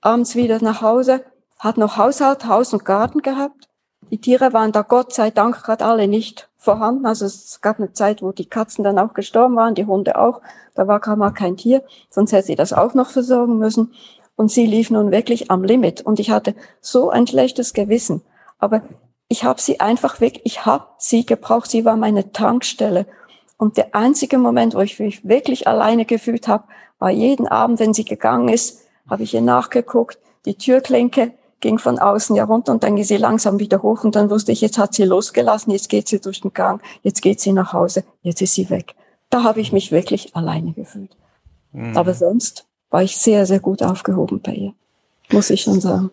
Abends 0.00 0.34
wieder 0.34 0.62
nach 0.62 0.82
Hause. 0.82 1.24
Hat 1.58 1.78
noch 1.78 1.96
Haushalt, 1.96 2.46
Haus 2.46 2.72
und 2.74 2.84
Garten 2.84 3.22
gehabt 3.22 3.65
die 4.10 4.18
Tiere 4.18 4.52
waren 4.52 4.72
da 4.72 4.82
Gott 4.82 5.12
sei 5.12 5.30
Dank 5.30 5.62
gerade 5.62 5.84
alle 5.84 6.08
nicht 6.08 6.48
vorhanden. 6.56 7.06
Also 7.06 7.26
es 7.26 7.60
gab 7.60 7.78
eine 7.78 7.92
Zeit, 7.92 8.22
wo 8.22 8.32
die 8.32 8.46
Katzen 8.46 8.84
dann 8.84 8.98
auch 8.98 9.14
gestorben 9.14 9.56
waren, 9.56 9.74
die 9.74 9.86
Hunde 9.86 10.18
auch. 10.18 10.40
Da 10.74 10.86
war 10.86 11.00
gar 11.00 11.16
mal 11.16 11.30
kein 11.30 11.56
Tier, 11.56 11.82
sonst 12.10 12.32
hätte 12.32 12.48
sie 12.48 12.54
das 12.54 12.72
auch 12.72 12.94
noch 12.94 13.10
versorgen 13.10 13.58
müssen. 13.58 13.92
Und 14.36 14.50
sie 14.50 14.66
lief 14.66 14.90
nun 14.90 15.10
wirklich 15.10 15.50
am 15.50 15.64
Limit. 15.64 16.02
Und 16.02 16.20
ich 16.20 16.30
hatte 16.30 16.54
so 16.80 17.10
ein 17.10 17.26
schlechtes 17.26 17.72
Gewissen. 17.72 18.22
Aber 18.58 18.82
ich 19.28 19.44
habe 19.44 19.60
sie 19.60 19.80
einfach 19.80 20.20
weg, 20.20 20.40
ich 20.44 20.66
habe 20.66 20.86
sie 20.98 21.24
gebraucht. 21.24 21.70
Sie 21.70 21.84
war 21.84 21.96
meine 21.96 22.32
Tankstelle. 22.32 23.06
Und 23.56 23.76
der 23.76 23.94
einzige 23.94 24.38
Moment, 24.38 24.74
wo 24.74 24.80
ich 24.80 25.00
mich 25.00 25.26
wirklich 25.26 25.66
alleine 25.66 26.04
gefühlt 26.04 26.46
habe, 26.48 26.64
war 26.98 27.10
jeden 27.10 27.48
Abend, 27.48 27.80
wenn 27.80 27.94
sie 27.94 28.04
gegangen 28.04 28.48
ist, 28.48 28.82
habe 29.08 29.22
ich 29.22 29.34
ihr 29.34 29.40
nachgeguckt, 29.40 30.18
die 30.44 30.56
Türklinke 30.56 31.32
ging 31.60 31.78
von 31.78 31.98
außen 31.98 32.36
ja 32.36 32.44
runter 32.44 32.72
und 32.72 32.82
dann 32.82 32.96
ging 32.96 33.04
sie 33.04 33.16
langsam 33.16 33.58
wieder 33.58 33.82
hoch 33.82 34.04
und 34.04 34.14
dann 34.14 34.30
wusste 34.30 34.52
ich, 34.52 34.60
jetzt 34.60 34.78
hat 34.78 34.94
sie 34.94 35.04
losgelassen, 35.04 35.72
jetzt 35.72 35.88
geht 35.88 36.08
sie 36.08 36.20
durch 36.20 36.40
den 36.40 36.52
Gang, 36.52 36.82
jetzt 37.02 37.22
geht 37.22 37.40
sie 37.40 37.52
nach 37.52 37.72
Hause, 37.72 38.04
jetzt 38.22 38.42
ist 38.42 38.54
sie 38.54 38.70
weg. 38.70 38.94
Da 39.30 39.42
habe 39.42 39.60
ich 39.60 39.72
mich 39.72 39.90
wirklich 39.90 40.36
alleine 40.36 40.72
gefühlt. 40.72 41.16
Mhm. 41.72 41.96
Aber 41.96 42.14
sonst 42.14 42.66
war 42.90 43.02
ich 43.02 43.16
sehr, 43.16 43.46
sehr 43.46 43.60
gut 43.60 43.82
aufgehoben 43.82 44.40
bei 44.40 44.52
ihr, 44.52 44.72
muss 45.30 45.50
ich 45.50 45.62
schon 45.62 45.80
sagen. 45.80 46.10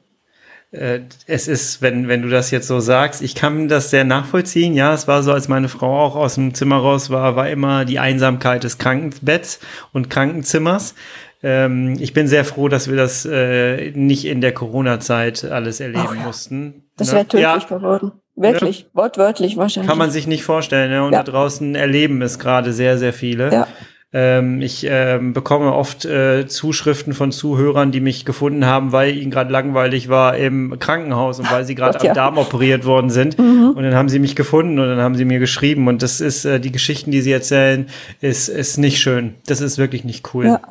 äh, 0.71 1.01
es 1.27 1.47
ist, 1.47 1.81
wenn, 1.81 2.07
wenn 2.07 2.21
du 2.21 2.29
das 2.29 2.51
jetzt 2.51 2.67
so 2.67 2.79
sagst, 2.79 3.21
ich 3.21 3.35
kann 3.35 3.67
das 3.67 3.89
sehr 3.89 4.03
nachvollziehen. 4.03 4.73
Ja, 4.73 4.93
es 4.93 5.07
war 5.07 5.23
so, 5.23 5.31
als 5.31 5.47
meine 5.47 5.69
Frau 5.69 6.01
auch 6.01 6.15
aus 6.15 6.35
dem 6.35 6.53
Zimmer 6.53 6.77
raus 6.77 7.09
war, 7.09 7.35
war 7.35 7.49
immer 7.49 7.85
die 7.85 7.99
Einsamkeit 7.99 8.63
des 8.63 8.77
Krankenbetts 8.77 9.59
und 9.91 10.09
Krankenzimmers. 10.09 10.95
Ähm, 11.43 11.97
ich 11.99 12.13
bin 12.13 12.27
sehr 12.27 12.45
froh, 12.45 12.69
dass 12.69 12.89
wir 12.89 12.95
das 12.95 13.25
äh, 13.25 13.91
nicht 13.91 14.25
in 14.25 14.39
der 14.39 14.53
Corona-Zeit 14.53 15.43
alles 15.43 15.81
erleben 15.81 16.15
ja. 16.17 16.25
mussten. 16.25 16.85
Das 16.97 17.11
wäre 17.11 17.23
ne? 17.23 17.27
tödlich 17.27 17.43
ja. 17.43 17.57
geworden. 17.77 18.11
Wirklich, 18.35 18.79
ja. 18.79 18.85
wortwörtlich 18.93 19.57
wahrscheinlich. 19.57 19.89
Kann 19.89 19.97
man 19.97 20.09
sich 20.09 20.25
nicht 20.25 20.43
vorstellen. 20.43 20.89
Ne? 20.89 21.03
Und 21.03 21.11
da 21.11 21.23
draußen 21.23 21.75
erleben 21.75 22.21
es 22.21 22.39
gerade 22.39 22.73
sehr, 22.73 22.97
sehr 22.97 23.13
viele. 23.13 23.51
Ja. 23.51 23.67
Ähm, 24.15 24.61
ich 24.61 24.85
ähm, 24.87 25.33
bekomme 25.33 25.73
oft 25.73 26.05
äh, 26.05 26.45
Zuschriften 26.45 27.13
von 27.13 27.31
Zuhörern, 27.31 27.91
die 27.91 27.99
mich 27.99 28.25
gefunden 28.25 28.65
haben, 28.65 28.91
weil 28.91 29.17
ihnen 29.17 29.31
gerade 29.31 29.51
langweilig 29.51 30.07
war 30.07 30.37
im 30.37 30.77
Krankenhaus 30.77 31.39
und 31.39 31.51
weil 31.51 31.65
sie 31.65 31.73
gerade 31.73 31.99
am 31.99 32.05
ja. 32.05 32.13
Darm 32.13 32.37
operiert 32.37 32.85
worden 32.85 33.09
sind. 33.09 33.39
Mhm. 33.39 33.73
Und 33.75 33.83
dann 33.83 33.95
haben 33.95 34.09
sie 34.09 34.19
mich 34.19 34.35
gefunden 34.35 34.77
und 34.77 34.87
dann 34.87 34.99
haben 34.99 35.15
sie 35.15 35.25
mir 35.25 35.39
geschrieben. 35.39 35.87
Und 35.87 36.03
das 36.03 36.21
ist, 36.21 36.45
äh, 36.45 36.59
die 36.59 36.71
Geschichten, 36.71 37.09
die 37.09 37.21
sie 37.21 37.31
erzählen, 37.31 37.87
ist, 38.21 38.49
ist 38.49 38.77
nicht 38.77 38.99
schön. 38.99 39.33
Das 39.47 39.61
ist 39.61 39.79
wirklich 39.79 40.03
nicht 40.03 40.33
cool. 40.33 40.45
Ja. 40.45 40.61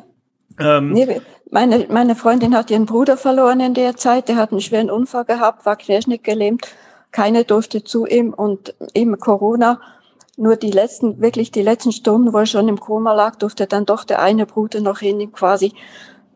Ähm, 0.59 0.91
nee, 0.91 1.21
meine, 1.49 1.85
meine 1.89 2.15
Freundin 2.15 2.55
hat 2.55 2.71
ihren 2.71 2.85
Bruder 2.85 3.17
verloren 3.17 3.59
in 3.59 3.73
der 3.73 3.95
Zeit. 3.95 4.27
Der 4.27 4.35
hat 4.37 4.51
einen 4.51 4.61
schweren 4.61 4.89
Unfall 4.89 5.25
gehabt, 5.25 5.65
war 5.65 5.75
querschnittgelähmt. 5.75 6.67
Keine 7.11 7.43
durfte 7.43 7.83
zu 7.83 8.05
ihm 8.05 8.33
und 8.33 8.73
eben 8.93 9.19
Corona. 9.19 9.79
Nur 10.35 10.55
die 10.55 10.71
letzten, 10.71 11.21
wirklich 11.21 11.51
die 11.51 11.61
letzten 11.61 11.91
Stunden, 11.91 12.33
wo 12.33 12.39
er 12.39 12.45
schon 12.47 12.67
im 12.67 12.79
Koma 12.79 13.13
lag, 13.13 13.35
durfte 13.35 13.67
dann 13.67 13.85
doch 13.85 14.03
der 14.03 14.19
eine 14.19 14.47
Bruder 14.47 14.81
noch 14.81 14.99
hin, 14.99 15.31
quasi 15.31 15.73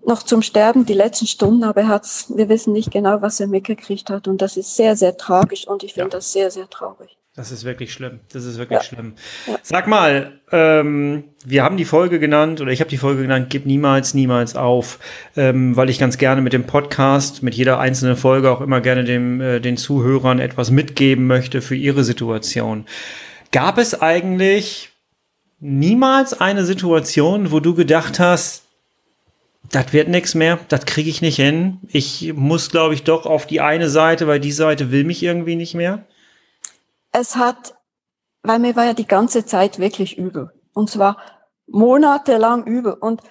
noch 0.05 0.21
zum 0.21 0.41
Sterben, 0.41 0.85
die 0.85 0.93
letzten 0.93 1.25
Stunden, 1.27 1.63
aber 1.63 1.81
er 1.81 1.87
hat's, 1.89 2.31
wir 2.35 2.47
wissen 2.47 2.73
nicht 2.73 2.91
genau, 2.91 3.21
was 3.21 3.39
er 3.39 3.47
mitgekriegt 3.47 4.09
hat. 4.09 4.27
Und 4.27 4.41
das 4.41 4.55
ist 4.55 4.75
sehr, 4.75 4.95
sehr 4.95 5.17
tragisch 5.17 5.67
und 5.67 5.83
ich 5.83 5.95
finde 5.95 6.09
ja. 6.09 6.17
das 6.17 6.31
sehr, 6.31 6.51
sehr 6.51 6.69
traurig. 6.69 7.17
Das 7.37 7.51
ist 7.51 7.65
wirklich 7.65 7.93
schlimm. 7.93 8.19
Das 8.33 8.45
ist 8.45 8.57
wirklich 8.57 8.79
ja. 8.79 8.83
schlimm. 8.83 9.13
Sag 9.61 9.85
mal, 9.85 10.39
ähm, 10.51 11.25
wir 11.45 11.63
haben 11.63 11.77
die 11.77 11.85
Folge 11.85 12.17
genannt, 12.19 12.61
oder 12.61 12.71
ich 12.71 12.79
habe 12.79 12.89
die 12.89 12.97
Folge 12.97 13.21
genannt, 13.21 13.51
gib 13.51 13.67
niemals, 13.67 14.15
niemals 14.15 14.55
auf, 14.55 14.97
ähm, 15.35 15.75
weil 15.75 15.91
ich 15.91 15.99
ganz 15.99 16.17
gerne 16.17 16.41
mit 16.41 16.53
dem 16.53 16.63
Podcast, 16.63 17.43
mit 17.43 17.53
jeder 17.53 17.79
einzelnen 17.79 18.17
Folge 18.17 18.49
auch 18.49 18.59
immer 18.59 18.81
gerne 18.81 19.03
dem, 19.03 19.39
äh, 19.39 19.59
den 19.59 19.77
Zuhörern 19.77 20.39
etwas 20.39 20.71
mitgeben 20.71 21.27
möchte 21.27 21.61
für 21.61 21.75
ihre 21.75 22.03
Situation. 22.03 22.87
Gab 23.51 23.77
es 23.77 24.01
eigentlich 24.01 24.89
niemals 25.59 26.41
eine 26.41 26.65
Situation, 26.65 27.51
wo 27.51 27.59
du 27.59 27.75
gedacht 27.75 28.19
hast, 28.19 28.63
das 29.71 29.93
wird 29.93 30.07
nichts 30.07 30.33
mehr, 30.33 30.57
das 30.69 30.87
kriege 30.87 31.11
ich 31.11 31.21
nicht 31.21 31.35
hin. 31.35 31.81
Ich 31.89 32.33
muss, 32.33 32.71
glaube 32.71 32.95
ich, 32.95 33.03
doch 33.03 33.27
auf 33.27 33.45
die 33.45 33.61
eine 33.61 33.89
Seite, 33.89 34.25
weil 34.25 34.39
die 34.39 34.51
Seite 34.51 34.89
will 34.89 35.03
mich 35.03 35.21
irgendwie 35.21 35.55
nicht 35.55 35.75
mehr. 35.75 36.03
Es 37.11 37.35
hat, 37.35 37.75
weil 38.43 38.59
mir 38.59 38.75
war 38.75 38.85
ja 38.85 38.93
die 38.93 39.07
ganze 39.07 39.45
Zeit 39.45 39.79
wirklich 39.79 40.17
übel. 40.17 40.51
Und 40.73 40.89
zwar 40.89 41.17
monatelang 41.67 42.65
übel. 42.65 42.93
Und 42.93 43.21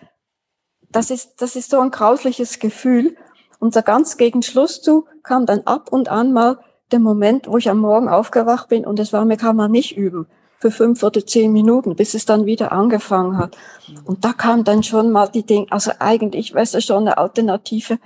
das 0.89 1.11
ist, 1.11 1.41
das 1.41 1.57
ist 1.57 1.71
so 1.71 1.81
ein 1.81 1.91
grausliches 1.91 2.59
Gefühl. 2.59 3.17
Und 3.59 3.75
so 3.75 3.83
ganz 3.83 4.17
gegen 4.17 4.43
Schluss 4.43 4.83
zu 4.83 5.07
kam 5.23 5.47
dann 5.47 5.63
ab 5.63 5.91
und 5.91 6.09
an 6.09 6.33
mal 6.33 6.59
der 6.93 7.01
Moment, 7.01 7.49
wo 7.49 7.57
ich 7.57 7.69
am 7.69 7.79
Morgen 7.79 8.09
aufgewacht 8.09 8.69
bin 8.69 8.87
und 8.87 9.01
es 9.01 9.13
war 9.13 9.25
mir 9.25 9.37
kann 9.37 9.57
man 9.57 9.71
nicht 9.73 9.97
üben 9.97 10.27
für 10.59 10.71
fünf 10.71 11.03
oder 11.03 11.25
zehn 11.25 11.53
Minuten, 11.53 11.97
bis 11.97 12.15
es 12.15 12.25
dann 12.25 12.47
wieder 12.47 12.73
angefangen 12.73 13.37
hat. 13.37 13.57
Und 14.05 14.25
da 14.25 14.33
kam 14.33 14.65
dann 14.65 14.83
schon 14.83 15.13
mal 15.13 15.29
die 15.29 15.45
Dinge, 15.45 15.67
also 15.71 15.93
eigentlich 15.99 16.55
wäre 16.55 16.63
es 16.63 16.85
schon 16.85 17.03
eine 17.03 17.19
Alternative, 17.19 17.99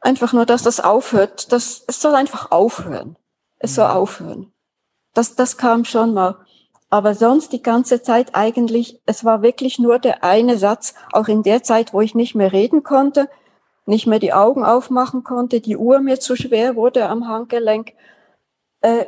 einfach 0.00 0.32
nur, 0.32 0.46
dass 0.46 0.62
das 0.62 0.80
aufhört, 0.80 1.52
das, 1.52 1.84
es 1.86 2.00
soll 2.00 2.14
einfach 2.14 2.50
aufhören. 2.50 3.16
Es 3.58 3.74
soll 3.74 3.88
mhm. 3.88 3.94
aufhören. 3.94 4.52
Das, 5.14 5.34
das 5.34 5.56
kam 5.56 5.84
schon 5.84 6.14
mal. 6.14 6.36
Aber 6.90 7.14
sonst 7.14 7.52
die 7.52 7.62
ganze 7.62 8.02
Zeit 8.02 8.34
eigentlich, 8.34 9.00
es 9.06 9.24
war 9.24 9.42
wirklich 9.42 9.78
nur 9.78 9.98
der 9.98 10.24
eine 10.24 10.58
Satz, 10.58 10.94
auch 11.12 11.28
in 11.28 11.42
der 11.42 11.62
Zeit, 11.62 11.94
wo 11.94 12.00
ich 12.00 12.14
nicht 12.14 12.34
mehr 12.34 12.52
reden 12.52 12.82
konnte, 12.82 13.28
nicht 13.86 14.06
mehr 14.06 14.18
die 14.18 14.32
Augen 14.32 14.64
aufmachen 14.64 15.24
konnte, 15.24 15.60
die 15.60 15.76
Uhr 15.76 16.00
mir 16.00 16.20
zu 16.20 16.36
schwer 16.36 16.76
wurde 16.76 17.08
am 17.08 17.26
Handgelenk, 17.28 17.94
äh, 18.82 19.06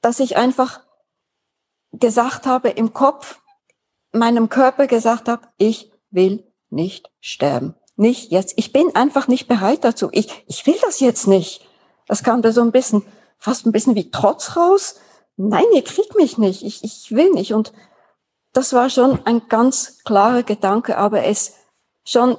dass 0.00 0.20
ich 0.20 0.36
einfach 0.36 0.80
gesagt 1.92 2.46
habe 2.46 2.68
im 2.70 2.92
Kopf, 2.92 3.40
meinem 4.12 4.48
Körper 4.48 4.86
gesagt 4.86 5.28
habe, 5.28 5.48
ich 5.58 5.90
will 6.10 6.44
nicht 6.70 7.10
sterben. 7.20 7.74
Nicht 7.96 8.30
jetzt. 8.30 8.54
Ich 8.56 8.72
bin 8.72 8.94
einfach 8.94 9.26
nicht 9.28 9.48
bereit 9.48 9.84
dazu. 9.84 10.08
Ich, 10.12 10.44
ich 10.46 10.66
will 10.66 10.76
das 10.82 11.00
jetzt 11.00 11.26
nicht. 11.26 11.66
Das 12.06 12.22
kam 12.22 12.42
da 12.42 12.52
so 12.52 12.62
ein 12.62 12.72
bisschen, 12.72 13.02
fast 13.38 13.66
ein 13.66 13.72
bisschen 13.72 13.94
wie 13.94 14.10
Trotz 14.10 14.56
raus. 14.56 14.96
Nein, 15.36 15.64
ihr 15.74 15.82
kriegt 15.82 16.16
mich 16.16 16.36
nicht. 16.36 16.62
Ich, 16.64 16.84
ich 16.84 17.12
will 17.12 17.30
nicht. 17.30 17.54
Und 17.54 17.72
das 18.52 18.72
war 18.72 18.90
schon 18.90 19.24
ein 19.24 19.42
ganz 19.48 19.98
klarer 20.04 20.42
Gedanke, 20.42 20.98
aber 20.98 21.24
es 21.24 21.54
schon 22.04 22.36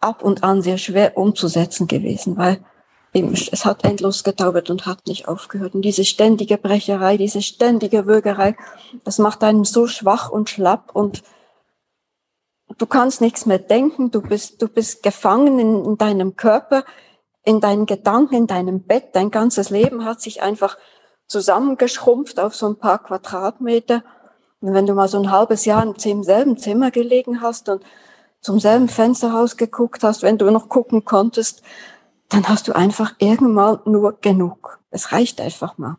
ab 0.00 0.22
und 0.22 0.44
an 0.44 0.62
sehr 0.62 0.78
schwer 0.78 1.16
umzusetzen 1.16 1.88
gewesen, 1.88 2.36
weil 2.36 2.64
es 3.12 3.64
hat 3.64 3.84
endlos 3.84 4.24
gedauert 4.24 4.68
und 4.68 4.84
hat 4.84 5.06
nicht 5.06 5.26
aufgehört. 5.26 5.74
Und 5.74 5.82
diese 5.82 6.04
ständige 6.04 6.58
Brecherei, 6.58 7.16
diese 7.16 7.40
ständige 7.40 8.06
Würgerei, 8.06 8.56
das 9.04 9.18
macht 9.18 9.42
einen 9.42 9.64
so 9.64 9.86
schwach 9.86 10.30
und 10.30 10.50
schlapp 10.50 10.94
und 10.94 11.22
du 12.76 12.86
kannst 12.86 13.22
nichts 13.22 13.46
mehr 13.46 13.58
denken, 13.58 14.10
du 14.10 14.20
bist, 14.20 14.60
du 14.60 14.68
bist 14.68 15.02
gefangen 15.02 15.58
in, 15.58 15.84
in 15.84 15.96
deinem 15.96 16.36
Körper, 16.36 16.84
in 17.46 17.60
deinen 17.60 17.86
Gedanken, 17.86 18.34
in 18.34 18.46
deinem 18.46 18.82
Bett. 18.82 19.10
Dein 19.14 19.30
ganzes 19.30 19.70
Leben 19.70 20.04
hat 20.04 20.20
sich 20.20 20.42
einfach 20.42 20.76
zusammengeschrumpft 21.28 22.38
auf 22.40 22.54
so 22.54 22.66
ein 22.66 22.76
paar 22.76 23.02
Quadratmeter. 23.02 24.02
Und 24.60 24.74
wenn 24.74 24.86
du 24.86 24.94
mal 24.94 25.08
so 25.08 25.18
ein 25.18 25.30
halbes 25.30 25.64
Jahr 25.64 25.82
im 25.82 26.22
selben 26.24 26.58
Zimmer 26.58 26.90
gelegen 26.90 27.40
hast 27.40 27.68
und 27.68 27.84
zum 28.40 28.58
selben 28.58 28.88
Fenster 28.88 29.30
rausgeguckt 29.30 30.02
hast, 30.02 30.22
wenn 30.22 30.38
du 30.38 30.50
noch 30.50 30.68
gucken 30.68 31.04
konntest, 31.04 31.62
dann 32.28 32.48
hast 32.48 32.66
du 32.66 32.74
einfach 32.74 33.14
irgendwann 33.18 33.78
nur 33.84 34.20
genug. 34.20 34.80
Es 34.90 35.12
reicht 35.12 35.40
einfach 35.40 35.78
mal. 35.78 35.98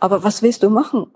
Aber 0.00 0.22
was 0.22 0.42
willst 0.42 0.62
du 0.62 0.68
machen? 0.68 1.14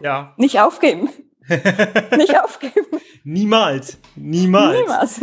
Ja. 0.00 0.34
Nicht 0.36 0.60
aufgeben. 0.60 1.08
Nicht 2.16 2.36
aufgeben. 2.40 2.86
Niemals. 3.22 3.98
Niemals. 4.16 4.80
Niemals. 4.80 5.20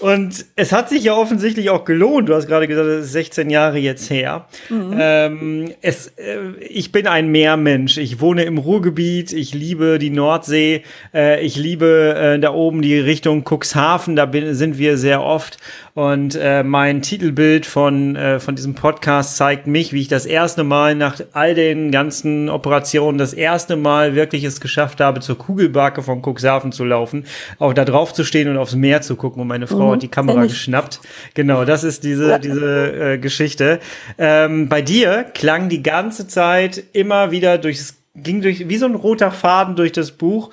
Und 0.00 0.44
es 0.56 0.72
hat 0.72 0.88
sich 0.88 1.04
ja 1.04 1.14
offensichtlich 1.14 1.70
auch 1.70 1.84
gelohnt. 1.84 2.28
Du 2.28 2.34
hast 2.34 2.46
gerade 2.46 2.68
gesagt, 2.68 2.86
es 2.88 3.06
ist 3.06 3.12
16 3.12 3.50
Jahre 3.50 3.78
jetzt 3.78 4.10
her. 4.10 4.46
Mhm. 4.68 4.96
Ähm, 4.98 5.74
es, 5.80 6.08
äh, 6.18 6.38
ich 6.60 6.92
bin 6.92 7.06
ein 7.06 7.28
Meermensch. 7.28 7.96
Ich 7.96 8.20
wohne 8.20 8.44
im 8.44 8.58
Ruhrgebiet. 8.58 9.32
Ich 9.32 9.54
liebe 9.54 9.98
die 9.98 10.10
Nordsee. 10.10 10.82
Äh, 11.14 11.44
ich 11.44 11.56
liebe 11.56 12.14
äh, 12.16 12.38
da 12.38 12.52
oben 12.52 12.82
die 12.82 12.98
Richtung 12.98 13.44
Cuxhaven. 13.44 14.16
Da 14.16 14.26
bin, 14.26 14.54
sind 14.54 14.76
wir 14.78 14.98
sehr 14.98 15.22
oft. 15.22 15.58
Und 15.94 16.34
äh, 16.38 16.62
mein 16.62 17.00
Titelbild 17.00 17.64
von, 17.64 18.16
äh, 18.16 18.38
von 18.38 18.54
diesem 18.54 18.74
Podcast 18.74 19.38
zeigt 19.38 19.66
mich, 19.66 19.94
wie 19.94 20.02
ich 20.02 20.08
das 20.08 20.26
erste 20.26 20.62
Mal 20.62 20.94
nach 20.94 21.20
all 21.32 21.54
den 21.54 21.90
ganzen 21.90 22.50
Operationen 22.50 23.16
das 23.16 23.32
erste 23.32 23.76
Mal 23.76 24.14
wirklich 24.14 24.44
es 24.44 24.60
geschafft 24.60 25.00
habe, 25.00 25.20
zur 25.20 25.38
Kugelbarke 25.38 26.02
von 26.02 26.20
Cuxhaven 26.20 26.70
zu 26.70 26.84
laufen, 26.84 27.24
auch 27.58 27.72
da 27.72 27.86
drauf 27.86 28.12
zu 28.12 28.24
stehen 28.24 28.50
und 28.50 28.58
aufs 28.58 28.74
Meer 28.74 29.00
zu 29.00 29.16
gucken. 29.16 29.40
Und 29.40 29.48
meine 29.48 29.66
Frau 29.66 29.75
mhm, 29.84 29.92
hat 29.92 30.02
die 30.02 30.08
Kamera 30.08 30.44
geschnappt. 30.46 31.00
Genau, 31.34 31.64
das 31.64 31.84
ist 31.84 32.04
diese, 32.04 32.30
ja. 32.30 32.38
diese 32.38 33.12
äh, 33.14 33.18
Geschichte. 33.18 33.80
Ähm, 34.18 34.68
bei 34.68 34.82
dir 34.82 35.24
klang 35.24 35.68
die 35.68 35.82
ganze 35.82 36.26
Zeit 36.26 36.82
immer 36.92 37.30
wieder 37.30 37.58
durchs, 37.58 37.96
ging 38.14 38.40
durch, 38.40 38.68
wie 38.68 38.76
so 38.76 38.86
ein 38.86 38.94
roter 38.94 39.30
Faden 39.30 39.76
durch 39.76 39.92
das 39.92 40.12
Buch, 40.12 40.50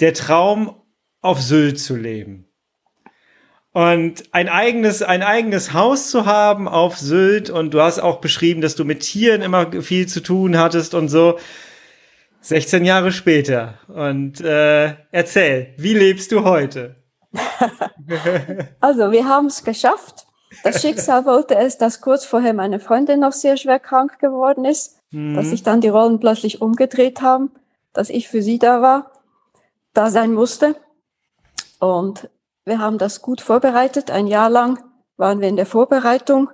der 0.00 0.14
Traum 0.14 0.74
auf 1.20 1.40
Sylt 1.40 1.80
zu 1.80 1.96
leben. 1.96 2.46
Und 3.72 4.24
ein 4.32 4.48
eigenes, 4.48 5.02
ein 5.02 5.22
eigenes 5.22 5.74
Haus 5.74 6.10
zu 6.10 6.24
haben 6.24 6.66
auf 6.66 6.96
Sylt 6.96 7.50
und 7.50 7.74
du 7.74 7.82
hast 7.82 7.98
auch 7.98 8.22
beschrieben, 8.22 8.62
dass 8.62 8.74
du 8.74 8.86
mit 8.86 9.00
Tieren 9.00 9.42
immer 9.42 9.70
viel 9.82 10.06
zu 10.06 10.22
tun 10.22 10.56
hattest 10.56 10.94
und 10.94 11.10
so. 11.10 11.38
16 12.40 12.84
Jahre 12.84 13.12
später. 13.12 13.78
Und 13.88 14.40
äh, 14.40 14.94
erzähl, 15.10 15.74
wie 15.76 15.94
lebst 15.94 16.32
du 16.32 16.44
heute? 16.44 16.94
Also, 18.80 19.10
wir 19.10 19.28
haben 19.28 19.46
es 19.46 19.64
geschafft. 19.64 20.26
Das 20.62 20.80
Schicksal 20.82 21.24
wollte 21.26 21.56
es, 21.56 21.78
dass 21.78 22.00
kurz 22.00 22.24
vorher 22.24 22.54
meine 22.54 22.80
Freundin 22.80 23.20
noch 23.20 23.32
sehr 23.32 23.56
schwer 23.56 23.78
krank 23.78 24.18
geworden 24.18 24.64
ist, 24.64 24.98
mhm. 25.10 25.34
dass 25.34 25.48
sich 25.48 25.62
dann 25.62 25.80
die 25.80 25.88
Rollen 25.88 26.20
plötzlich 26.20 26.60
umgedreht 26.60 27.20
haben, 27.20 27.50
dass 27.92 28.10
ich 28.10 28.28
für 28.28 28.42
sie 28.42 28.58
da 28.58 28.82
war, 28.82 29.12
da 29.92 30.10
sein 30.10 30.32
musste. 30.32 30.76
Und 31.78 32.30
wir 32.64 32.78
haben 32.78 32.98
das 32.98 33.22
gut 33.22 33.40
vorbereitet. 33.40 34.10
Ein 34.10 34.26
Jahr 34.26 34.50
lang 34.50 34.82
waren 35.16 35.40
wir 35.40 35.48
in 35.48 35.56
der 35.56 35.66
Vorbereitung 35.66 36.50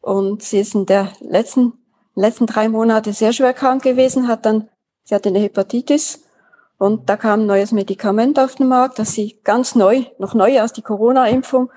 und 0.00 0.42
sie 0.42 0.60
ist 0.60 0.74
in 0.74 0.86
der 0.86 1.12
letzten, 1.20 1.72
letzten 2.14 2.46
drei 2.46 2.68
Monate 2.68 3.12
sehr 3.12 3.32
schwer 3.32 3.54
krank 3.54 3.82
gewesen, 3.82 4.28
hat 4.28 4.44
dann, 4.46 4.68
sie 5.04 5.14
hatte 5.14 5.30
eine 5.30 5.38
Hepatitis 5.38 6.23
und 6.78 7.08
da 7.08 7.16
kam 7.16 7.40
ein 7.40 7.46
neues 7.46 7.72
Medikament 7.72 8.38
auf 8.38 8.56
den 8.56 8.68
Markt, 8.68 8.98
das 8.98 9.12
sie 9.12 9.38
ganz 9.44 9.74
neu, 9.74 10.04
noch 10.18 10.34
neu 10.34 10.60
als 10.60 10.72
die 10.72 10.82
Corona-Impfung 10.82 11.70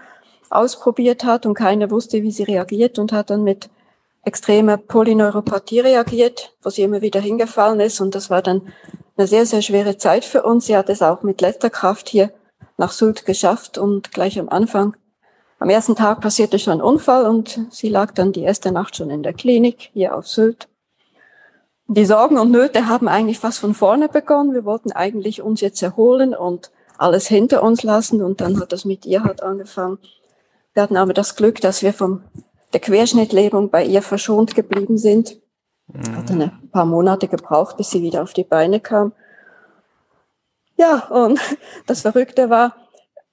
ausprobiert 0.49 1.23
hat 1.23 1.45
und 1.45 1.53
keiner 1.53 1.91
wusste, 1.91 2.23
wie 2.23 2.31
sie 2.31 2.43
reagiert 2.43 2.99
und 2.99 3.11
hat 3.11 3.29
dann 3.29 3.43
mit 3.43 3.69
extremer 4.23 4.77
Polyneuropathie 4.77 5.79
reagiert, 5.79 6.53
wo 6.61 6.69
sie 6.69 6.81
immer 6.81 7.01
wieder 7.01 7.19
hingefallen 7.19 7.79
ist. 7.79 8.01
Und 8.01 8.15
das 8.15 8.29
war 8.29 8.41
dann 8.41 8.61
eine 9.15 9.27
sehr, 9.27 9.45
sehr 9.45 9.61
schwere 9.61 9.97
Zeit 9.97 10.25
für 10.25 10.43
uns. 10.43 10.65
Sie 10.65 10.75
hat 10.75 10.89
es 10.89 11.01
auch 11.01 11.23
mit 11.23 11.41
letzter 11.41 11.69
Kraft 11.69 12.09
hier 12.09 12.31
nach 12.77 12.91
Sylt 12.91 13.25
geschafft 13.25 13.77
und 13.77 14.11
gleich 14.11 14.39
am 14.39 14.49
Anfang, 14.49 14.95
am 15.59 15.69
ersten 15.69 15.95
Tag 15.95 16.21
passierte 16.21 16.59
schon 16.59 16.73
ein 16.73 16.81
Unfall 16.81 17.25
und 17.25 17.59
sie 17.71 17.89
lag 17.89 18.11
dann 18.11 18.31
die 18.31 18.43
erste 18.43 18.71
Nacht 18.71 18.95
schon 18.95 19.09
in 19.09 19.23
der 19.23 19.33
Klinik 19.33 19.89
hier 19.93 20.15
auf 20.15 20.27
Sylt. 20.27 20.67
Die 21.89 22.05
Sorgen 22.05 22.37
und 22.37 22.51
Nöte 22.51 22.87
haben 22.87 23.07
eigentlich 23.07 23.39
fast 23.39 23.59
von 23.59 23.73
vorne 23.73 24.09
begonnen. 24.09 24.53
Wir 24.53 24.65
wollten 24.65 24.91
eigentlich 24.91 25.41
uns 25.41 25.61
jetzt 25.61 25.81
erholen 25.81 26.35
und 26.35 26.71
alles 26.97 27.27
hinter 27.27 27.63
uns 27.63 27.83
lassen 27.83 28.21
und 28.21 28.41
dann 28.41 28.59
hat 28.59 28.73
das 28.73 28.83
mit 28.83 29.05
ihr 29.05 29.23
halt 29.23 29.41
angefangen. 29.41 29.99
Wir 30.73 30.83
hatten 30.83 30.97
aber 30.97 31.13
das 31.13 31.35
Glück, 31.35 31.61
dass 31.61 31.81
wir 31.83 31.93
vom 31.93 32.23
der 32.73 32.81
Querschnittlähmung 32.81 33.69
bei 33.69 33.85
ihr 33.85 34.01
verschont 34.01 34.53
geblieben 34.53 34.97
sind. 34.97 35.39
Mhm. 35.87 36.17
Hat 36.17 36.29
ein 36.29 36.69
paar 36.71 36.85
Monate 36.85 37.27
gebraucht, 37.29 37.77
bis 37.77 37.89
sie 37.91 38.01
wieder 38.01 38.23
auf 38.23 38.33
die 38.33 38.43
Beine 38.43 38.79
kam. 38.79 39.13
Ja, 40.75 41.07
und 41.07 41.39
das 41.87 42.01
Verrückte 42.01 42.49
war, 42.49 42.75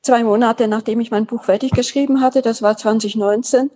zwei 0.02 0.22
Monate 0.22 0.68
nachdem 0.68 1.00
ich 1.00 1.10
mein 1.10 1.26
Buch 1.26 1.42
fertig 1.42 1.72
geschrieben 1.72 2.20
hatte, 2.20 2.42
das 2.42 2.62
war 2.62 2.76
2019, 2.76 3.70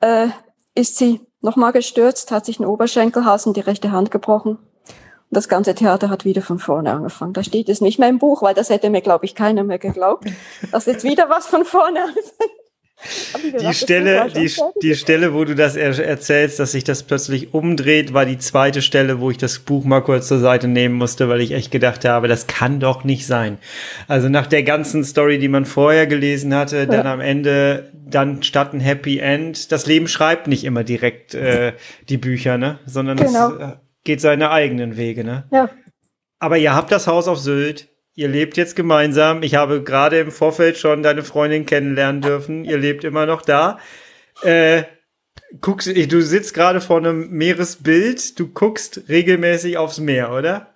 äh, 0.00 0.28
ist 0.74 0.96
sie 0.96 1.20
nochmal 1.44 1.72
gestürzt, 1.72 2.30
hat 2.30 2.46
sich 2.46 2.58
einen 2.58 2.68
Oberschenkelhals 2.68 3.46
und 3.46 3.56
die 3.56 3.60
rechte 3.60 3.92
Hand 3.92 4.10
gebrochen. 4.10 4.52
Und 4.56 5.30
das 5.30 5.48
ganze 5.48 5.74
Theater 5.74 6.10
hat 6.10 6.24
wieder 6.24 6.42
von 6.42 6.58
vorne 6.58 6.92
angefangen. 6.92 7.32
Da 7.32 7.42
steht 7.44 7.68
es 7.68 7.80
nicht 7.80 7.98
mehr 7.98 8.08
im 8.08 8.18
Buch, 8.18 8.42
weil 8.42 8.54
das 8.54 8.70
hätte 8.70 8.90
mir, 8.90 9.00
glaube 9.00 9.24
ich, 9.24 9.34
keiner 9.34 9.64
mehr 9.64 9.78
geglaubt, 9.78 10.28
dass 10.72 10.86
jetzt 10.86 11.04
wieder 11.04 11.28
was 11.28 11.46
von 11.46 11.64
vorne 11.64 12.02
anfängt 12.02 12.63
die 13.60 13.74
Stelle, 13.74 14.26
die, 14.34 14.50
die 14.82 14.94
Stelle, 14.94 15.34
wo 15.34 15.44
du 15.44 15.54
das 15.54 15.76
er 15.76 15.98
erzählst, 15.98 16.58
dass 16.58 16.72
sich 16.72 16.84
das 16.84 17.02
plötzlich 17.02 17.54
umdreht, 17.54 18.14
war 18.14 18.26
die 18.26 18.38
zweite 18.38 18.82
Stelle, 18.82 19.20
wo 19.20 19.30
ich 19.30 19.38
das 19.38 19.58
Buch 19.58 19.84
mal 19.84 20.00
kurz 20.00 20.28
zur 20.28 20.38
Seite 20.38 20.68
nehmen 20.68 20.94
musste, 20.94 21.28
weil 21.28 21.40
ich 21.40 21.52
echt 21.52 21.70
gedacht 21.70 22.04
habe, 22.04 22.28
das 22.28 22.46
kann 22.46 22.80
doch 22.80 23.04
nicht 23.04 23.26
sein. 23.26 23.58
Also 24.08 24.28
nach 24.28 24.46
der 24.46 24.62
ganzen 24.62 25.04
Story, 25.04 25.38
die 25.38 25.48
man 25.48 25.64
vorher 25.64 26.06
gelesen 26.06 26.54
hatte, 26.54 26.78
ja. 26.78 26.86
dann 26.86 27.06
am 27.06 27.20
Ende 27.20 27.90
dann 27.92 28.42
statt 28.42 28.72
ein 28.72 28.80
Happy 28.80 29.18
End. 29.18 29.72
Das 29.72 29.86
Leben 29.86 30.08
schreibt 30.08 30.46
nicht 30.46 30.64
immer 30.64 30.84
direkt 30.84 31.34
äh, 31.34 31.72
die 32.08 32.18
Bücher, 32.18 32.58
ne, 32.58 32.78
sondern 32.86 33.16
genau. 33.16 33.52
es 33.54 33.60
äh, 33.60 33.72
geht 34.04 34.20
seine 34.20 34.50
eigenen 34.50 34.96
Wege, 34.96 35.24
ne. 35.24 35.44
Ja. 35.50 35.70
Aber 36.38 36.58
ihr 36.58 36.74
habt 36.74 36.92
das 36.92 37.06
Haus 37.06 37.28
auf 37.28 37.38
Sylt 37.38 37.88
Ihr 38.16 38.28
lebt 38.28 38.56
jetzt 38.56 38.76
gemeinsam. 38.76 39.42
Ich 39.42 39.56
habe 39.56 39.82
gerade 39.82 40.20
im 40.20 40.30
Vorfeld 40.30 40.78
schon 40.78 41.02
deine 41.02 41.24
Freundin 41.24 41.66
kennenlernen 41.66 42.22
dürfen. 42.22 42.64
Ihr 42.64 42.78
lebt 42.78 43.02
immer 43.02 43.26
noch 43.26 43.42
da. 43.42 43.78
Äh, 44.42 44.84
guckst, 45.60 45.88
du 45.88 46.22
sitzt 46.22 46.54
gerade 46.54 46.80
vor 46.80 46.98
einem 46.98 47.30
Meeresbild. 47.30 48.38
Du 48.38 48.48
guckst 48.48 49.02
regelmäßig 49.08 49.78
aufs 49.78 49.98
Meer, 49.98 50.32
oder? 50.32 50.74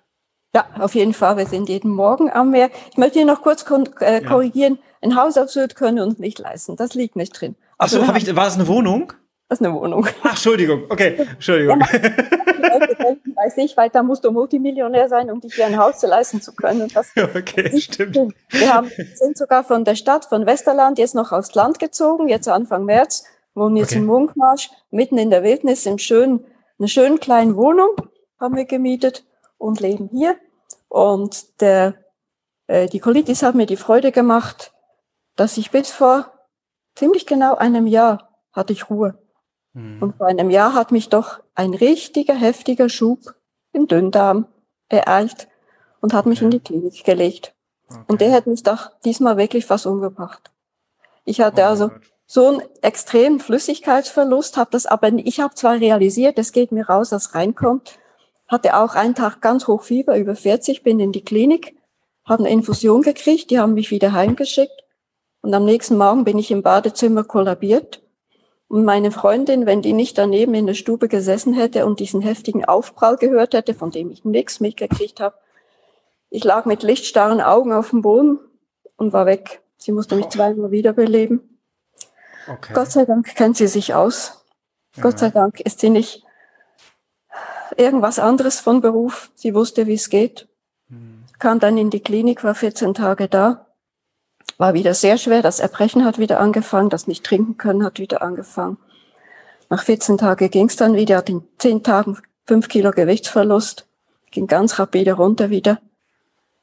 Ja, 0.53 0.65
auf 0.79 0.95
jeden 0.95 1.13
Fall. 1.13 1.37
Wir 1.37 1.45
sind 1.45 1.69
jeden 1.69 1.91
Morgen 1.91 2.29
am 2.29 2.51
Meer. 2.51 2.69
Ich 2.91 2.97
möchte 2.97 3.19
hier 3.19 3.25
noch 3.25 3.41
kurz 3.41 3.63
äh, 3.99 4.21
korrigieren. 4.21 4.75
Ja. 4.75 4.81
Ein 5.01 5.15
Haus 5.15 5.37
auf 5.37 5.49
Sylt 5.49 5.75
können 5.75 5.97
wir 5.97 6.03
uns 6.03 6.19
nicht 6.19 6.39
leisten. 6.39 6.75
Das 6.75 6.93
liegt 6.93 7.15
nicht 7.15 7.39
drin. 7.39 7.55
Ach 7.77 7.87
so, 7.87 7.99
also, 7.99 8.07
hab 8.09 8.17
ich, 8.17 8.35
war 8.35 8.45
das 8.45 8.55
eine 8.55 8.67
Wohnung? 8.67 9.13
Das 9.49 9.59
ist 9.59 9.65
eine 9.65 9.73
Wohnung. 9.73 10.05
Ach, 10.21 10.29
Entschuldigung. 10.29 10.83
Okay, 10.89 11.27
Entschuldigung. 11.33 11.79
Denken, 11.79 13.35
weiß 13.35 13.57
ich, 13.57 13.75
weil 13.75 13.89
da 13.89 14.03
musst 14.03 14.23
du 14.23 14.29
Multimillionär 14.29 15.09
sein, 15.09 15.31
um 15.31 15.41
dich 15.41 15.55
hier 15.55 15.65
ein 15.65 15.77
Haus 15.77 15.97
zu 15.97 16.05
leisten 16.05 16.39
zu 16.39 16.53
können. 16.53 16.87
Das 16.93 17.11
okay, 17.35 17.75
stimmt. 17.81 18.35
Wir 18.49 18.73
haben, 18.73 18.91
sind 19.15 19.37
sogar 19.39 19.63
von 19.63 19.85
der 19.85 19.95
Stadt, 19.95 20.25
von 20.25 20.45
Westerland, 20.45 20.99
jetzt 20.99 21.15
noch 21.15 21.31
aufs 21.31 21.55
Land 21.55 21.79
gezogen, 21.79 22.27
jetzt 22.27 22.47
Anfang 22.47 22.85
März, 22.85 23.23
wohnen 23.55 23.75
jetzt 23.75 23.93
okay. 23.93 23.99
in 23.99 24.05
Munkmarsch, 24.05 24.69
mitten 24.91 25.17
in 25.17 25.31
der 25.31 25.41
Wildnis, 25.41 25.87
im 25.87 25.97
schönen, 25.97 26.45
einer 26.77 26.87
schönen 26.87 27.19
kleinen 27.19 27.55
Wohnung 27.55 27.95
haben 28.39 28.55
wir 28.55 28.65
gemietet 28.65 29.25
und 29.57 29.79
leben 29.79 30.09
hier. 30.13 30.37
Und 30.89 31.59
der, 31.59 31.95
äh, 32.67 32.87
die 32.87 32.99
Colitis 32.99 33.41
hat 33.41 33.55
mir 33.55 33.65
die 33.65 33.77
Freude 33.77 34.11
gemacht, 34.11 34.73
dass 35.35 35.57
ich 35.57 35.71
bis 35.71 35.89
vor 35.89 36.31
ziemlich 36.93 37.25
genau 37.25 37.55
einem 37.55 37.87
Jahr 37.87 38.29
hatte 38.51 38.73
ich 38.73 38.91
Ruhe. 38.91 39.17
Mhm. 39.73 40.01
Und 40.01 40.15
vor 40.17 40.27
einem 40.27 40.49
Jahr 40.49 40.73
hat 40.73 40.91
mich 40.91 41.09
doch 41.09 41.39
ein 41.55 41.73
richtiger, 41.73 42.35
heftiger 42.35 42.89
Schub 42.89 43.35
im 43.71 43.87
Dünndarm 43.87 44.47
ereilt 44.87 45.47
und 46.01 46.13
hat 46.13 46.25
mich 46.25 46.39
okay. 46.39 46.45
in 46.45 46.51
die 46.51 46.59
Klinik 46.59 47.03
gelegt. 47.03 47.53
Okay. 47.89 47.99
Und 48.07 48.21
der 48.21 48.31
hat 48.31 48.47
mich 48.47 48.63
doch 48.63 48.91
diesmal 49.03 49.37
wirklich 49.37 49.65
fast 49.65 49.85
umgebracht. 49.85 50.51
Ich 51.25 51.41
hatte 51.41 51.61
oh 51.61 51.65
also 51.65 51.89
Gott. 51.89 52.01
so 52.25 52.47
einen 52.47 52.61
extremen 52.81 53.39
Flüssigkeitsverlust, 53.39 54.57
habe 54.57 54.71
das 54.71 54.85
aber, 54.85 55.11
ich 55.13 55.39
habe 55.39 55.53
zwar 55.55 55.75
realisiert, 55.75 56.39
es 56.39 56.51
geht 56.51 56.71
mir 56.71 56.87
raus, 56.87 57.11
was 57.11 57.35
reinkommt, 57.35 57.99
hatte 58.47 58.77
auch 58.77 58.95
einen 58.95 59.15
Tag 59.15 59.41
ganz 59.41 59.67
hoch 59.67 59.83
Fieber, 59.83 60.17
über 60.17 60.35
40, 60.35 60.81
bin 60.81 60.99
in 60.99 61.11
die 61.11 61.23
Klinik, 61.23 61.75
habe 62.25 62.43
eine 62.43 62.51
Infusion 62.51 63.01
gekriegt, 63.01 63.51
die 63.51 63.59
haben 63.59 63.73
mich 63.73 63.91
wieder 63.91 64.13
heimgeschickt 64.13 64.83
und 65.41 65.53
am 65.53 65.65
nächsten 65.65 65.97
Morgen 65.97 66.23
bin 66.23 66.37
ich 66.39 66.51
im 66.51 66.63
Badezimmer 66.63 67.23
kollabiert 67.23 68.01
und 68.69 68.85
meine 68.85 69.11
Freundin, 69.11 69.65
wenn 69.65 69.81
die 69.81 69.93
nicht 69.93 70.17
daneben 70.17 70.53
in 70.53 70.67
der 70.67 70.75
Stube 70.75 71.07
gesessen 71.07 71.53
hätte 71.53 71.87
und 71.87 71.99
diesen 71.99 72.21
heftigen 72.21 72.63
Aufprall 72.65 73.17
gehört 73.17 73.55
hätte, 73.55 73.73
von 73.73 73.89
dem 73.89 74.11
ich 74.11 74.23
nichts 74.23 74.59
mitgekriegt 74.59 75.19
habe, 75.19 75.35
ich 76.29 76.43
lag 76.43 76.65
mit 76.65 76.83
lichtstarren 76.83 77.41
Augen 77.41 77.73
auf 77.73 77.89
dem 77.89 78.03
Boden 78.03 78.39
und 78.95 79.11
war 79.11 79.25
weg. 79.25 79.61
Sie 79.77 79.91
musste 79.91 80.15
mich 80.15 80.29
zweimal 80.29 80.69
wiederbeleben. 80.69 81.59
Okay. 82.47 82.73
Gott 82.75 82.91
sei 82.91 83.05
Dank 83.05 83.35
kennt 83.35 83.57
sie 83.57 83.67
sich 83.67 83.95
aus. 83.95 84.45
Ja. 84.95 85.03
Gott 85.03 85.17
sei 85.17 85.31
Dank 85.31 85.59
ist 85.61 85.79
sie 85.79 85.89
nicht 85.89 86.23
irgendwas 87.75 88.19
anderes 88.19 88.59
von 88.59 88.81
Beruf. 88.81 89.31
Sie 89.33 89.55
wusste, 89.55 89.87
wie 89.87 89.95
es 89.95 90.09
geht. 90.09 90.47
Hm. 90.89 91.23
Kam 91.39 91.59
dann 91.59 91.77
in 91.77 91.89
die 91.89 92.01
Klinik, 92.01 92.43
war 92.43 92.53
14 92.53 92.93
Tage 92.93 93.27
da 93.27 93.68
war 94.59 94.75
wieder 94.75 94.93
sehr 94.93 95.17
schwer. 95.17 95.41
Das 95.41 95.59
Erbrechen 95.59 96.05
hat 96.05 96.19
wieder 96.19 96.39
angefangen, 96.39 96.89
das 96.89 97.07
nicht 97.07 97.25
trinken 97.25 97.57
können 97.57 97.83
hat 97.83 97.97
wieder 97.97 98.21
angefangen. 98.21 98.77
Nach 99.69 99.81
14 99.81 100.19
Tagen 100.19 100.51
ging 100.51 100.67
es 100.67 100.75
dann 100.75 100.95
wieder, 100.95 101.17
hat 101.17 101.29
in 101.29 101.43
10 101.57 101.81
Tagen 101.83 102.17
5 102.45 102.67
Kilo 102.67 102.91
Gewichtsverlust, 102.91 103.87
ging 104.31 104.47
ganz 104.47 104.77
rapide 104.77 105.13
runter 105.13 105.49
wieder 105.49 105.79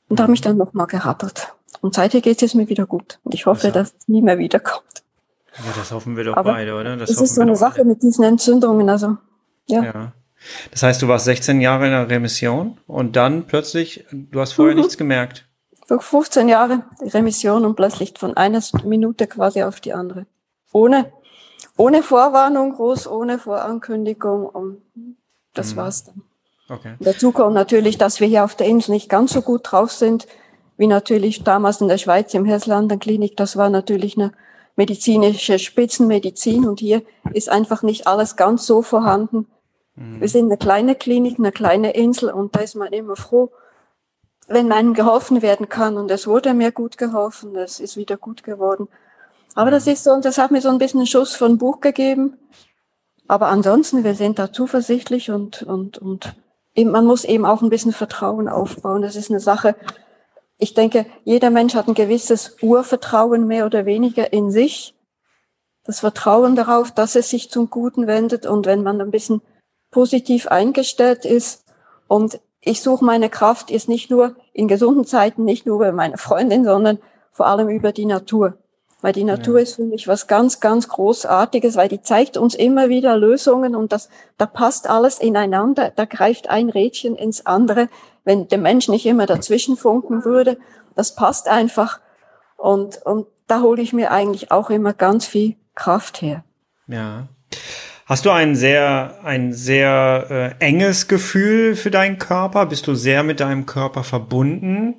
und 0.09 0.21
habe 0.21 0.31
mich 0.31 0.41
dann 0.41 0.57
nochmal 0.57 0.87
gerappelt. 0.87 1.55
Und 1.81 1.95
seither 1.95 2.21
geht 2.21 2.43
es 2.43 2.55
mir 2.55 2.69
wieder 2.69 2.87
gut. 2.87 3.19
Und 3.25 3.35
ich 3.35 3.47
hoffe, 3.47 3.71
dass 3.71 3.95
es 3.99 4.09
nie 4.09 4.23
mehr 4.23 4.39
wiederkommt. 4.39 5.03
Ja, 5.57 5.73
das 5.77 5.91
hoffen 5.91 6.17
wir 6.17 6.25
doch 6.25 6.37
Aber 6.37 6.53
beide, 6.53 6.75
oder? 6.75 6.97
Das, 6.97 7.09
das 7.09 7.21
ist 7.21 7.35
so 7.35 7.41
eine 7.41 7.57
Sache 7.57 7.81
alle. 7.81 7.87
mit 7.87 8.03
diesen 8.03 8.25
Entzündungen. 8.25 8.91
Also, 8.91 9.17
ja. 9.67 9.85
ja. 9.85 10.13
Das 10.71 10.83
heißt, 10.83 11.01
du 11.01 11.09
warst 11.09 11.25
16 11.25 11.61
Jahre 11.61 11.87
in 11.87 11.93
der 11.93 12.11
Remission 12.11 12.79
und 12.87 13.17
dann 13.17 13.47
plötzlich, 13.47 14.05
du 14.11 14.41
hast 14.41 14.53
vorher 14.53 14.75
mhm. 14.75 14.81
nichts 14.81 14.99
gemerkt. 14.99 15.47
15 15.89 16.49
Jahre 16.49 16.83
Remission 17.01 17.65
und 17.65 17.77
plötzlich 17.77 18.15
von 18.19 18.37
einer 18.37 18.61
Minute 18.85 19.27
quasi 19.27 19.63
auf 19.63 19.81
die 19.81 19.93
andere. 19.93 20.27
Ohne, 20.73 21.13
ohne 21.77 22.03
Vorwarnung 22.03 22.75
groß, 22.75 23.07
ohne 23.09 23.39
Vorankündigung 23.39 24.47
und 24.47 24.83
das 25.55 25.73
mhm. 25.73 25.77
war's 25.77 26.05
dann. 26.05 26.23
Okay. 26.69 26.95
Dazu 26.99 27.31
kommt 27.31 27.55
natürlich, 27.55 27.97
dass 27.97 28.21
wir 28.21 28.27
hier 28.27 28.45
auf 28.45 28.57
der 28.57 28.67
Insel 28.67 28.93
nicht 28.93 29.09
ganz 29.09 29.33
so 29.33 29.43
gut 29.43 29.61
drauf 29.71 29.93
sind, 29.93 30.27
wie 30.77 30.89
natürlich 30.89 31.45
damals 31.45 31.81
in 31.81 31.89
der 31.89 31.99
Schweiz 31.99 32.35
im 32.35 32.45
Herslanden 32.45 32.99
Klinik. 32.99 33.37
Das 33.37 33.57
war 33.57 33.71
natürlich 33.71 34.19
eine 34.19 34.33
medizinische 34.75 35.59
Spitzenmedizin 35.59 36.67
und 36.67 36.81
hier 36.81 37.03
ist 37.33 37.49
einfach 37.49 37.83
nicht 37.83 38.07
alles 38.07 38.37
ganz 38.37 38.67
so 38.67 38.83
vorhanden. 38.83 39.47
Mhm. 39.95 40.21
Wir 40.21 40.29
sind 40.29 40.47
eine 40.47 40.59
kleine 40.59 40.97
Klinik, 40.97 41.39
eine 41.39 41.53
kleine 41.53 41.93
Insel 41.93 42.31
und 42.31 42.55
da 42.57 42.61
ist 42.61 42.75
man 42.75 42.93
immer 42.93 43.17
froh, 43.17 43.53
wenn 44.47 44.73
einem 44.73 44.95
geholfen 44.95 45.43
werden 45.43 45.69
kann. 45.69 45.97
Und 45.97 46.11
es 46.11 46.27
wurde 46.27 46.55
mir 46.55 46.73
gut 46.73 46.99
geholfen, 46.99 47.57
es 47.57 47.81
ist 47.81 47.97
wieder 47.97 48.17
gut 48.17 48.43
geworden. 48.43 48.89
Aber 49.55 49.71
das 49.71 49.87
ist 49.87 50.05
so, 50.05 50.21
das 50.21 50.39
hat 50.39 50.51
mir 50.51 50.61
so 50.61 50.69
ein 50.69 50.79
bisschen 50.79 51.01
einen 51.01 51.07
Schuss 51.07 51.35
von 51.35 51.59
Buch 51.59 51.81
gegeben. 51.81 52.37
Aber 53.29 53.49
ansonsten, 53.49 54.05
wir 54.05 54.15
sind 54.15 54.39
da 54.39 54.53
zuversichtlich 54.53 55.31
und, 55.31 55.63
und, 55.63 55.99
und 55.99 56.37
eben, 56.75 56.91
man 56.91 57.07
muss 57.07 57.25
eben 57.25 57.45
auch 57.45 57.63
ein 57.63 57.71
bisschen 57.71 57.93
Vertrauen 57.93 58.49
aufbauen. 58.49 59.03
Das 59.03 59.17
ist 59.17 59.31
eine 59.31 59.41
Sache. 59.41 59.75
Ich 60.59 60.75
denke, 60.75 61.07
jeder 61.25 61.51
Mensch 61.51 61.75
hat 61.75 61.89
ein 61.89 61.95
gewisses 61.95 62.57
Urvertrauen 62.63 63.47
mehr 63.47 63.67
oder 63.67 63.85
weniger 63.85 64.33
in 64.33 64.51
sich. 64.51 64.95
Das 65.85 66.01
Vertrauen 66.01 66.57
darauf, 66.57 66.91
dass 66.93 67.15
es 67.15 67.31
sich 67.31 67.51
zum 67.51 67.71
Guten 67.71 68.07
wendet 68.07 68.47
und 68.47 68.67
wenn 68.67 68.83
man 68.83 69.01
ein 69.01 69.11
bisschen 69.11 69.41
positiv 69.91 70.49
eingestellt 70.49 71.25
ist 71.25 71.65
und 72.09 72.41
ich 72.67 72.83
suche 72.83 73.05
meine 73.05 73.31
Kraft 73.31 73.71
jetzt 73.71 73.89
nicht 73.89 74.11
nur 74.11 74.35
in 74.53 74.67
gesunden 74.67 75.05
Zeiten, 75.05 75.45
nicht 75.45 75.67
nur 75.67 75.79
bei 75.79 75.93
meiner 75.93 76.19
Freundin, 76.19 76.65
sondern 76.65 76.99
vor 77.31 77.47
allem 77.47 77.69
über 77.69 77.93
die 77.93 78.07
Natur. 78.07 78.59
Weil 79.01 79.13
die 79.13 79.25
Natur 79.25 79.59
ja. 79.59 79.63
ist 79.63 79.77
für 79.77 79.85
mich 79.85 80.09
was 80.09 80.27
ganz, 80.27 80.59
ganz 80.59 80.89
Großartiges, 80.89 81.77
weil 81.77 81.89
die 81.89 82.03
zeigt 82.03 82.37
uns 82.37 82.57
immer 82.57 82.89
wieder 82.89 83.17
Lösungen 83.17 83.77
und 83.77 83.93
das, 83.93 84.09
da 84.37 84.47
passt 84.47 84.91
alles 84.91 85.21
ineinander, 85.21 85.93
da 85.95 86.07
greift 86.07 86.51
ein 86.51 86.69
Rädchen 86.69 87.15
ins 87.15 87.47
andere. 87.47 87.89
Wenn 88.25 88.49
der 88.49 88.59
Mensch 88.59 88.89
nicht 88.89 89.07
immer 89.07 89.27
dazwischen 89.27 89.77
funken 89.77 90.25
würde, 90.25 90.59
das 90.97 91.15
passt 91.15 91.47
einfach. 91.47 92.01
Und, 92.57 93.01
und 93.07 93.29
da 93.47 93.61
hole 93.61 93.81
ich 93.81 93.93
mir 93.93 94.11
eigentlich 94.11 94.51
auch 94.51 94.71
immer 94.71 94.93
ganz 94.93 95.25
viel 95.25 95.55
Kraft 95.77 96.21
her. 96.21 96.43
Ja. 96.89 97.29
Hast 98.07 98.25
du 98.25 98.31
ein 98.31 98.55
sehr, 98.55 99.19
ein 99.25 99.53
sehr 99.53 100.55
äh, 100.61 100.65
enges 100.65 101.09
Gefühl 101.09 101.75
für 101.75 101.91
deinen 101.91 102.19
Körper? 102.19 102.67
Bist 102.67 102.87
du 102.87 102.95
sehr 102.95 103.25
mit 103.25 103.41
deinem 103.41 103.67
Körper 103.67 104.05
verbunden? 104.05 104.95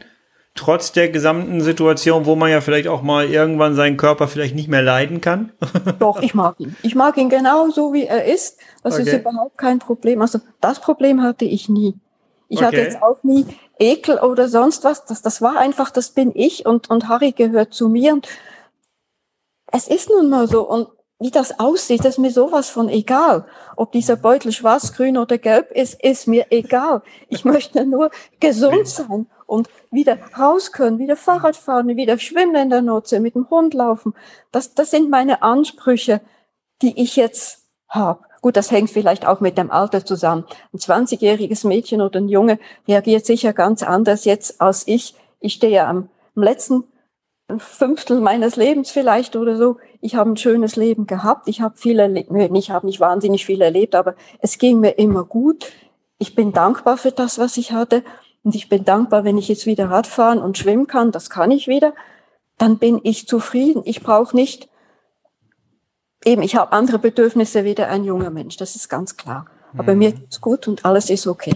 Trotz 0.55 0.91
der 0.91 1.07
gesamten 1.07 1.61
Situation, 1.61 2.25
wo 2.25 2.35
man 2.35 2.51
ja 2.51 2.59
vielleicht 2.59 2.89
auch 2.89 3.03
mal 3.03 3.29
irgendwann 3.29 3.75
seinen 3.75 3.95
Körper 3.95 4.27
vielleicht 4.27 4.55
nicht 4.55 4.67
mehr 4.67 4.81
leiden 4.81 5.21
kann? 5.21 5.53
Doch, 5.99 6.21
ich 6.21 6.33
mag 6.33 6.59
ihn. 6.59 6.75
Ich 6.83 6.95
mag 6.95 7.15
ihn 7.15 7.29
genau 7.29 7.69
so, 7.69 7.93
wie 7.93 8.03
er 8.03 8.25
ist. 8.25 8.59
Das 8.83 8.95
okay. 8.95 9.03
ist 9.03 9.13
überhaupt 9.13 9.57
kein 9.57 9.79
Problem. 9.79 10.21
Also 10.21 10.39
das 10.59 10.81
Problem 10.81 11.23
hatte 11.23 11.45
ich 11.45 11.69
nie. 11.69 11.95
Ich 12.49 12.57
okay. 12.57 12.65
hatte 12.65 12.77
jetzt 12.77 13.01
auch 13.01 13.23
nie 13.23 13.45
Ekel 13.79 14.17
oder 14.17 14.49
sonst 14.49 14.83
was. 14.83 15.05
Das, 15.05 15.21
das 15.21 15.41
war 15.41 15.57
einfach, 15.57 15.91
das 15.91 16.09
bin 16.09 16.33
ich 16.35 16.65
und, 16.65 16.89
und 16.89 17.07
Harry 17.07 17.31
gehört 17.31 17.73
zu 17.73 17.87
mir. 17.87 18.11
Und 18.11 18.27
es 19.71 19.87
ist 19.87 20.09
nun 20.09 20.29
mal 20.29 20.49
so. 20.49 20.67
Und 20.67 20.89
wie 21.19 21.31
das 21.31 21.59
aussieht, 21.59 22.05
ist 22.05 22.19
mir 22.19 22.31
sowas 22.31 22.69
von 22.69 22.89
egal. 22.89 23.45
Ob 23.75 23.91
dieser 23.91 24.15
Beutel 24.15 24.51
schwarz, 24.51 24.93
grün 24.93 25.17
oder 25.17 25.37
gelb 25.37 25.71
ist, 25.71 26.01
ist 26.01 26.27
mir 26.27 26.47
egal. 26.51 27.01
Ich 27.27 27.43
möchte 27.53 27.85
nur 27.85 28.11
gesund 28.39 28.87
sein 28.87 29.27
und 29.47 29.69
wieder 29.89 30.17
raus 30.37 30.71
können, 30.71 30.99
wieder 30.99 31.15
Fahrrad 31.15 31.55
fahren, 31.55 31.87
wieder 31.87 32.19
schwimmen 32.19 32.55
in 32.55 32.69
der 32.69 32.81
Nordsee, 32.81 33.19
mit 33.19 33.35
dem 33.35 33.49
Hund 33.49 33.73
laufen. 33.73 34.13
Das, 34.51 34.75
das 34.75 34.91
sind 34.91 35.09
meine 35.09 35.41
Ansprüche, 35.41 36.21
die 36.81 37.01
ich 37.01 37.15
jetzt 37.15 37.63
habe. 37.87 38.23
Gut, 38.41 38.55
das 38.55 38.69
hängt 38.69 38.91
vielleicht 38.91 39.25
auch 39.25 39.39
mit 39.39 39.57
dem 39.57 39.71
Alter 39.71 40.05
zusammen. 40.05 40.45
Ein 40.71 40.79
20-jähriges 40.79 41.65
Mädchen 41.65 42.01
oder 42.01 42.19
ein 42.19 42.29
Junge 42.29 42.59
reagiert 42.87 43.25
sicher 43.25 43.53
ganz 43.53 43.81
anders 43.81 44.25
jetzt 44.25 44.61
als 44.61 44.87
ich. 44.87 45.15
Ich 45.39 45.53
stehe 45.53 45.85
am, 45.85 46.09
am 46.35 46.43
letzten 46.43 46.83
Fünftel 47.57 48.19
meines 48.19 48.57
Lebens 48.57 48.91
vielleicht 48.91 49.35
oder 49.37 49.55
so. 49.55 49.77
Ich 50.01 50.15
habe 50.15 50.31
ein 50.31 50.37
schönes 50.37 50.75
Leben 50.75 51.07
gehabt. 51.07 51.47
Ich 51.47 51.61
habe 51.61 51.77
viel 51.77 51.97
erlebt. 51.97 52.29
Ich 52.53 52.71
habe 52.71 52.85
nicht 52.85 52.99
wahnsinnig 52.99 53.45
viel 53.45 53.61
erlebt, 53.61 53.95
aber 53.95 54.15
es 54.39 54.57
ging 54.57 54.79
mir 54.81 54.97
immer 54.97 55.23
gut. 55.23 55.71
Ich 56.17 56.35
bin 56.35 56.51
dankbar 56.51 56.97
für 56.97 57.11
das, 57.11 57.39
was 57.39 57.55
ich 57.55 57.71
hatte. 57.71 58.03
Und 58.43 58.53
ich 58.53 58.67
bin 58.67 58.83
dankbar, 58.83 59.23
wenn 59.23 59.37
ich 59.37 59.47
jetzt 59.47 59.65
wieder 59.65 59.89
Radfahren 59.89 60.39
und 60.39 60.57
schwimmen 60.57 60.87
kann. 60.87 61.11
Das 61.11 61.29
kann 61.29 61.51
ich 61.51 61.67
wieder. 61.67 61.93
Dann 62.57 62.79
bin 62.79 62.99
ich 63.03 63.27
zufrieden. 63.27 63.81
Ich 63.85 64.03
brauche 64.03 64.35
nicht 64.35 64.67
eben, 66.25 66.41
ich 66.41 66.55
habe 66.57 66.73
andere 66.73 66.99
Bedürfnisse 66.99 67.63
wie 67.63 67.75
der 67.75 67.89
ein 67.89 68.03
junger 68.03 68.29
Mensch. 68.29 68.57
Das 68.57 68.75
ist 68.75 68.89
ganz 68.89 69.15
klar. 69.15 69.45
Aber 69.77 69.93
mhm. 69.93 69.99
mir 69.99 70.11
geht's 70.11 70.41
gut 70.41 70.67
und 70.67 70.83
alles 70.85 71.09
ist 71.09 71.27
okay. 71.27 71.55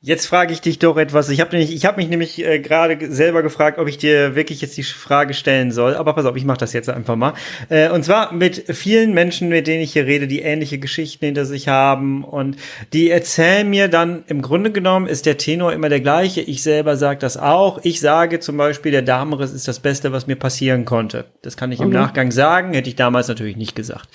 Jetzt 0.00 0.26
frage 0.26 0.52
ich 0.52 0.60
dich 0.60 0.78
doch 0.78 0.96
etwas. 0.96 1.28
Ich 1.28 1.40
habe 1.40 1.50
nämlich, 1.56 1.74
ich 1.74 1.84
habe 1.84 1.96
mich 1.96 2.08
nämlich 2.08 2.44
äh, 2.44 2.60
gerade 2.60 3.10
selber 3.10 3.42
gefragt, 3.42 3.80
ob 3.80 3.88
ich 3.88 3.98
dir 3.98 4.36
wirklich 4.36 4.60
jetzt 4.60 4.76
die 4.76 4.84
Frage 4.84 5.34
stellen 5.34 5.72
soll. 5.72 5.96
Aber 5.96 6.14
pass 6.14 6.24
auf, 6.24 6.36
ich 6.36 6.44
mache 6.44 6.58
das 6.58 6.72
jetzt 6.72 6.88
einfach 6.88 7.16
mal. 7.16 7.34
Äh, 7.68 7.90
und 7.90 8.04
zwar 8.04 8.32
mit 8.32 8.76
vielen 8.76 9.12
Menschen, 9.12 9.48
mit 9.48 9.66
denen 9.66 9.82
ich 9.82 9.94
hier 9.94 10.06
rede, 10.06 10.28
die 10.28 10.40
ähnliche 10.40 10.78
Geschichten 10.78 11.24
hinter 11.24 11.44
sich 11.44 11.66
haben 11.66 12.22
und 12.22 12.58
die 12.92 13.10
erzählen 13.10 13.68
mir 13.68 13.88
dann. 13.88 14.22
Im 14.28 14.40
Grunde 14.40 14.70
genommen 14.70 15.08
ist 15.08 15.26
der 15.26 15.36
Tenor 15.36 15.72
immer 15.72 15.88
der 15.88 16.00
gleiche. 16.00 16.42
Ich 16.42 16.62
selber 16.62 16.96
sage 16.96 17.18
das 17.18 17.36
auch. 17.36 17.80
Ich 17.82 17.98
sage 17.98 18.38
zum 18.38 18.56
Beispiel, 18.56 18.92
der 18.92 19.02
Damenriss 19.02 19.52
ist 19.52 19.66
das 19.66 19.80
Beste, 19.80 20.12
was 20.12 20.28
mir 20.28 20.36
passieren 20.36 20.84
konnte. 20.84 21.24
Das 21.42 21.56
kann 21.56 21.72
ich 21.72 21.80
im 21.80 21.88
mhm. 21.88 21.94
Nachgang 21.94 22.30
sagen. 22.30 22.72
Hätte 22.72 22.88
ich 22.88 22.94
damals 22.94 23.26
natürlich 23.26 23.56
nicht 23.56 23.74
gesagt. 23.74 24.08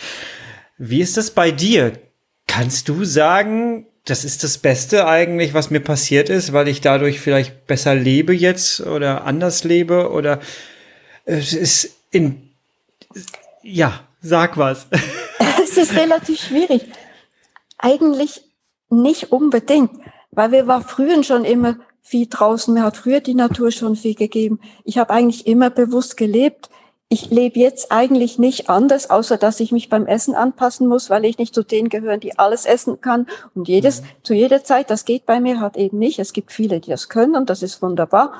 Wie 0.77 1.01
ist 1.01 1.17
das 1.17 1.31
bei 1.31 1.51
dir? 1.51 1.91
Kannst 2.47 2.87
du 2.87 3.03
sagen, 3.03 3.87
das 4.05 4.25
ist 4.25 4.43
das 4.43 4.57
Beste 4.57 5.07
eigentlich, 5.07 5.53
was 5.53 5.69
mir 5.69 5.79
passiert 5.79 6.29
ist, 6.29 6.51
weil 6.51 6.67
ich 6.67 6.81
dadurch 6.81 7.19
vielleicht 7.19 7.67
besser 7.67 7.95
lebe 7.95 8.33
jetzt 8.33 8.81
oder 8.81 9.23
anders 9.25 9.63
lebe 9.63 10.11
oder 10.11 10.39
es 11.25 11.53
ist 11.53 11.95
in, 12.11 12.49
ja, 13.61 14.01
sag 14.21 14.57
was. 14.57 14.87
Es 15.63 15.77
ist 15.77 15.95
relativ 15.95 16.39
schwierig. 16.39 16.83
Eigentlich 17.79 18.41
nicht 18.89 19.31
unbedingt, 19.31 19.89
weil 20.29 20.51
wir 20.51 20.67
war 20.67 20.87
früher 20.87 21.23
schon 21.23 21.45
immer 21.45 21.77
viel 22.03 22.27
draußen. 22.29 22.73
Mir 22.73 22.83
hat 22.83 22.97
früher 22.97 23.21
die 23.21 23.33
Natur 23.33 23.71
schon 23.71 23.95
viel 23.95 24.13
gegeben. 24.13 24.59
Ich 24.83 24.99
habe 24.99 25.11
eigentlich 25.11 25.47
immer 25.47 25.71
bewusst 25.71 26.15
gelebt 26.15 26.69
ich 27.13 27.29
lebe 27.29 27.59
jetzt 27.59 27.91
eigentlich 27.91 28.39
nicht 28.39 28.71
anders, 28.71 29.11
außer 29.11 29.37
dass 29.37 29.59
ich 29.59 29.71
mich 29.71 29.87
beim 29.87 30.07
Essen 30.07 30.33
anpassen 30.33 30.87
muss, 30.87 31.11
weil 31.11 31.25
ich 31.25 31.37
nicht 31.37 31.53
zu 31.53 31.61
denen 31.61 31.89
gehöre, 31.89 32.17
die 32.17 32.39
alles 32.39 32.65
essen 32.65 33.01
kann 33.01 33.27
und 33.53 33.67
jedes 33.67 34.01
mhm. 34.01 34.05
zu 34.23 34.33
jeder 34.33 34.63
Zeit. 34.63 34.89
Das 34.89 35.05
geht 35.05 35.27
bei 35.27 35.39
mir 35.39 35.59
halt 35.59 35.77
eben 35.77 35.99
nicht. 35.99 36.17
Es 36.17 36.33
gibt 36.33 36.51
viele, 36.51 36.79
die 36.79 36.89
das 36.89 37.09
können 37.09 37.35
und 37.35 37.51
das 37.51 37.61
ist 37.61 37.83
wunderbar. 37.83 38.33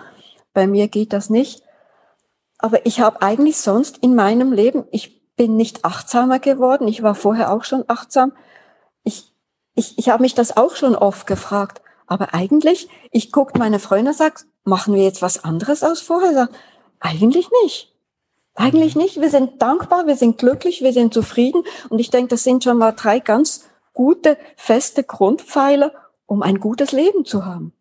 Bei 0.55 0.65
mir 0.65 0.87
geht 0.87 1.13
das 1.13 1.29
nicht. 1.29 1.61
Aber 2.57 2.83
ich 2.87 2.99
habe 2.99 3.21
eigentlich 3.21 3.57
sonst 3.57 3.99
in 3.99 4.15
meinem 4.15 4.51
Leben, 4.51 4.85
ich 4.89 5.35
bin 5.35 5.55
nicht 5.55 5.85
achtsamer 5.85 6.39
geworden. 6.39 6.87
Ich 6.87 7.03
war 7.03 7.13
vorher 7.13 7.53
auch 7.53 7.65
schon 7.65 7.83
achtsam. 7.87 8.33
Ich, 9.03 9.35
ich, 9.75 9.99
ich 9.99 10.09
habe 10.09 10.23
mich 10.23 10.33
das 10.33 10.57
auch 10.57 10.75
schon 10.75 10.95
oft 10.95 11.27
gefragt. 11.27 11.83
Aber 12.07 12.33
eigentlich, 12.33 12.89
ich 13.11 13.31
gucke 13.31 13.59
meine 13.59 13.77
Freunde 13.77 14.13
sagt, 14.13 14.47
machen 14.63 14.95
wir 14.95 15.03
jetzt 15.03 15.21
was 15.21 15.43
anderes 15.43 15.83
aus 15.83 16.01
vorher? 16.01 16.33
Sag, 16.33 16.49
eigentlich 16.99 17.49
nicht. 17.61 17.92
Eigentlich 18.55 18.95
nicht. 18.95 19.19
Wir 19.19 19.29
sind 19.29 19.61
dankbar, 19.61 20.05
wir 20.05 20.15
sind 20.15 20.37
glücklich, 20.37 20.81
wir 20.81 20.93
sind 20.93 21.13
zufrieden. 21.13 21.63
Und 21.89 21.99
ich 21.99 22.11
denke, 22.11 22.29
das 22.29 22.43
sind 22.43 22.63
schon 22.63 22.77
mal 22.77 22.91
drei 22.91 23.19
ganz 23.19 23.65
gute, 23.93 24.37
feste 24.55 25.03
Grundpfeiler, 25.03 25.91
um 26.25 26.41
ein 26.43 26.59
gutes 26.59 26.91
Leben 26.91 27.25
zu 27.25 27.45
haben. 27.45 27.73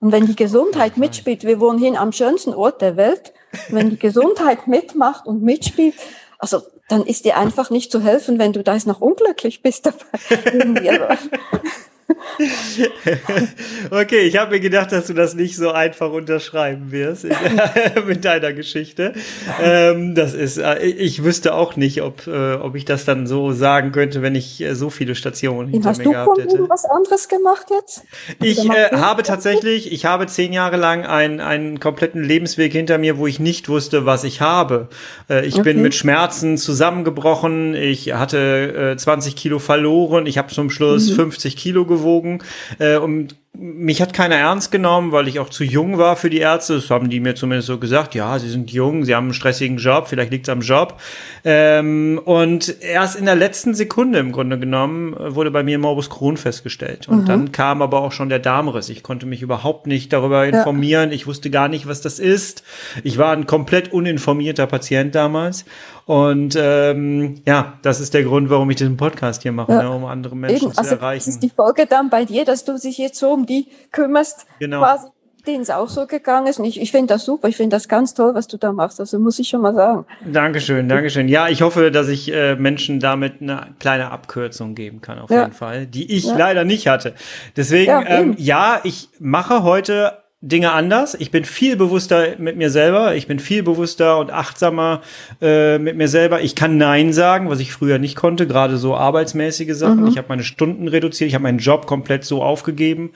Und 0.00 0.10
wenn 0.10 0.26
die 0.26 0.36
Gesundheit 0.36 0.96
mitspielt, 0.96 1.44
wir 1.44 1.60
wohnen 1.60 1.78
hier 1.78 2.00
am 2.00 2.12
schönsten 2.12 2.54
Ort 2.54 2.80
der 2.80 2.96
Welt, 2.96 3.32
wenn 3.68 3.90
die 3.90 3.98
Gesundheit 3.98 4.66
mitmacht 4.66 5.26
und 5.26 5.42
mitspielt, 5.42 5.94
also 6.38 6.62
dann 6.88 7.06
ist 7.06 7.24
dir 7.24 7.36
einfach 7.36 7.70
nicht 7.70 7.92
zu 7.92 8.00
helfen, 8.00 8.38
wenn 8.38 8.52
du 8.52 8.64
da 8.64 8.76
noch 8.84 9.00
unglücklich 9.00 9.62
bist 9.62 9.86
dabei. 9.86 10.18
okay, 13.90 14.20
ich 14.20 14.36
habe 14.36 14.52
mir 14.52 14.60
gedacht, 14.60 14.92
dass 14.92 15.06
du 15.06 15.14
das 15.14 15.34
nicht 15.34 15.56
so 15.56 15.70
einfach 15.70 16.10
unterschreiben 16.12 16.90
wirst 16.90 17.26
mit 18.06 18.24
deiner 18.24 18.52
Geschichte. 18.52 19.12
Ähm, 19.60 20.14
das 20.14 20.34
ist, 20.34 20.58
äh, 20.58 20.78
ich 20.80 21.24
wüsste 21.24 21.54
auch 21.54 21.76
nicht, 21.76 22.02
ob, 22.02 22.26
äh, 22.26 22.54
ob 22.54 22.74
ich 22.74 22.84
das 22.84 23.04
dann 23.04 23.26
so 23.26 23.52
sagen 23.52 23.92
könnte, 23.92 24.22
wenn 24.22 24.34
ich 24.34 24.60
äh, 24.60 24.74
so 24.74 24.90
viele 24.90 25.14
Stationen 25.14 25.68
hinter 25.68 25.90
Hast 25.90 25.98
mir 25.98 26.10
gehabt 26.10 26.38
hätte. 26.38 26.48
Hast 26.48 26.58
du 26.58 26.68
was 26.68 26.84
anderes 26.84 27.28
gemacht 27.28 27.66
jetzt? 27.70 28.02
Ich 28.40 28.68
äh, 28.68 28.90
habe 28.92 29.22
tatsächlich, 29.22 29.92
ich 29.92 30.04
habe 30.04 30.26
zehn 30.26 30.52
Jahre 30.52 30.76
lang 30.76 31.04
einen, 31.04 31.40
einen 31.40 31.80
kompletten 31.80 32.22
Lebensweg 32.22 32.72
hinter 32.72 32.98
mir, 32.98 33.18
wo 33.18 33.26
ich 33.26 33.40
nicht 33.40 33.68
wusste, 33.68 34.06
was 34.06 34.24
ich 34.24 34.40
habe. 34.40 34.88
Äh, 35.28 35.46
ich 35.46 35.54
okay. 35.54 35.62
bin 35.62 35.82
mit 35.82 35.94
Schmerzen 35.94 36.56
zusammengebrochen. 36.56 37.74
Ich 37.74 38.12
hatte 38.12 38.92
äh, 38.92 38.96
20 38.96 39.36
Kilo 39.36 39.58
verloren. 39.58 40.26
Ich 40.26 40.38
habe 40.38 40.48
zum 40.48 40.70
Schluss 40.70 41.10
mhm. 41.10 41.16
50 41.16 41.56
Kilo 41.56 41.84
gewogen 41.84 42.01
gewogen. 42.02 42.42
Äh, 42.78 42.96
und 42.96 43.36
mich 43.54 44.00
hat 44.00 44.14
keiner 44.14 44.36
ernst 44.36 44.72
genommen, 44.72 45.12
weil 45.12 45.28
ich 45.28 45.38
auch 45.38 45.50
zu 45.50 45.62
jung 45.62 45.98
war 45.98 46.16
für 46.16 46.30
die 46.30 46.38
Ärzte. 46.38 46.74
Das 46.74 46.88
haben 46.88 47.10
die 47.10 47.20
mir 47.20 47.34
zumindest 47.34 47.66
so 47.68 47.78
gesagt. 47.78 48.14
Ja, 48.14 48.38
sie 48.38 48.48
sind 48.48 48.72
jung, 48.72 49.04
sie 49.04 49.14
haben 49.14 49.26
einen 49.26 49.34
stressigen 49.34 49.76
Job, 49.76 50.08
vielleicht 50.08 50.30
liegt 50.30 50.48
es 50.48 50.52
am 50.52 50.62
Job. 50.62 50.98
Ähm, 51.44 52.18
und 52.24 52.74
erst 52.80 53.16
in 53.16 53.26
der 53.26 53.34
letzten 53.34 53.74
Sekunde 53.74 54.20
im 54.20 54.32
Grunde 54.32 54.58
genommen 54.58 55.14
wurde 55.18 55.50
bei 55.50 55.62
mir 55.62 55.78
Morbus 55.78 56.08
Crohn 56.08 56.38
festgestellt. 56.38 57.08
Und 57.08 57.22
mhm. 57.22 57.26
dann 57.26 57.52
kam 57.52 57.82
aber 57.82 58.00
auch 58.00 58.12
schon 58.12 58.30
der 58.30 58.38
Darmriss. 58.38 58.88
Ich 58.88 59.02
konnte 59.02 59.26
mich 59.26 59.42
überhaupt 59.42 59.86
nicht 59.86 60.14
darüber 60.14 60.46
informieren. 60.46 61.10
Ja. 61.10 61.14
Ich 61.14 61.26
wusste 61.26 61.50
gar 61.50 61.68
nicht, 61.68 61.86
was 61.86 62.00
das 62.00 62.18
ist. 62.18 62.64
Ich 63.04 63.18
war 63.18 63.32
ein 63.32 63.46
komplett 63.46 63.92
uninformierter 63.92 64.66
Patient 64.66 65.14
damals. 65.14 65.66
Und 66.06 66.56
ähm, 66.58 67.42
ja, 67.46 67.74
das 67.82 68.00
ist 68.00 68.14
der 68.14 68.24
Grund, 68.24 68.50
warum 68.50 68.70
ich 68.70 68.76
diesen 68.76 68.96
Podcast 68.96 69.42
hier 69.42 69.52
mache, 69.52 69.72
ja. 69.72 69.82
ne, 69.82 69.90
um 69.90 70.04
andere 70.04 70.36
Menschen 70.36 70.66
Eben. 70.66 70.72
zu 70.72 70.78
also, 70.78 70.96
erreichen. 70.96 71.26
Das 71.26 71.34
ist 71.34 71.42
die 71.42 71.50
Folge 71.50 71.86
dann 71.86 72.10
bei 72.10 72.24
dir, 72.24 72.44
dass 72.44 72.64
du 72.64 72.78
dich 72.78 72.98
jetzt 72.98 73.18
so 73.18 73.30
um 73.30 73.46
die 73.46 73.68
kümmerst, 73.92 74.46
genau. 74.58 74.80
quasi 74.80 75.08
denen 75.46 75.62
es 75.62 75.70
auch 75.70 75.88
so 75.88 76.06
gegangen 76.06 76.46
ist. 76.46 76.58
Und 76.58 76.66
ich, 76.66 76.80
ich 76.80 76.90
finde 76.90 77.14
das 77.14 77.24
super, 77.24 77.48
ich 77.48 77.56
finde 77.56 77.76
das 77.76 77.88
ganz 77.88 78.14
toll, 78.14 78.34
was 78.34 78.46
du 78.46 78.56
da 78.56 78.72
machst. 78.72 79.00
Also 79.00 79.18
muss 79.18 79.38
ich 79.38 79.48
schon 79.48 79.60
mal 79.60 79.74
sagen. 79.74 80.06
Dankeschön, 80.24 80.88
Dankeschön. 80.88 81.28
Ja, 81.28 81.48
ich 81.48 81.62
hoffe, 81.62 81.90
dass 81.90 82.08
ich 82.08 82.32
äh, 82.32 82.54
Menschen 82.54 83.00
damit 83.00 83.40
eine 83.40 83.74
kleine 83.78 84.10
Abkürzung 84.10 84.74
geben 84.74 85.00
kann, 85.00 85.18
auf 85.18 85.30
ja. 85.30 85.42
jeden 85.42 85.52
Fall, 85.52 85.86
die 85.86 86.12
ich 86.12 86.24
ja. 86.24 86.36
leider 86.36 86.64
nicht 86.64 86.86
hatte. 86.86 87.14
Deswegen, 87.56 87.90
ja, 87.90 88.04
ähm, 88.06 88.34
ja, 88.38 88.80
ich 88.84 89.08
mache 89.18 89.62
heute 89.62 90.21
Dinge 90.44 90.72
anders. 90.72 91.14
Ich 91.14 91.30
bin 91.30 91.44
viel 91.44 91.76
bewusster 91.76 92.36
mit 92.36 92.56
mir 92.56 92.68
selber. 92.68 93.14
Ich 93.14 93.28
bin 93.28 93.38
viel 93.38 93.62
bewusster 93.62 94.18
und 94.18 94.32
achtsamer 94.32 95.00
äh, 95.40 95.78
mit 95.78 95.96
mir 95.96 96.08
selber. 96.08 96.40
Ich 96.40 96.56
kann 96.56 96.78
Nein 96.78 97.12
sagen, 97.12 97.48
was 97.48 97.60
ich 97.60 97.72
früher 97.72 98.00
nicht 98.00 98.16
konnte, 98.16 98.48
gerade 98.48 98.76
so 98.76 98.96
arbeitsmäßige 98.96 99.76
Sachen. 99.76 100.00
Mhm. 100.00 100.08
Ich 100.08 100.18
habe 100.18 100.26
meine 100.28 100.42
Stunden 100.42 100.88
reduziert. 100.88 101.28
Ich 101.28 101.34
habe 101.34 101.44
meinen 101.44 101.58
Job 101.58 101.86
komplett 101.86 102.24
so 102.24 102.42
aufgegeben. 102.42 103.12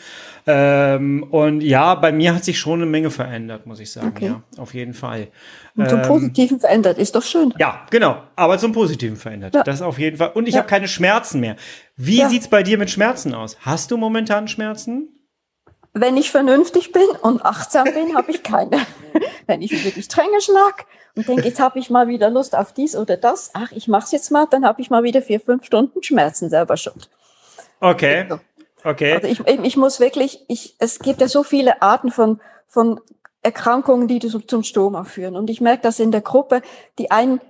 Ähm, 0.47 1.24
und 1.24 1.62
ja, 1.62 1.97
bei 1.97 2.12
mir 2.12 2.33
hat 2.33 2.45
sich 2.45 2.61
schon 2.61 2.81
eine 2.81 2.87
Menge 2.89 3.11
verändert, 3.11 3.66
muss 3.66 3.81
ich 3.81 3.91
sagen. 3.91 4.12
Okay. 4.14 4.27
Ja, 4.27 4.43
auf 4.59 4.72
jeden 4.72 4.95
Fall. 4.95 5.27
Und 5.74 5.91
zum 5.91 5.99
ähm, 5.99 6.07
Positiven 6.07 6.61
verändert, 6.61 6.97
ist 6.97 7.16
doch 7.16 7.24
schön. 7.24 7.53
Ja, 7.59 7.87
genau. 7.91 8.22
Aber 8.37 8.57
zum 8.59 8.70
Positiven 8.70 9.16
verändert. 9.16 9.53
Ja. 9.53 9.64
Das 9.64 9.83
auf 9.83 9.99
jeden 9.99 10.18
Fall. 10.18 10.31
Und 10.35 10.47
ich 10.47 10.55
ja. 10.55 10.61
habe 10.61 10.68
keine 10.68 10.87
Schmerzen 10.87 11.41
mehr. 11.41 11.57
Wie 11.97 12.18
ja. 12.18 12.29
sieht's 12.29 12.47
bei 12.47 12.62
dir 12.62 12.79
mit 12.79 12.89
Schmerzen 12.89 13.35
aus? 13.35 13.57
Hast 13.62 13.91
du 13.91 13.97
momentan 13.97 14.47
Schmerzen? 14.47 15.09
Wenn 16.01 16.16
ich 16.18 16.30
vernünftig 16.30 16.92
bin 16.92 17.09
und 17.22 17.44
achtsam 17.44 17.84
bin, 17.84 18.14
habe 18.14 18.30
ich 18.30 18.42
keine. 18.42 18.78
wenn 19.47 19.62
ich 19.62 19.72
über 19.72 19.90
die 19.90 20.03
Stränge 20.03 20.40
schlag 20.42 20.84
und 21.14 21.26
denke, 21.26 21.44
jetzt 21.44 21.59
habe 21.59 21.78
ich 21.78 21.88
mal 21.88 22.07
wieder 22.07 22.28
Lust 22.28 22.55
auf 22.55 22.72
dies 22.72 22.94
oder 22.94 23.16
das, 23.16 23.51
ach, 23.55 23.72
ich 23.72 23.88
mache 23.88 24.05
es 24.05 24.12
jetzt 24.12 24.30
mal, 24.30 24.47
dann 24.47 24.66
habe 24.66 24.82
ich 24.82 24.90
mal 24.90 25.03
wieder 25.05 25.22
vier, 25.22 25.40
fünf 25.40 25.64
Stunden 25.64 26.03
Schmerzen 26.03 26.51
selber 26.51 26.76
schon. 26.76 26.94
Okay. 27.80 28.26
Okay. 28.84 29.14
Also 29.14 29.26
ich, 29.26 29.40
ich 29.47 29.76
muss 29.76 29.99
wirklich, 29.99 30.44
ich, 30.49 30.76
es 30.78 30.99
gibt 30.99 31.20
ja 31.22 31.28
so 31.28 31.42
viele 31.42 31.80
Arten 31.80 32.11
von, 32.11 32.40
von 32.68 33.01
Erkrankungen, 33.42 34.07
die 34.07 34.18
zum 34.18 34.62
Stoma 34.64 35.05
führen. 35.05 35.34
Und 35.34 35.49
ich 35.49 35.62
merke 35.62 35.82
das 35.82 35.99
in 35.99 36.12
der 36.12 36.20
Gruppe, 36.20 36.61
die 36.99 37.11
einen, 37.11 37.40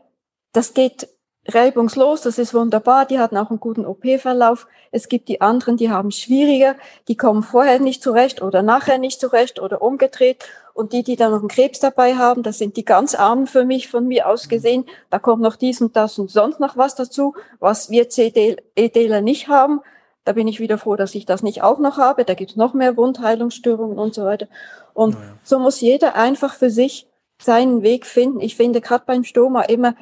das 0.52 0.72
geht 0.72 1.08
reibungslos, 1.48 2.22
das 2.22 2.38
ist 2.38 2.54
wunderbar, 2.54 3.06
die 3.06 3.18
hatten 3.18 3.36
auch 3.36 3.50
einen 3.50 3.60
guten 3.60 3.86
OP-Verlauf. 3.86 4.66
Es 4.90 5.08
gibt 5.08 5.28
die 5.28 5.40
anderen, 5.40 5.76
die 5.76 5.90
haben 5.90 6.10
schwieriger, 6.10 6.76
die 7.08 7.16
kommen 7.16 7.42
vorher 7.42 7.78
nicht 7.78 8.02
zurecht 8.02 8.42
oder 8.42 8.62
nachher 8.62 8.98
nicht 8.98 9.20
zurecht 9.20 9.60
oder 9.60 9.82
umgedreht. 9.82 10.44
Und 10.74 10.92
die, 10.92 11.02
die 11.02 11.16
dann 11.16 11.30
noch 11.30 11.38
einen 11.38 11.48
Krebs 11.48 11.80
dabei 11.80 12.16
haben, 12.16 12.42
das 12.42 12.58
sind 12.58 12.76
die 12.76 12.84
ganz 12.84 13.14
Armen 13.14 13.46
für 13.46 13.64
mich, 13.64 13.88
von 13.88 14.06
mir 14.06 14.28
aus 14.28 14.48
gesehen. 14.48 14.84
Da 15.08 15.18
kommt 15.18 15.40
noch 15.40 15.56
dies 15.56 15.80
und 15.80 15.96
das 15.96 16.18
und 16.18 16.30
sonst 16.30 16.60
noch 16.60 16.76
was 16.76 16.94
dazu, 16.94 17.34
was 17.60 17.88
wir 17.88 18.10
CDLer 18.10 19.22
nicht 19.22 19.48
haben. 19.48 19.80
Da 20.26 20.32
bin 20.32 20.48
ich 20.48 20.60
wieder 20.60 20.76
froh, 20.76 20.96
dass 20.96 21.14
ich 21.14 21.24
das 21.24 21.42
nicht 21.42 21.62
auch 21.62 21.78
noch 21.78 21.96
habe. 21.96 22.26
Da 22.26 22.34
gibt 22.34 22.50
es 22.50 22.56
noch 22.56 22.74
mehr 22.74 22.96
Wundheilungsstörungen 22.98 23.96
und 23.96 24.12
so 24.12 24.24
weiter. 24.24 24.48
Und 24.92 25.14
naja. 25.14 25.32
so 25.44 25.58
muss 25.58 25.80
jeder 25.80 26.14
einfach 26.14 26.54
für 26.54 26.68
sich 26.68 27.06
seinen 27.40 27.82
Weg 27.82 28.04
finden. 28.04 28.40
Ich 28.40 28.56
finde 28.56 28.80
gerade 28.80 29.04
beim 29.06 29.24
Stoma 29.24 29.62
immer, 29.62 29.94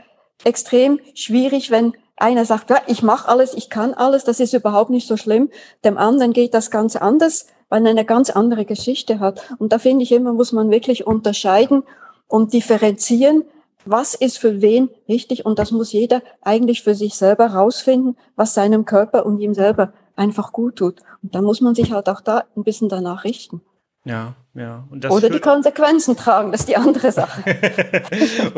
extrem 0.43 1.01
schwierig, 1.15 1.71
wenn 1.71 1.95
einer 2.17 2.45
sagt, 2.45 2.71
ja, 2.71 2.79
ich 2.87 3.03
mache 3.03 3.29
alles, 3.29 3.55
ich 3.55 3.71
kann 3.71 3.95
alles, 3.95 4.25
das 4.25 4.41
ist 4.41 4.53
überhaupt 4.53 4.91
nicht 4.91 5.09
so 5.09 5.17
schlimm. 5.17 5.51
Dem 5.85 5.99
anderen 5.99 6.33
geht 6.33 6.55
das 6.55 6.71
ganz 6.71 6.97
anders, 6.97 7.47
weil 7.69 7.85
er 7.85 7.91
eine 7.91 8.05
ganz 8.05 8.31
andere 8.31 8.65
Geschichte 8.65 9.21
hat. 9.21 9.41
Und 9.59 9.73
da 9.73 9.79
finde 9.79 10.05
ich 10.05 10.13
immer, 10.13 10.33
muss 10.33 10.53
man 10.53 10.71
wirklich 10.71 11.07
unterscheiden 11.07 11.83
und 12.29 12.53
differenzieren, 12.53 13.45
was 13.85 14.15
ist 14.15 14.39
für 14.39 14.63
wen 14.63 14.91
richtig. 15.09 15.45
Und 15.45 15.59
das 15.59 15.71
muss 15.71 15.93
jeder 15.93 16.23
eigentlich 16.41 16.83
für 16.83 16.95
sich 16.95 17.15
selber 17.15 17.49
rausfinden, 17.49 18.17
was 18.37 18.55
seinem 18.55 18.85
Körper 18.85 19.27
und 19.27 19.41
ihm 19.41 19.55
selber 19.55 19.93
einfach 20.17 20.53
gut 20.53 20.77
tut. 20.77 21.01
Und 21.23 21.35
da 21.35 21.43
muss 21.43 21.61
man 21.61 21.75
sich 21.75 21.93
halt 21.93 22.09
auch 22.09 22.21
da 22.21 22.45
ein 22.57 22.65
bisschen 22.65 22.89
danach 22.89 23.25
richten. 23.25 23.61
Ja, 24.05 24.35
ja. 24.55 24.87
Oder 25.09 25.31
die 25.31 25.41
Konsequenzen 25.41 26.17
tragen, 26.17 26.53
das 26.53 26.61
ist 26.61 26.69
die 26.69 26.77
andere 26.77 27.11
Sache. 27.11 27.43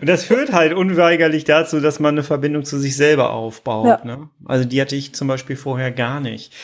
und 0.00 0.08
das 0.08 0.24
führt 0.24 0.52
halt 0.52 0.72
unweigerlich 0.72 1.44
dazu, 1.44 1.80
dass 1.80 2.00
man 2.00 2.14
eine 2.14 2.22
Verbindung 2.22 2.64
zu 2.64 2.78
sich 2.78 2.96
selber 2.96 3.30
aufbaut. 3.32 3.86
Ja. 3.86 4.00
Ne? 4.04 4.28
Also 4.46 4.64
die 4.64 4.80
hatte 4.80 4.96
ich 4.96 5.14
zum 5.14 5.28
Beispiel 5.28 5.56
vorher 5.56 5.90
gar 5.90 6.20
nicht. 6.20 6.54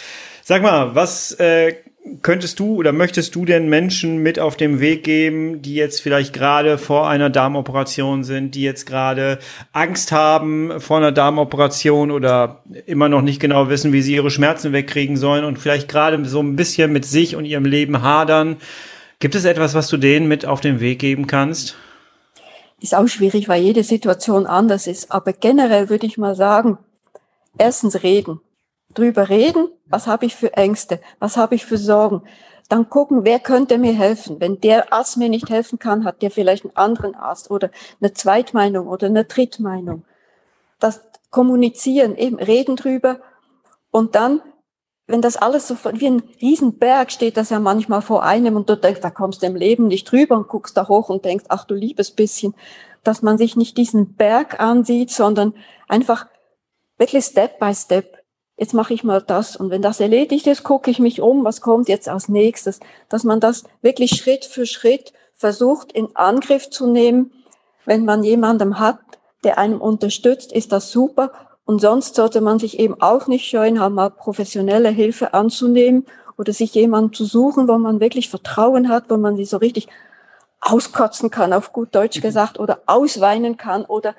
Sag 0.43 0.63
mal, 0.63 0.95
was 0.95 1.33
äh, 1.33 1.77
könntest 2.23 2.59
du 2.59 2.77
oder 2.77 2.93
möchtest 2.93 3.35
du 3.35 3.45
denn 3.45 3.69
Menschen 3.69 4.19
mit 4.19 4.39
auf 4.39 4.57
dem 4.57 4.81
Weg 4.81 5.05
geben, 5.05 5.63
die 5.63 5.75
jetzt 5.75 6.01
vielleicht 6.01 6.33
gerade 6.33 6.77
vor 6.79 7.09
einer 7.09 7.31
Darmoperation 7.31 8.25
sind, 8.25 8.55
die 8.55 8.63
jetzt 8.63 8.87
gerade 8.87 9.39
Angst 9.73 10.13
haben 10.13 10.81
vor 10.81 10.97
einer 10.97 11.13
Darmoperation 11.13 12.11
oder 12.11 12.63
immer 12.87 13.09
noch 13.09 13.23
nicht 13.23 13.41
genau 13.41 13.69
wissen, 13.69 13.93
wie 13.93 14.03
sie 14.03 14.15
ihre 14.15 14.31
Schmerzen 14.31 14.73
wegkriegen 14.73 15.17
sollen 15.17 15.45
und 15.45 15.59
vielleicht 15.59 15.89
gerade 15.89 16.25
so 16.25 16.41
ein 16.41 16.57
bisschen 16.57 16.93
mit 16.93 17.05
sich 17.05 17.37
und 17.37 17.45
ihrem 17.45 17.65
Leben 17.65 18.03
hadern? 18.03 18.57
Gibt 19.21 19.37
es 19.37 19.45
etwas, 19.45 19.75
was 19.75 19.89
du 19.89 19.97
denen 19.97 20.27
mit 20.27 20.45
auf 20.45 20.61
den 20.61 20.81
Weg 20.81 20.99
geben 20.99 21.29
kannst? 21.29 21.77
Ist 22.81 22.97
auch 22.97 23.07
schwierig, 23.07 23.49
weil 23.49 23.63
jede 23.63 23.85
Situation 23.85 24.47
anders 24.47 24.89
ist. 24.89 25.13
Aber 25.13 25.33
generell 25.33 25.89
würde 25.89 26.07
ich 26.07 26.19
mal 26.19 26.35
sagen, 26.35 26.79
erstens 27.59 28.03
reden 28.03 28.41
drüber 28.95 29.29
reden, 29.29 29.69
was 29.87 30.07
habe 30.07 30.27
ich 30.27 30.35
für 30.35 30.55
Ängste, 30.55 31.01
was 31.19 31.37
habe 31.37 31.55
ich 31.55 31.65
für 31.65 31.79
Sorgen. 31.79 32.23
Dann 32.69 32.89
gucken, 32.89 33.25
wer 33.25 33.39
könnte 33.39 33.79
mir 33.79 33.93
helfen. 33.93 34.41
Wenn 34.41 34.61
der 34.61 34.93
Arzt 34.93 35.17
mir 35.17 35.29
nicht 35.29 35.51
helfen 35.51 35.79
kann, 35.79 36.05
hat 36.05 36.23
der 36.23 36.31
vielleicht 36.31 36.65
einen 36.65 36.77
anderen 36.77 37.15
Arzt 37.15 37.51
oder 37.51 37.71
eine 38.01 38.13
Zweitmeinung 38.13 38.87
oder 38.87 39.09
eine 39.09 39.25
Drittmeinung. 39.25 40.05
Das 40.79 41.03
Kommunizieren, 41.31 42.17
eben 42.17 42.39
reden 42.39 42.77
drüber 42.77 43.21
und 43.91 44.15
dann 44.15 44.43
wenn 45.07 45.21
das 45.21 45.37
alles 45.37 45.69
so 45.69 45.77
wie 45.93 46.07
ein 46.07 46.23
Riesenberg 46.41 47.11
steht, 47.11 47.37
das 47.37 47.51
ja 47.51 47.59
manchmal 47.59 48.03
vor 48.03 48.23
einem 48.23 48.57
und 48.57 48.71
du 48.71 48.77
denkst, 48.77 49.01
da 49.01 49.11
kommst 49.11 49.43
du 49.43 49.47
im 49.47 49.57
Leben 49.57 49.89
nicht 49.89 50.11
drüber 50.11 50.37
und 50.37 50.49
guckst 50.49 50.77
da 50.77 50.89
hoch 50.89 51.09
und 51.09 51.25
denkst, 51.25 51.45
ach 51.49 51.65
du 51.65 51.75
liebes 51.75 52.13
bisschen, 52.13 52.55
dass 53.03 53.21
man 53.21 53.37
sich 53.37 53.57
nicht 53.57 53.77
diesen 53.77 54.15
Berg 54.15 54.61
ansieht, 54.61 55.11
sondern 55.11 55.55
einfach 55.89 56.27
wirklich 56.99 57.25
Step 57.25 57.59
by 57.59 57.75
Step 57.75 58.22
jetzt 58.63 58.75
mache 58.75 58.95
ich 58.95 59.03
mal 59.03 59.21
das. 59.21 59.57
Und 59.57 59.71
wenn 59.71 59.83
das 59.83 59.99
erledigt 59.99 60.47
ist, 60.47 60.63
gucke 60.63 60.89
ich 60.89 61.01
mich 61.01 61.21
um, 61.21 61.45
was 61.45 61.61
kommt 61.61 61.89
jetzt 61.89 62.09
als 62.09 62.29
nächstes. 62.29 62.79
Dass 63.09 63.25
man 63.25 63.41
das 63.41 63.65
wirklich 63.83 64.13
Schritt 64.13 64.45
für 64.45 64.67
Schritt 64.67 65.13
versucht 65.35 65.91
in 65.91 66.15
Angriff 66.15 66.71
zu 66.71 66.87
nehmen. 66.87 67.33
Wenn 67.87 68.05
man 68.05 68.23
jemandem 68.23 68.79
hat, 68.79 69.01
der 69.43 69.59
einem 69.59 69.81
unterstützt, 69.81 70.53
ist 70.53 70.71
das 70.71 70.93
super. 70.93 71.33
Und 71.65 71.81
sonst 71.81 72.15
sollte 72.15 72.41
man 72.41 72.61
sich 72.61 72.79
eben 72.79 73.01
auch 73.03 73.27
nicht 73.27 73.49
scheuen, 73.49 73.81
halt 73.81 73.95
mal 73.95 74.11
professionelle 74.11 74.91
Hilfe 74.91 75.35
anzunehmen 75.35 76.07
oder 76.39 76.53
sich 76.53 76.73
jemanden 76.73 77.13
zu 77.13 77.25
suchen, 77.25 77.67
wo 77.67 77.77
man 77.79 77.99
wirklich 77.99 78.31
Vertrauen 78.31 78.89
hat, 78.89 79.11
wo 79.11 79.17
man 79.17 79.37
sie 79.37 79.45
so 79.45 79.57
richtig 79.57 79.89
auskotzen 80.61 81.33
kann, 81.33 81.53
auf 81.53 81.73
gut 81.73 81.97
Deutsch 81.97 82.21
gesagt, 82.29 82.61
oder 82.61 82.83
ausweinen 82.87 83.57
kann 83.57 83.85
oder 83.85 84.15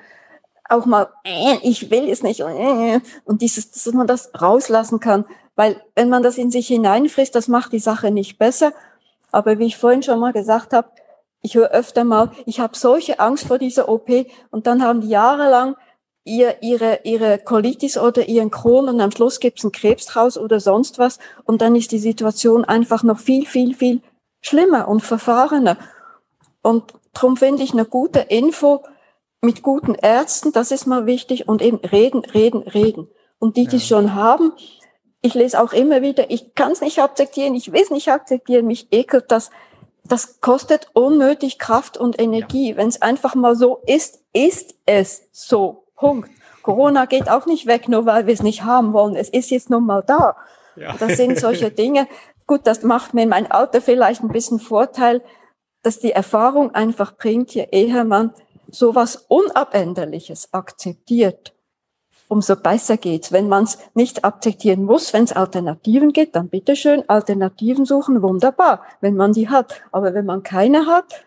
auch 0.68 0.86
mal, 0.86 1.08
äh, 1.24 1.56
ich 1.62 1.90
will 1.90 2.08
es 2.08 2.22
nicht, 2.22 2.40
äh, 2.40 3.00
und 3.24 3.42
dieses, 3.42 3.70
dass 3.70 3.92
man 3.92 4.06
das 4.06 4.30
rauslassen 4.40 5.00
kann, 5.00 5.24
weil 5.56 5.80
wenn 5.94 6.08
man 6.08 6.22
das 6.22 6.38
in 6.38 6.50
sich 6.50 6.66
hineinfrisst, 6.68 7.34
das 7.34 7.48
macht 7.48 7.72
die 7.72 7.78
Sache 7.78 8.10
nicht 8.10 8.38
besser. 8.38 8.72
Aber 9.30 9.58
wie 9.58 9.66
ich 9.66 9.76
vorhin 9.76 10.02
schon 10.02 10.20
mal 10.20 10.32
gesagt 10.32 10.72
habe, 10.72 10.88
ich 11.42 11.54
höre 11.54 11.70
öfter 11.70 12.04
mal, 12.04 12.30
ich 12.46 12.60
habe 12.60 12.76
solche 12.76 13.20
Angst 13.20 13.46
vor 13.46 13.58
dieser 13.58 13.88
OP 13.88 14.08
und 14.50 14.66
dann 14.66 14.82
haben 14.82 15.02
die 15.02 15.08
jahrelang 15.08 15.76
ihr, 16.24 16.62
ihre, 16.62 17.00
ihre 17.04 17.38
Colitis 17.38 17.98
oder 17.98 18.26
ihren 18.28 18.50
Kron 18.50 18.88
und 18.88 19.00
am 19.00 19.10
Schluss 19.10 19.40
gibt's 19.40 19.62
einen 19.62 19.72
Krebs 19.72 20.06
draus 20.06 20.38
oder 20.38 20.58
sonst 20.58 20.98
was 20.98 21.18
und 21.44 21.60
dann 21.60 21.76
ist 21.76 21.92
die 21.92 21.98
Situation 21.98 22.64
einfach 22.64 23.02
noch 23.02 23.18
viel, 23.18 23.46
viel, 23.46 23.74
viel 23.74 24.00
schlimmer 24.40 24.88
und 24.88 25.00
verfahrener. 25.00 25.76
Und 26.62 26.94
darum 27.12 27.36
finde 27.36 27.62
ich 27.62 27.72
eine 27.72 27.84
gute 27.84 28.20
Info, 28.20 28.82
mit 29.44 29.62
guten 29.62 29.94
Ärzten, 29.94 30.52
das 30.52 30.70
ist 30.70 30.86
mal 30.86 31.06
wichtig, 31.06 31.48
und 31.48 31.62
eben 31.62 31.78
reden, 31.78 32.20
reden, 32.24 32.62
reden. 32.62 33.08
Und 33.38 33.56
die, 33.56 33.66
die 33.66 33.76
es 33.76 33.86
schon 33.86 34.14
haben, 34.14 34.52
ich 35.20 35.34
lese 35.34 35.62
auch 35.62 35.72
immer 35.72 36.02
wieder, 36.02 36.30
ich 36.30 36.54
kann 36.54 36.72
es 36.72 36.80
nicht 36.80 36.98
akzeptieren, 36.98 37.54
ich 37.54 37.72
will 37.72 37.80
es 37.82 37.90
nicht 37.90 38.10
akzeptieren, 38.10 38.66
mich 38.66 38.88
ekelt 38.92 39.30
das. 39.30 39.50
Das 40.06 40.42
kostet 40.42 40.88
unnötig 40.92 41.58
Kraft 41.58 41.96
und 41.96 42.20
Energie. 42.20 42.72
Ja. 42.72 42.76
Wenn 42.76 42.88
es 42.88 43.00
einfach 43.00 43.34
mal 43.34 43.56
so 43.56 43.80
ist, 43.86 44.22
ist 44.34 44.74
es 44.84 45.28
so. 45.32 45.84
Punkt. 45.96 46.28
Corona 46.62 47.06
geht 47.06 47.30
auch 47.30 47.46
nicht 47.46 47.66
weg, 47.66 47.88
nur 47.88 48.04
weil 48.04 48.26
wir 48.26 48.34
es 48.34 48.42
nicht 48.42 48.64
haben 48.64 48.92
wollen. 48.92 49.16
Es 49.16 49.30
ist 49.30 49.50
jetzt 49.50 49.70
nun 49.70 49.86
mal 49.86 50.02
da. 50.06 50.36
Ja. 50.76 50.94
Das 50.98 51.16
sind 51.16 51.38
solche 51.38 51.70
Dinge. 51.70 52.06
Gut, 52.46 52.62
das 52.64 52.82
macht 52.82 53.14
mir 53.14 53.22
in 53.22 53.30
meinem 53.30 53.50
Alter 53.50 53.80
vielleicht 53.80 54.22
ein 54.22 54.28
bisschen 54.28 54.58
Vorteil, 54.58 55.22
dass 55.82 56.00
die 56.00 56.12
Erfahrung 56.12 56.74
einfach 56.74 57.16
bringt, 57.16 57.54
je 57.54 57.66
eher 57.70 58.04
man 58.04 58.34
sowas 58.74 59.26
Unabänderliches 59.28 60.52
akzeptiert, 60.52 61.54
umso 62.28 62.56
besser 62.56 62.96
geht's. 62.96 63.32
Wenn 63.32 63.48
man 63.48 63.64
es 63.64 63.78
nicht 63.94 64.24
akzeptieren 64.24 64.84
muss, 64.84 65.12
wenn 65.12 65.24
es 65.24 65.32
Alternativen 65.32 66.12
gibt, 66.12 66.36
dann 66.36 66.48
bitteschön 66.48 67.08
Alternativen 67.08 67.84
suchen, 67.84 68.22
wunderbar, 68.22 68.82
wenn 69.00 69.16
man 69.16 69.32
die 69.32 69.48
hat. 69.48 69.82
Aber 69.92 70.14
wenn 70.14 70.26
man 70.26 70.42
keine 70.42 70.86
hat, 70.86 71.24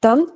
dann 0.00 0.26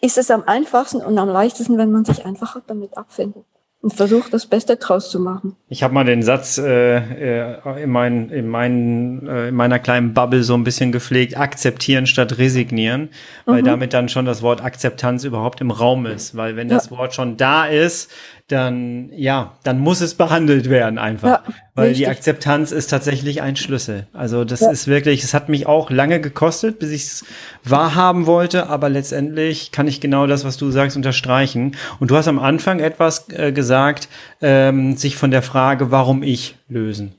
ist 0.00 0.18
es 0.18 0.30
am 0.30 0.44
einfachsten 0.44 0.98
und 0.98 1.18
am 1.18 1.28
leichtesten, 1.28 1.78
wenn 1.78 1.90
man 1.90 2.04
sich 2.04 2.24
einfach 2.24 2.60
damit 2.66 2.96
abfindet 2.96 3.44
und 3.88 3.96
versucht, 3.96 4.34
das 4.34 4.44
Beste 4.44 4.76
draus 4.76 5.10
zu 5.10 5.18
machen. 5.18 5.56
Ich 5.68 5.82
habe 5.82 5.94
mal 5.94 6.04
den 6.04 6.22
Satz 6.22 6.58
äh, 6.58 6.96
äh, 6.96 7.82
in, 7.82 7.90
mein, 7.90 8.28
in, 8.28 8.46
mein, 8.46 9.26
äh, 9.26 9.48
in 9.48 9.54
meiner 9.54 9.78
kleinen 9.78 10.12
Bubble 10.12 10.42
so 10.42 10.54
ein 10.54 10.62
bisschen 10.62 10.92
gepflegt, 10.92 11.38
akzeptieren 11.38 12.06
statt 12.06 12.36
resignieren, 12.36 13.08
weil 13.46 13.62
mhm. 13.62 13.66
damit 13.66 13.94
dann 13.94 14.10
schon 14.10 14.26
das 14.26 14.42
Wort 14.42 14.62
Akzeptanz 14.62 15.24
überhaupt 15.24 15.62
im 15.62 15.70
Raum 15.70 16.04
ist. 16.04 16.36
Weil 16.36 16.56
wenn 16.56 16.68
das 16.68 16.90
Wort 16.90 17.14
schon 17.14 17.38
da 17.38 17.64
ist, 17.64 18.10
dann 18.48 19.10
ja, 19.14 19.52
dann 19.62 19.78
muss 19.78 20.00
es 20.00 20.14
behandelt 20.14 20.70
werden 20.70 20.98
einfach, 20.98 21.28
ja, 21.28 21.42
weil 21.74 21.88
richtig. 21.88 22.06
die 22.06 22.10
Akzeptanz 22.10 22.72
ist 22.72 22.88
tatsächlich 22.88 23.42
ein 23.42 23.56
Schlüssel. 23.56 24.06
Also 24.12 24.44
das 24.44 24.60
ja. 24.60 24.70
ist 24.70 24.86
wirklich, 24.86 25.22
es 25.22 25.34
hat 25.34 25.48
mich 25.48 25.66
auch 25.66 25.90
lange 25.90 26.20
gekostet, 26.20 26.78
bis 26.78 26.90
ich 26.90 27.04
es 27.04 27.24
wahrhaben 27.62 28.26
wollte, 28.26 28.68
aber 28.68 28.88
letztendlich 28.88 29.70
kann 29.70 29.86
ich 29.86 30.00
genau 30.00 30.26
das, 30.26 30.44
was 30.44 30.56
du 30.56 30.70
sagst, 30.70 30.96
unterstreichen. 30.96 31.76
Und 32.00 32.10
du 32.10 32.16
hast 32.16 32.26
am 32.26 32.38
Anfang 32.38 32.80
etwas 32.80 33.28
äh, 33.28 33.52
gesagt, 33.52 34.08
ähm, 34.40 34.96
sich 34.96 35.16
von 35.16 35.30
der 35.30 35.42
Frage, 35.42 35.90
warum 35.90 36.22
ich 36.22 36.56
lösen. 36.68 37.14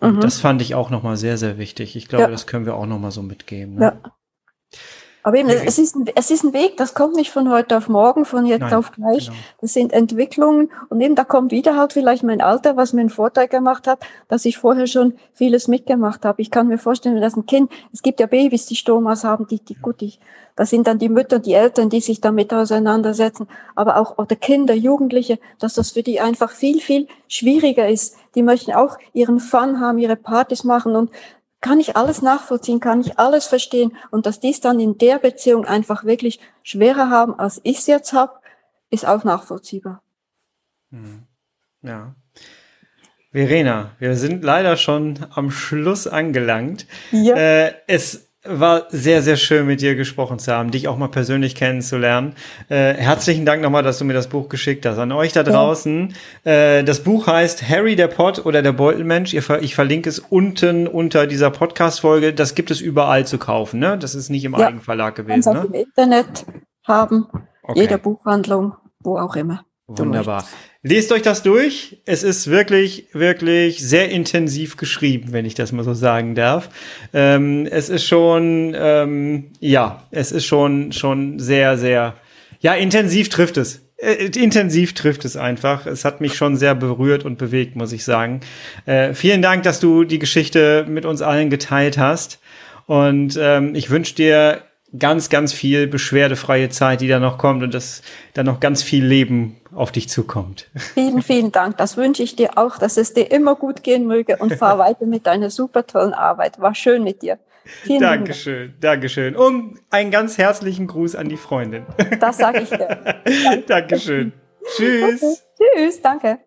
Und 0.00 0.16
mhm. 0.16 0.20
das 0.20 0.40
fand 0.40 0.62
ich 0.62 0.74
auch 0.74 0.90
noch 0.90 1.02
mal 1.02 1.16
sehr, 1.16 1.36
sehr 1.36 1.58
wichtig. 1.58 1.96
Ich 1.96 2.08
glaube, 2.08 2.24
ja. 2.24 2.30
das 2.30 2.46
können 2.46 2.66
wir 2.66 2.74
auch 2.74 2.86
noch 2.86 2.98
mal 2.98 3.12
so 3.12 3.22
mitgeben. 3.22 3.76
Ne? 3.76 3.92
Ja. 4.02 4.12
Aber 5.24 5.36
eben, 5.36 5.48
es 5.48 5.78
ist, 5.78 5.94
ein, 5.94 6.06
es 6.16 6.30
ist 6.30 6.42
ein 6.42 6.52
Weg, 6.52 6.76
das 6.76 6.94
kommt 6.94 7.14
nicht 7.14 7.30
von 7.30 7.48
heute 7.48 7.76
auf 7.76 7.88
morgen, 7.88 8.24
von 8.24 8.44
jetzt 8.44 8.62
Nein, 8.62 8.74
auf 8.74 8.90
gleich. 8.90 9.26
genau. 9.26 9.38
Das 9.60 9.72
sind 9.72 9.92
Entwicklungen 9.92 10.70
und 10.88 11.00
eben 11.00 11.14
da 11.14 11.24
kommt 11.24 11.52
wieder 11.52 11.76
halt 11.76 11.92
vielleicht 11.92 12.24
mein 12.24 12.40
Alter, 12.40 12.76
was 12.76 12.92
mir 12.92 13.02
einen 13.02 13.10
Vorteil 13.10 13.46
gemacht 13.46 13.86
hat, 13.86 14.00
dass 14.28 14.44
ich 14.44 14.58
vorher 14.58 14.88
schon 14.88 15.14
vieles 15.32 15.68
mitgemacht 15.68 16.24
habe. 16.24 16.42
Ich 16.42 16.50
kann 16.50 16.66
mir 16.66 16.78
vorstellen, 16.78 17.14
wenn 17.14 17.22
das 17.22 17.36
ein 17.36 17.46
Kind, 17.46 17.70
es 17.92 18.02
gibt 18.02 18.18
ja 18.18 18.26
Babys, 18.26 18.66
die 18.66 18.74
Stomas 18.74 19.22
haben, 19.22 19.46
die, 19.46 19.60
die 19.60 19.74
gut, 19.74 20.00
die, 20.00 20.14
das 20.56 20.70
sind 20.70 20.86
dann 20.86 20.98
die 20.98 21.08
Mütter, 21.08 21.38
die 21.38 21.54
Eltern, 21.54 21.88
die 21.88 22.00
sich 22.00 22.20
damit 22.20 22.52
auseinandersetzen, 22.52 23.46
aber 23.74 23.98
auch 23.98 24.18
oder 24.18 24.34
Kinder, 24.36 24.74
Jugendliche, 24.74 25.38
dass 25.58 25.74
das 25.74 25.92
für 25.92 26.02
die 26.02 26.20
einfach 26.20 26.50
viel, 26.50 26.80
viel 26.80 27.06
schwieriger 27.28 27.88
ist. 27.88 28.16
Die 28.34 28.42
möchten 28.42 28.72
auch 28.72 28.98
ihren 29.12 29.38
Fun 29.38 29.80
haben, 29.80 29.98
ihre 29.98 30.16
Partys 30.16 30.64
machen 30.64 30.96
und 30.96 31.10
kann 31.62 31.80
ich 31.80 31.96
alles 31.96 32.20
nachvollziehen, 32.20 32.80
kann 32.80 33.00
ich 33.00 33.18
alles 33.18 33.46
verstehen 33.46 33.96
und 34.10 34.26
dass 34.26 34.40
dies 34.40 34.60
dann 34.60 34.78
in 34.78 34.98
der 34.98 35.18
Beziehung 35.18 35.64
einfach 35.64 36.04
wirklich 36.04 36.40
schwerer 36.62 37.08
haben, 37.08 37.38
als 37.38 37.60
ich 37.64 37.78
es 37.78 37.86
jetzt 37.86 38.12
habe, 38.12 38.34
ist 38.90 39.06
auch 39.06 39.24
nachvollziehbar. 39.24 40.02
Ja. 41.82 42.14
Verena, 43.30 43.92
wir 43.98 44.16
sind 44.16 44.44
leider 44.44 44.76
schon 44.76 45.24
am 45.30 45.50
Schluss 45.50 46.06
angelangt. 46.06 46.86
Ja. 47.12 47.34
Äh, 47.34 47.74
es 47.86 48.28
war 48.44 48.86
sehr, 48.90 49.22
sehr 49.22 49.36
schön, 49.36 49.66
mit 49.66 49.80
dir 49.80 49.94
gesprochen 49.94 50.38
zu 50.38 50.52
haben, 50.52 50.70
dich 50.72 50.88
auch 50.88 50.96
mal 50.96 51.08
persönlich 51.08 51.54
kennenzulernen. 51.54 52.34
Äh, 52.68 52.94
herzlichen 52.94 53.46
Dank 53.46 53.62
nochmal, 53.62 53.84
dass 53.84 53.98
du 53.98 54.04
mir 54.04 54.14
das 54.14 54.28
Buch 54.28 54.48
geschickt 54.48 54.84
hast. 54.84 54.98
An 54.98 55.12
euch 55.12 55.32
da 55.32 55.42
draußen. 55.44 56.14
Äh, 56.44 56.82
das 56.82 57.04
Buch 57.04 57.28
heißt 57.28 57.68
Harry 57.68 57.94
der 57.94 58.08
Pott 58.08 58.44
oder 58.44 58.62
der 58.62 58.72
Beutelmensch. 58.72 59.32
Ihr 59.32 59.48
ich 59.60 59.74
verlinke 59.74 60.08
es 60.08 60.18
unten 60.18 60.88
unter 60.88 61.26
dieser 61.26 61.50
Podcast-Folge. 61.50 62.32
Das 62.32 62.54
gibt 62.54 62.70
es 62.72 62.80
überall 62.80 63.26
zu 63.26 63.38
kaufen, 63.38 63.78
ne? 63.78 63.96
Das 63.96 64.14
ist 64.14 64.28
nicht 64.28 64.44
im 64.44 64.54
Ja. 64.54 64.66
Eigenverlag 64.66 65.14
gewesen, 65.14 65.48
auch 65.48 65.54
ne? 65.62 65.66
im 65.66 65.74
Internet 65.74 66.44
haben, 66.84 67.26
Okay. 67.62 67.80
jeder 67.80 67.98
Buchhandlung, 67.98 68.74
wo 68.98 69.18
auch 69.18 69.36
immer. 69.36 69.64
Wunderbar. 69.98 70.46
Lest 70.84 71.12
euch 71.12 71.22
das 71.22 71.44
durch. 71.44 71.98
Es 72.06 72.24
ist 72.24 72.48
wirklich, 72.48 73.06
wirklich 73.12 73.80
sehr 73.80 74.10
intensiv 74.10 74.76
geschrieben, 74.76 75.28
wenn 75.30 75.44
ich 75.44 75.54
das 75.54 75.70
mal 75.70 75.84
so 75.84 75.94
sagen 75.94 76.34
darf. 76.34 76.70
Ähm, 77.14 77.68
es 77.70 77.88
ist 77.88 78.04
schon, 78.04 78.74
ähm, 78.76 79.52
ja, 79.60 80.02
es 80.10 80.32
ist 80.32 80.44
schon, 80.44 80.90
schon 80.90 81.38
sehr, 81.38 81.78
sehr, 81.78 82.14
ja, 82.60 82.74
intensiv 82.74 83.28
trifft 83.28 83.58
es. 83.58 83.82
Äh, 83.96 84.26
intensiv 84.36 84.94
trifft 84.94 85.24
es 85.24 85.36
einfach. 85.36 85.86
Es 85.86 86.04
hat 86.04 86.20
mich 86.20 86.34
schon 86.34 86.56
sehr 86.56 86.74
berührt 86.74 87.24
und 87.24 87.38
bewegt, 87.38 87.76
muss 87.76 87.92
ich 87.92 88.02
sagen. 88.02 88.40
Äh, 88.84 89.14
vielen 89.14 89.40
Dank, 89.40 89.62
dass 89.62 89.78
du 89.78 90.02
die 90.02 90.18
Geschichte 90.18 90.84
mit 90.88 91.04
uns 91.04 91.22
allen 91.22 91.48
geteilt 91.48 91.96
hast. 91.96 92.40
Und 92.86 93.38
ähm, 93.40 93.76
ich 93.76 93.90
wünsche 93.90 94.16
dir 94.16 94.62
ganz, 94.98 95.28
ganz 95.28 95.52
viel 95.52 95.86
beschwerdefreie 95.86 96.68
Zeit, 96.68 97.00
die 97.00 97.08
da 97.08 97.18
noch 97.18 97.38
kommt 97.38 97.62
und 97.62 97.72
dass 97.72 98.02
da 98.34 98.42
noch 98.42 98.60
ganz 98.60 98.82
viel 98.82 99.04
Leben 99.04 99.56
auf 99.74 99.90
dich 99.90 100.08
zukommt. 100.08 100.68
Vielen, 100.94 101.22
vielen 101.22 101.52
Dank. 101.52 101.78
Das 101.78 101.96
wünsche 101.96 102.22
ich 102.22 102.36
dir 102.36 102.58
auch, 102.58 102.78
dass 102.78 102.96
es 102.96 103.14
dir 103.14 103.30
immer 103.30 103.54
gut 103.54 103.82
gehen 103.82 104.06
möge 104.06 104.36
und 104.36 104.54
fahr 104.54 104.78
weiter 104.78 105.06
mit 105.06 105.26
deiner 105.26 105.50
super 105.50 105.86
tollen 105.86 106.12
Arbeit. 106.12 106.60
War 106.60 106.74
schön 106.74 107.04
mit 107.04 107.22
dir. 107.22 107.38
Vielen 107.64 108.00
Dankeschön, 108.00 108.74
Dankeschön. 108.80 109.36
Und 109.36 109.78
einen 109.90 110.10
ganz 110.10 110.36
herzlichen 110.36 110.88
Gruß 110.88 111.14
an 111.14 111.28
die 111.28 111.36
Freundin. 111.36 111.86
Dank. 111.96 112.20
Das 112.20 112.38
sage 112.38 112.60
ich 112.60 112.70
dir. 112.70 112.98
Dankeschön. 113.66 114.32
Tschüss. 114.76 115.22
Okay. 115.22 115.36
Tschüss, 115.76 116.02
danke. 116.02 116.38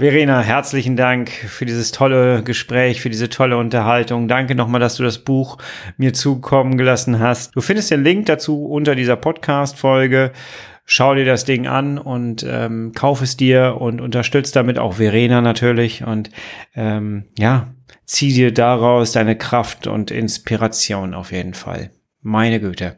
Verena, 0.00 0.40
herzlichen 0.40 0.96
Dank 0.96 1.28
für 1.28 1.66
dieses 1.66 1.92
tolle 1.92 2.42
Gespräch, 2.42 3.02
für 3.02 3.10
diese 3.10 3.28
tolle 3.28 3.58
Unterhaltung. 3.58 4.28
Danke 4.28 4.54
nochmal, 4.54 4.80
dass 4.80 4.96
du 4.96 5.02
das 5.02 5.18
Buch 5.18 5.58
mir 5.98 6.14
zukommen 6.14 6.78
gelassen 6.78 7.18
hast. 7.18 7.54
Du 7.54 7.60
findest 7.60 7.90
den 7.90 8.02
Link 8.02 8.24
dazu 8.24 8.64
unter 8.64 8.94
dieser 8.94 9.16
Podcast-Folge. 9.16 10.32
Schau 10.86 11.14
dir 11.14 11.26
das 11.26 11.44
Ding 11.44 11.66
an 11.66 11.98
und 11.98 12.46
ähm, 12.48 12.92
kauf 12.94 13.20
es 13.20 13.36
dir 13.36 13.76
und 13.78 14.00
unterstützt 14.00 14.56
damit 14.56 14.78
auch 14.78 14.94
Verena 14.94 15.42
natürlich. 15.42 16.02
Und 16.02 16.30
ähm, 16.74 17.26
ja, 17.36 17.74
zieh 18.06 18.32
dir 18.32 18.54
daraus 18.54 19.12
deine 19.12 19.36
Kraft 19.36 19.86
und 19.86 20.10
Inspiration 20.10 21.12
auf 21.12 21.30
jeden 21.30 21.52
Fall. 21.52 21.90
Meine 22.22 22.58
Güte. 22.58 22.96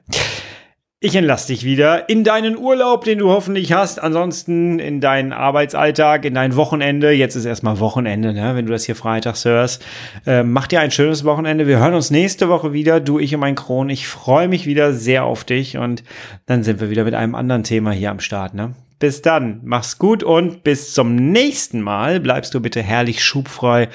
Ich 1.04 1.16
entlasse 1.16 1.48
dich 1.48 1.64
wieder 1.64 2.08
in 2.08 2.22
deinen 2.22 2.56
Urlaub, 2.56 3.04
den 3.04 3.18
du 3.18 3.30
hoffentlich 3.30 3.72
hast. 3.72 4.00
Ansonsten 4.00 4.78
in 4.78 5.00
deinen 5.00 5.32
Arbeitsalltag, 5.32 6.24
in 6.24 6.34
dein 6.34 6.54
Wochenende. 6.54 7.10
Jetzt 7.10 7.34
ist 7.34 7.44
erstmal 7.44 7.80
Wochenende, 7.80 8.32
ne, 8.32 8.54
wenn 8.54 8.66
du 8.66 8.72
das 8.72 8.84
hier 8.84 8.94
freitags 8.94 9.44
hörst. 9.44 9.84
Ähm, 10.26 10.52
mach 10.52 10.68
dir 10.68 10.78
ein 10.78 10.92
schönes 10.92 11.24
Wochenende. 11.24 11.66
Wir 11.66 11.80
hören 11.80 11.94
uns 11.94 12.12
nächste 12.12 12.48
Woche 12.48 12.72
wieder, 12.72 13.00
du, 13.00 13.18
ich 13.18 13.34
und 13.34 13.40
mein 13.40 13.56
Kron. 13.56 13.90
Ich 13.90 14.06
freue 14.06 14.46
mich 14.46 14.64
wieder 14.64 14.92
sehr 14.92 15.24
auf 15.24 15.42
dich 15.42 15.76
und 15.76 16.04
dann 16.46 16.62
sind 16.62 16.80
wir 16.80 16.88
wieder 16.88 17.02
mit 17.02 17.14
einem 17.14 17.34
anderen 17.34 17.64
Thema 17.64 17.90
hier 17.90 18.12
am 18.12 18.20
Start, 18.20 18.54
ne? 18.54 18.76
Bis 19.00 19.22
dann, 19.22 19.60
mach's 19.64 19.98
gut 19.98 20.22
und 20.22 20.62
bis 20.62 20.94
zum 20.94 21.16
nächsten 21.16 21.80
Mal. 21.80 22.20
Bleibst 22.20 22.54
du 22.54 22.60
bitte 22.60 22.80
herrlich 22.80 23.24
schubfrei, 23.24 23.88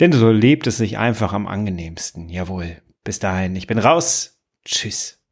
denn 0.00 0.12
so 0.12 0.30
lebt 0.30 0.66
es 0.66 0.78
sich 0.78 0.96
einfach 0.96 1.34
am 1.34 1.46
angenehmsten. 1.46 2.30
Jawohl. 2.30 2.78
Bis 3.04 3.18
dahin, 3.18 3.54
ich 3.54 3.66
bin 3.66 3.76
raus. 3.76 4.38
Tschüss. 4.64 5.23